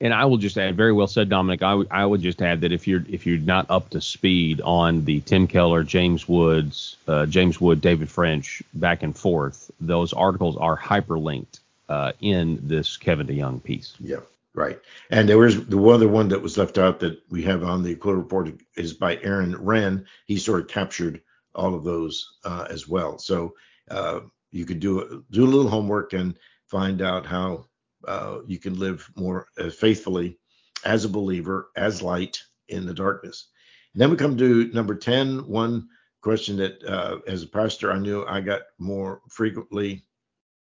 And 0.01 0.15
I 0.15 0.27
will 0.27 0.37
just 0.37 0.57
add, 0.57 0.77
very 0.77 0.93
well 0.93 1.09
said, 1.09 1.29
Dominic. 1.29 1.63
I, 1.63 1.71
w- 1.71 1.89
I 1.91 2.07
would 2.07 2.23
just 2.23 2.41
add 2.41 2.61
that 2.61 2.71
if 2.71 2.87
you're 2.87 3.05
if 3.09 3.27
you're 3.27 3.39
not 3.39 3.67
up 3.69 3.91
to 3.91 4.01
speed 4.01 4.61
on 4.61 5.05
the 5.05 5.21
Tim 5.23 5.49
Keller, 5.49 5.83
James 5.83 6.29
Woods, 6.29 6.97
uh, 7.09 7.27
James 7.27 7.61
Wood, 7.61 7.81
David 7.81 8.09
French, 8.09 8.63
back 8.75 9.03
and 9.03 9.17
forth, 9.17 9.73
those 9.81 10.13
articles 10.13 10.57
are 10.57 10.79
hyperlinked 10.79 11.59
uh, 11.89 12.13
in 12.21 12.61
this 12.63 12.97
Kevin 12.97 13.27
DeYoung 13.27 13.61
piece. 13.65 13.95
Yeah, 13.99 14.21
Right. 14.59 14.81
And 15.11 15.29
there 15.29 15.39
was 15.39 15.67
the 15.67 15.81
other 15.85 16.09
one 16.09 16.29
that 16.31 16.43
was 16.43 16.59
left 16.59 16.79
out 16.79 16.99
that 16.99 17.23
we 17.31 17.45
have 17.45 17.63
on 17.63 17.85
the 17.85 17.93
Aquila 17.93 18.17
report 18.17 18.51
is 18.75 18.93
by 18.93 19.17
Aaron 19.23 19.55
Renn. 19.55 20.05
He 20.27 20.37
sort 20.37 20.61
of 20.61 20.67
captured 20.67 21.23
all 21.55 21.77
of 21.77 21.85
those 21.85 22.39
uh, 22.45 22.67
as 22.69 22.89
well. 22.89 23.19
So 23.19 23.55
uh, 23.89 24.21
you 24.51 24.65
could 24.65 24.81
do 24.81 25.25
do 25.31 25.45
a 25.45 25.47
little 25.47 25.71
homework 25.71 26.13
and 26.13 26.37
find 26.71 27.03
out 27.03 27.27
how 27.27 27.67
uh, 28.07 28.39
you 28.47 28.59
can 28.59 28.79
live 28.79 29.09
more 29.17 29.49
uh, 29.59 29.71
faithfully 29.71 30.39
as 30.85 31.05
a 31.05 31.09
believer, 31.09 31.71
as 31.77 32.03
light 32.03 32.41
in 32.69 32.87
the 32.87 32.95
darkness. 32.95 33.49
And 33.95 34.03
then 34.03 34.11
we 34.11 34.17
come 34.17 34.37
to 34.37 34.71
number 34.73 34.95
10, 34.95 35.49
one 35.49 35.89
question 36.23 36.57
that 36.59 36.83
uh, 36.85 37.19
as 37.27 37.43
a 37.43 37.49
pastor 37.49 37.91
I 37.91 37.99
knew 37.99 38.25
I 38.27 38.41
got 38.41 38.63
more 38.79 39.23
frequently 39.29 40.05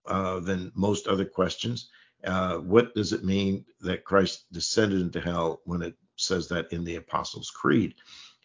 uh, 0.06 0.40
than 0.40 0.72
most 0.76 1.08
other 1.08 1.26
questions 1.26 1.90
uh, 2.24 2.58
what 2.58 2.94
does 2.96 3.14
it 3.14 3.24
mean 3.24 3.66
that 3.82 4.04
Christ 4.04 4.46
descended 4.52 5.02
into 5.02 5.22
hell 5.22 5.62
when 5.66 5.82
it 5.82 5.96
says 6.16 6.48
that 6.48 6.72
in 6.74 6.84
the 6.84 6.96
Apostles' 6.96 7.52
Creed? 7.52 7.94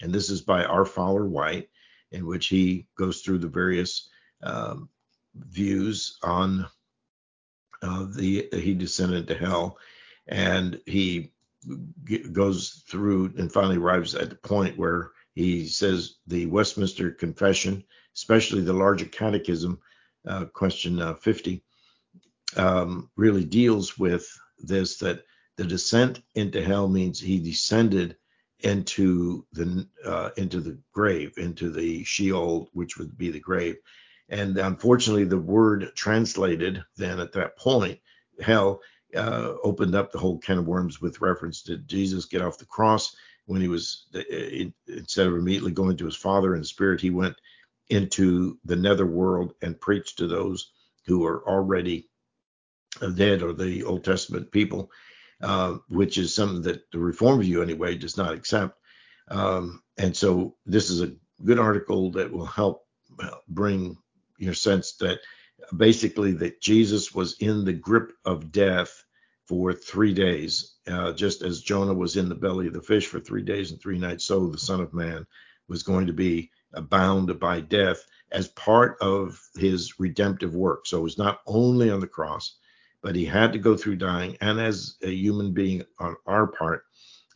And 0.01 0.13
this 0.13 0.31
is 0.31 0.43
by 0.43 0.65
R. 0.65 0.85
Fowler 0.85 1.27
White, 1.27 1.69
in 2.11 2.27
which 2.27 2.49
he 2.49 2.87
goes 2.97 3.21
through 3.21 3.39
the 3.39 3.49
various 3.49 4.09
um, 4.43 4.89
views 5.35 6.19
on 6.23 6.67
uh, 7.83 8.07
the 8.11 8.49
he 8.53 8.75
descended 8.75 9.27
to 9.29 9.35
hell, 9.35 9.79
and 10.27 10.81
he 10.87 11.33
goes 12.33 12.83
through 12.89 13.33
and 13.39 13.53
finally 13.53 13.77
arrives 13.77 14.15
at 14.15 14.31
the 14.31 14.37
point 14.37 14.77
where 14.77 15.11
he 15.35 15.67
says 15.67 16.17
the 16.27 16.47
Westminster 16.47 17.11
Confession, 17.11 17.85
especially 18.15 18.63
the 18.63 18.73
larger 18.73 19.07
Catechism, 19.07 19.79
uh, 20.27 20.45
question 20.47 21.01
uh, 21.01 21.15
50, 21.15 21.63
um, 22.57 23.11
really 23.17 23.45
deals 23.45 23.99
with 23.99 24.29
this 24.59 24.99
that 24.99 25.25
the 25.57 25.65
descent 25.65 26.23
into 26.35 26.63
hell 26.63 26.89
means 26.89 27.19
he 27.19 27.39
descended 27.39 28.17
into 28.61 29.45
the 29.53 29.87
uh, 30.05 30.31
into 30.37 30.61
the 30.61 30.79
grave, 30.93 31.37
into 31.39 31.71
the 31.71 32.05
Sheol, 32.05 32.69
which 32.73 32.97
would 32.97 33.17
be 33.19 33.31
the 33.31 33.41
grave. 33.41 33.77
And 34.33 34.57
unfortunately, 34.57 35.25
the 35.25 35.39
word 35.39 35.93
translated 35.95 36.83
then 36.97 37.21
at 37.21 37.33
that 37.33 37.59
point, 37.59 38.01
hell, 38.41 38.81
uh, 39.15 39.53
opened 39.63 39.95
up 39.95 40.11
the 40.11 40.19
whole 40.19 40.39
can 40.39 40.59
of 40.59 40.67
worms 40.67 41.03
with 41.03 41.21
reference 41.21 41.63
to 41.65 41.77
Jesus 41.77 42.25
get 42.25 42.41
off 42.41 42.57
the 42.57 42.65
cross 42.65 43.15
when 43.45 43.61
he 43.61 43.69
was 43.69 44.07
uh, 44.15 44.21
in, 44.21 44.73
instead 44.89 45.27
of 45.27 45.35
immediately 45.35 45.73
going 45.73 45.99
to 45.99 46.07
his 46.07 46.17
Father 46.17 46.55
in 46.55 46.65
spirit, 46.65 47.03
he 47.03 47.11
went 47.11 47.37
into 47.91 48.59
the 48.65 48.77
nether 48.77 49.05
world 49.05 49.53
and 49.61 49.79
preached 49.79 50.19
to 50.19 50.27
those 50.27 50.73
who 51.05 51.19
were 51.19 51.47
already 51.47 52.09
dead 53.15 53.43
or 53.43 53.53
the 53.53 53.85
Old 53.85 54.03
Testament 54.03 54.51
people, 54.51 54.91
uh, 55.43 55.75
which 55.91 56.17
is 56.17 56.35
something 56.35 56.63
that 56.63 56.91
the 56.91 56.99
Reform 56.99 57.43
view 57.43 57.63
anyway 57.63 57.97
does 57.97 58.17
not 58.17 58.33
accept. 58.33 58.79
Um, 59.29 59.83
and 59.99 60.17
so 60.17 60.57
this 60.65 60.89
is 60.89 61.03
a 61.03 61.13
good 61.45 61.59
article 61.59 62.13
that 62.13 62.33
will 62.33 62.47
help 62.47 62.87
bring 63.47 63.99
your 64.43 64.55
sense 64.55 64.95
that 64.95 65.21
basically 65.77 66.33
that 66.33 66.61
Jesus 66.61 67.15
was 67.15 67.37
in 67.39 67.65
the 67.65 67.73
grip 67.73 68.13
of 68.25 68.51
death 68.51 69.05
for 69.47 69.73
three 69.73 70.13
days, 70.13 70.75
uh, 70.89 71.13
just 71.13 71.43
as 71.43 71.63
Jonah 71.63 71.95
was 71.95 72.17
in 72.17 72.29
the 72.29 72.35
belly 72.35 72.67
of 72.67 72.73
the 72.73 72.83
fish 72.83 73.07
for 73.07 73.21
three 73.21 73.43
days 73.43 73.71
and 73.71 73.81
three 73.81 73.99
nights. 73.99 74.25
So 74.25 74.49
the 74.49 74.59
Son 74.59 74.81
of 74.81 74.95
Man 74.95 75.27
was 75.69 75.83
going 75.83 76.07
to 76.07 76.13
be 76.13 76.51
bound 76.89 77.39
by 77.39 77.61
death 77.61 78.05
as 78.33 78.49
part 78.49 78.97
of 79.01 79.41
his 79.57 80.01
redemptive 80.01 80.55
work. 80.55 80.87
So 80.87 80.99
it 80.99 81.03
was 81.03 81.19
not 81.19 81.41
only 81.47 81.91
on 81.91 82.01
the 82.01 82.07
cross, 82.07 82.57
but 83.03 83.15
he 83.15 83.25
had 83.25 83.53
to 83.53 83.59
go 83.59 83.77
through 83.77 83.97
dying. 83.97 84.37
And 84.41 84.61
as 84.61 84.97
a 85.03 85.11
human 85.11 85.53
being 85.53 85.85
on 85.99 86.17
our 86.27 86.47
part, 86.47 86.85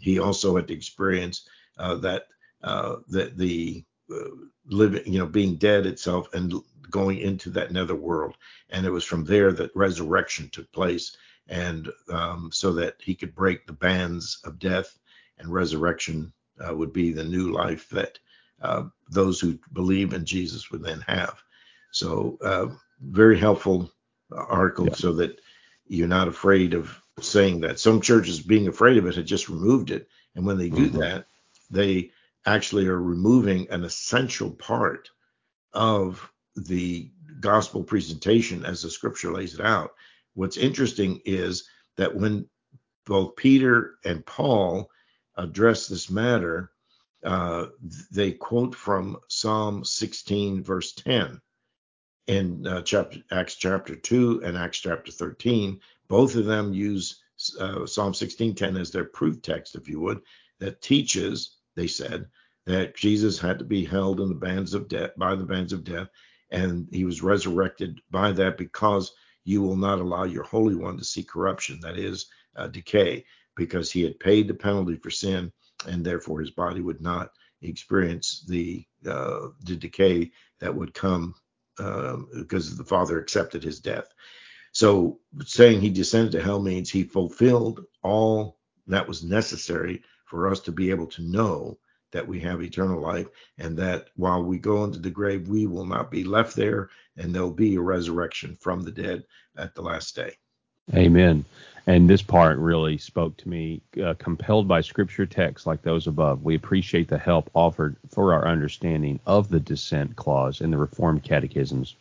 he 0.00 0.18
also 0.18 0.56
had 0.56 0.68
to 0.68 0.74
experience 0.74 1.48
uh, 1.78 1.96
that 1.96 2.24
uh, 2.62 2.96
that 3.08 3.36
the 3.36 3.84
uh, 4.10 4.30
living, 4.66 5.02
you 5.12 5.18
know, 5.18 5.26
being 5.26 5.56
dead 5.56 5.86
itself 5.86 6.32
and 6.32 6.54
going 6.90 7.18
into 7.18 7.50
that 7.50 7.72
nether 7.72 7.94
world. 7.94 8.36
And 8.70 8.86
it 8.86 8.90
was 8.90 9.04
from 9.04 9.24
there 9.24 9.52
that 9.52 9.74
resurrection 9.74 10.48
took 10.50 10.70
place, 10.72 11.16
and 11.48 11.88
um, 12.10 12.50
so 12.52 12.72
that 12.74 12.96
he 13.00 13.14
could 13.14 13.34
break 13.34 13.66
the 13.66 13.72
bands 13.72 14.40
of 14.44 14.58
death, 14.58 14.98
and 15.38 15.52
resurrection 15.52 16.32
uh, 16.66 16.74
would 16.74 16.92
be 16.92 17.12
the 17.12 17.24
new 17.24 17.52
life 17.52 17.88
that 17.90 18.18
uh, 18.62 18.84
those 19.10 19.38
who 19.40 19.58
believe 19.72 20.12
in 20.12 20.24
Jesus 20.24 20.70
would 20.70 20.82
then 20.82 21.02
have. 21.06 21.42
So 21.90 22.38
uh, 22.42 22.66
very 23.00 23.38
helpful 23.38 23.90
article, 24.30 24.86
yeah. 24.86 24.94
so 24.94 25.12
that 25.14 25.40
you're 25.86 26.08
not 26.08 26.28
afraid 26.28 26.74
of 26.74 27.00
saying 27.20 27.60
that. 27.60 27.78
Some 27.78 28.00
churches, 28.00 28.40
being 28.40 28.68
afraid 28.68 28.96
of 28.96 29.06
it, 29.06 29.14
had 29.14 29.26
just 29.26 29.48
removed 29.48 29.90
it. 29.90 30.08
And 30.34 30.44
when 30.44 30.58
they 30.58 30.68
do 30.68 30.88
mm-hmm. 30.88 30.98
that, 30.98 31.26
they 31.70 32.10
actually 32.44 32.86
are 32.86 33.00
removing 33.00 33.70
an 33.70 33.84
essential 33.84 34.50
part 34.50 35.10
of 35.72 36.30
the 36.56 37.10
gospel 37.40 37.82
presentation 37.84 38.64
as 38.64 38.82
the 38.82 38.90
scripture 38.90 39.32
lays 39.32 39.54
it 39.54 39.60
out. 39.60 39.92
What's 40.34 40.56
interesting 40.56 41.20
is 41.24 41.68
that 41.96 42.14
when 42.14 42.48
both 43.04 43.36
Peter 43.36 43.98
and 44.04 44.24
Paul 44.26 44.90
address 45.36 45.86
this 45.86 46.10
matter, 46.10 46.72
uh, 47.24 47.66
they 48.10 48.32
quote 48.32 48.74
from 48.74 49.18
Psalm 49.28 49.84
16, 49.84 50.62
verse 50.62 50.92
10 50.92 51.40
in 52.26 52.66
uh, 52.66 52.82
chapter 52.82 53.20
Acts 53.30 53.54
chapter 53.54 53.94
2 53.94 54.42
and 54.44 54.56
Acts 54.56 54.78
chapter 54.78 55.12
13. 55.12 55.80
Both 56.08 56.34
of 56.34 56.44
them 56.44 56.72
use 56.72 57.22
uh, 57.58 57.86
Psalm 57.86 58.12
16:10 58.12 58.78
as 58.80 58.90
their 58.90 59.04
proof 59.04 59.42
text, 59.42 59.74
if 59.74 59.88
you 59.88 60.00
would, 60.00 60.20
that 60.58 60.82
teaches, 60.82 61.56
they 61.74 61.86
said, 61.86 62.28
that 62.64 62.96
Jesus 62.96 63.38
had 63.38 63.58
to 63.58 63.64
be 63.64 63.84
held 63.84 64.20
in 64.20 64.28
the 64.28 64.34
bands 64.34 64.74
of 64.74 64.88
death 64.88 65.10
by 65.16 65.34
the 65.34 65.44
bands 65.44 65.72
of 65.72 65.84
death, 65.84 66.08
and 66.50 66.88
he 66.92 67.04
was 67.04 67.22
resurrected 67.22 68.00
by 68.10 68.32
that 68.32 68.56
because 68.58 69.12
you 69.44 69.62
will 69.62 69.76
not 69.76 70.00
allow 70.00 70.24
your 70.24 70.44
Holy 70.44 70.74
One 70.74 70.98
to 70.98 71.04
see 71.04 71.22
corruption, 71.22 71.80
that 71.82 71.98
is, 71.98 72.26
uh, 72.56 72.68
decay, 72.68 73.24
because 73.56 73.90
he 73.90 74.02
had 74.02 74.18
paid 74.20 74.48
the 74.48 74.54
penalty 74.54 74.96
for 74.96 75.10
sin, 75.10 75.52
and 75.86 76.04
therefore 76.04 76.40
his 76.40 76.50
body 76.50 76.80
would 76.80 77.00
not 77.00 77.30
experience 77.62 78.44
the 78.48 78.84
uh, 79.06 79.48
the 79.64 79.76
decay 79.76 80.30
that 80.60 80.74
would 80.74 80.94
come 80.94 81.34
um, 81.78 82.28
because 82.36 82.76
the 82.76 82.84
Father 82.84 83.18
accepted 83.18 83.62
his 83.62 83.80
death. 83.80 84.12
So 84.72 85.20
saying 85.44 85.80
he 85.80 85.90
descended 85.90 86.32
to 86.32 86.42
hell 86.42 86.60
means 86.60 86.90
he 86.90 87.04
fulfilled 87.04 87.84
all 88.02 88.58
that 88.86 89.08
was 89.08 89.24
necessary 89.24 90.02
for 90.26 90.50
us 90.50 90.60
to 90.60 90.72
be 90.72 90.90
able 90.90 91.06
to 91.06 91.22
know 91.22 91.78
that 92.16 92.26
we 92.26 92.40
have 92.40 92.62
eternal 92.62 92.98
life 92.98 93.26
and 93.58 93.76
that 93.76 94.06
while 94.16 94.42
we 94.42 94.56
go 94.56 94.84
into 94.84 94.98
the 94.98 95.10
grave, 95.10 95.50
we 95.50 95.66
will 95.66 95.84
not 95.84 96.10
be 96.10 96.24
left 96.24 96.56
there 96.56 96.88
and 97.18 97.34
there'll 97.34 97.50
be 97.50 97.74
a 97.74 97.80
resurrection 97.80 98.56
from 98.58 98.80
the 98.80 98.90
dead 98.90 99.22
at 99.58 99.74
the 99.74 99.82
last 99.82 100.16
day. 100.16 100.32
Amen. 100.94 101.44
And 101.86 102.08
this 102.08 102.22
part 102.22 102.56
really 102.56 102.96
spoke 102.96 103.36
to 103.36 103.50
me. 103.50 103.82
Uh, 104.02 104.14
compelled 104.14 104.66
by 104.66 104.80
scripture 104.80 105.26
texts 105.26 105.66
like 105.66 105.82
those 105.82 106.06
above, 106.06 106.42
we 106.42 106.54
appreciate 106.54 107.06
the 107.06 107.18
help 107.18 107.50
offered 107.52 107.96
for 108.08 108.32
our 108.32 108.48
understanding 108.48 109.20
of 109.26 109.50
the 109.50 109.60
descent 109.60 110.16
clause 110.16 110.62
in 110.62 110.70
the 110.70 110.78
Reformed 110.78 111.22
catechisms. 111.22 111.96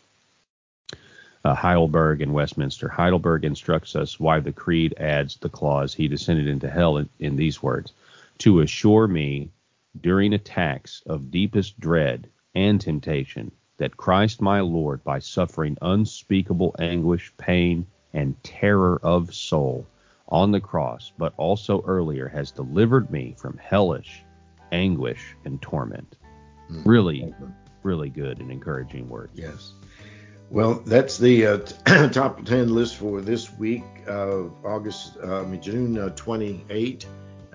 Uh, 1.44 1.54
Heidelberg 1.54 2.22
and 2.22 2.34
Westminster. 2.34 2.88
Heidelberg 2.88 3.44
instructs 3.44 3.98
us 3.98 4.18
why 4.18 4.40
the 4.40 4.54
Creed 4.54 4.94
adds 4.98 5.36
the 5.36 5.50
clause, 5.50 5.94
He 5.94 6.08
descended 6.08 6.48
into 6.48 6.70
hell, 6.70 6.96
in, 6.98 7.10
in 7.20 7.36
these 7.36 7.62
words 7.62 7.92
to 8.40 8.62
assure 8.62 9.08
me 9.08 9.50
during 10.02 10.34
attacks 10.34 11.02
of 11.06 11.32
deepest 11.32 11.80
dread 11.80 12.30
and 12.54 12.80
temptation 12.80 13.52
that 13.78 13.98
Christ 13.98 14.42
my 14.42 14.62
Lord, 14.62 15.04
by 15.04 15.20
suffering 15.20 15.78
unspeakable 15.82 16.76
anguish, 16.80 17.34
pain, 17.38 17.86
and 18.14 18.42
terror 18.44 19.00
of 19.04 19.36
soul 19.36 19.86
on 20.28 20.52
the 20.52 20.62
cross, 20.62 21.12
but 21.18 21.34
also 21.38 21.84
earlier 21.86 22.28
has 22.28 22.52
delivered 22.52 23.12
me 23.12 23.36
from 23.38 23.58
hellish 23.58 24.24
anguish 24.72 25.36
and 25.46 25.62
torment. 25.62 26.18
Mm-hmm. 26.70 26.90
Really, 26.90 27.34
really 27.84 28.10
good 28.10 28.40
and 28.40 28.52
encouraging 28.52 29.10
words. 29.10 29.34
Yes. 29.36 29.74
Well, 30.50 30.76
that's 30.86 31.18
the 31.18 31.46
uh, 31.46 31.58
t- 31.58 32.10
top 32.12 32.46
10 32.46 32.74
list 32.74 32.98
for 32.98 33.22
this 33.22 33.52
week 33.54 33.84
of 34.08 34.54
August, 34.64 35.18
uh, 35.18 35.44
June 35.56 35.98
uh, 35.98 36.10
28. 36.10 37.06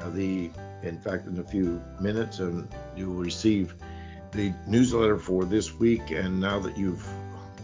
The, 0.08 0.50
in 0.82 0.98
fact, 1.00 1.26
in 1.26 1.38
a 1.38 1.44
few 1.44 1.82
minutes, 2.00 2.38
and 2.38 2.68
you 2.96 3.10
will 3.10 3.22
receive 3.22 3.74
the 4.32 4.52
newsletter 4.66 5.18
for 5.18 5.44
this 5.44 5.74
week. 5.74 6.10
And 6.10 6.40
now 6.40 6.58
that 6.60 6.76
you've 6.76 7.06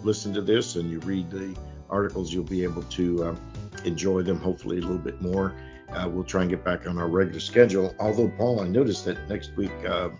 listened 0.05 0.35
to 0.35 0.43
this 0.43 0.77
and 0.77 0.91
you 0.91 1.01
read 1.01 1.31
the 1.31 1.57
articles, 1.89 2.33
you'll 2.33 2.45
be 2.45 2.63
able 2.63 2.83
to 2.83 3.25
uh, 3.25 3.37
enjoy 3.85 4.23
them 4.23 4.39
hopefully 4.39 4.79
a 4.79 4.81
little 4.81 4.99
bit 4.99 5.21
more. 5.21 5.55
Uh, 5.91 6.09
we'll 6.13 6.25
try 6.25 6.43
and 6.43 6.51
get 6.51 6.65
back 6.65 6.87
on 6.87 6.99
our 6.99 7.09
regular 7.09 7.41
schedule. 7.41 7.95
Although, 8.01 8.29
Paul, 8.37 8.61
I 8.61 8.67
noticed 8.67 9.05
that 9.05 9.29
next 9.29 9.57
week 9.57 9.73
uh, 9.87 10.11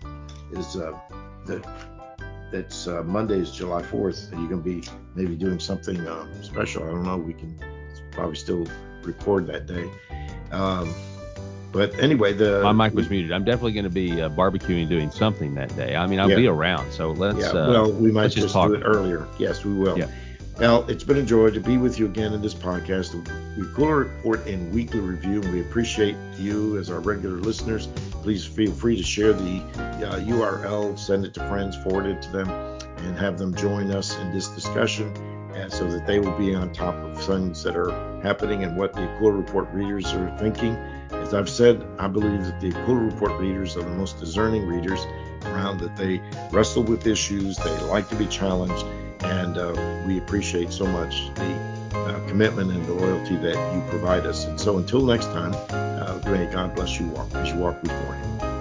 is 0.51 0.77
uh, 0.77 0.97
the 1.45 1.61
that's 2.51 2.87
uh, 2.87 3.03
Monday 3.03 3.39
is 3.39 3.51
July 3.51 3.81
4th. 3.81 4.31
You're 4.31 4.47
going 4.47 4.63
to 4.63 4.81
be 4.81 4.83
maybe 5.15 5.35
doing 5.35 5.59
something 5.59 6.07
um, 6.07 6.31
special. 6.41 6.83
I 6.83 6.87
don't 6.87 7.03
know. 7.03 7.17
We 7.17 7.33
can 7.33 7.59
probably 8.11 8.35
still 8.35 8.65
record 9.03 9.47
that 9.47 9.65
day. 9.65 9.89
Um, 10.51 10.93
but 11.77 11.97
anyway, 11.99 12.33
the 12.33 12.61
my 12.63 12.71
mic 12.71 12.95
was 12.95 13.09
muted. 13.09 13.31
I'm 13.31 13.43
definitely 13.43 13.73
going 13.73 13.83
to 13.83 13.89
be 13.89 14.21
uh, 14.21 14.29
barbecuing, 14.29 14.89
doing 14.89 15.11
something 15.11 15.53
that 15.55 15.73
day. 15.75 15.95
I 15.95 16.07
mean, 16.07 16.19
I'll 16.19 16.29
Yeah. 16.29 16.35
be 16.35 16.47
around, 16.47 16.91
so 16.91 17.11
let's. 17.11 17.37
yeah, 17.39 17.49
uh, 17.49 17.69
well, 17.69 17.91
we 17.91 18.11
might 18.11 18.31
just, 18.31 18.53
talk. 18.53 18.69
do 18.69 18.75
it 18.75 18.81
earlier. 18.83 19.27
Yes, 19.37 19.63
we 19.63 19.73
will. 19.73 19.97
Yeah. 19.97 20.07
Now, 20.59 20.81
it's 20.87 21.03
been 21.03 21.17
a 21.17 21.23
joy 21.23 21.51
to 21.51 21.59
be 21.59 21.77
with 21.77 21.99
you 21.99 22.07
again 22.07 22.33
in 22.33 22.41
this 22.41 22.55
podcast, 22.55 23.11
the 23.11 23.61
Aquila 23.61 23.93
Report 23.93 24.47
and 24.47 24.73
Weekly 24.73 25.01
Review. 25.01 25.41
We 25.51 25.61
appreciate 25.61 26.15
you 26.39 26.79
as 26.79 26.89
our 26.89 26.99
regular 26.99 27.37
listeners. 27.37 27.87
Please 28.23 28.43
feel 28.43 28.71
free 28.71 28.97
to 28.97 29.03
share 29.03 29.33
the 29.33 29.61
uh, 29.77 30.19
URL, 30.21 30.97
send 30.97 31.25
it 31.25 31.35
to 31.35 31.47
friends, 31.47 31.77
forward 31.77 32.07
it 32.07 32.23
to 32.23 32.31
them, 32.31 32.49
and 32.49 33.15
have 33.19 33.37
them 33.37 33.53
join 33.53 33.91
us 33.91 34.17
in 34.17 34.33
this 34.33 34.47
discussion 34.47 35.13
and 35.53 35.71
so 35.71 35.89
that 35.89 36.05
they 36.05 36.19
will 36.19 36.37
be 36.37 36.53
on 36.53 36.71
top 36.71 36.93
of 36.95 37.23
things 37.23 37.63
that 37.63 37.75
are 37.75 37.91
happening 38.21 38.63
and 38.63 38.77
what 38.77 38.93
the 38.93 39.01
Aquila 39.01 39.31
Report 39.31 39.67
readers 39.73 40.13
are 40.13 40.35
thinking. 40.37 40.77
As 41.27 41.33
I've 41.33 41.49
said, 41.49 41.85
I 41.99 42.07
believe 42.07 42.45
that 42.45 42.61
the 42.61 42.69
Aquila 42.69 42.99
Report 42.99 43.33
readers 43.33 43.75
are 43.75 43.81
the 43.83 43.89
most 43.89 44.17
discerning 44.17 44.65
readers 44.65 45.05
around, 45.43 45.81
that 45.81 45.97
they 45.97 46.21
wrestle 46.53 46.83
with 46.83 47.05
issues, 47.05 47.57
they 47.57 47.77
like 47.81 48.07
to 48.07 48.15
be 48.15 48.27
challenged, 48.27 48.85
and 49.25 49.57
uh, 49.57 50.03
we 50.07 50.19
appreciate 50.19 50.71
so 50.71 50.85
much 50.87 51.27
the 51.35 51.53
uh, 51.97 52.27
commitment 52.29 52.71
and 52.71 52.85
the 52.85 52.93
loyalty 52.93 53.35
that 53.35 53.75
you 53.75 53.81
provide 53.89 54.25
us. 54.25 54.45
And 54.45 54.57
so 54.57 54.77
until 54.77 55.01
next 55.01 55.25
time, 55.25 55.53
uh, 55.69 56.21
may 56.27 56.45
God 56.45 56.73
bless 56.73 56.97
you 56.97 57.07
walk 57.07 57.35
as 57.35 57.49
you 57.49 57.57
walk 57.57 57.81
before 57.81 58.13
Him. 58.13 58.56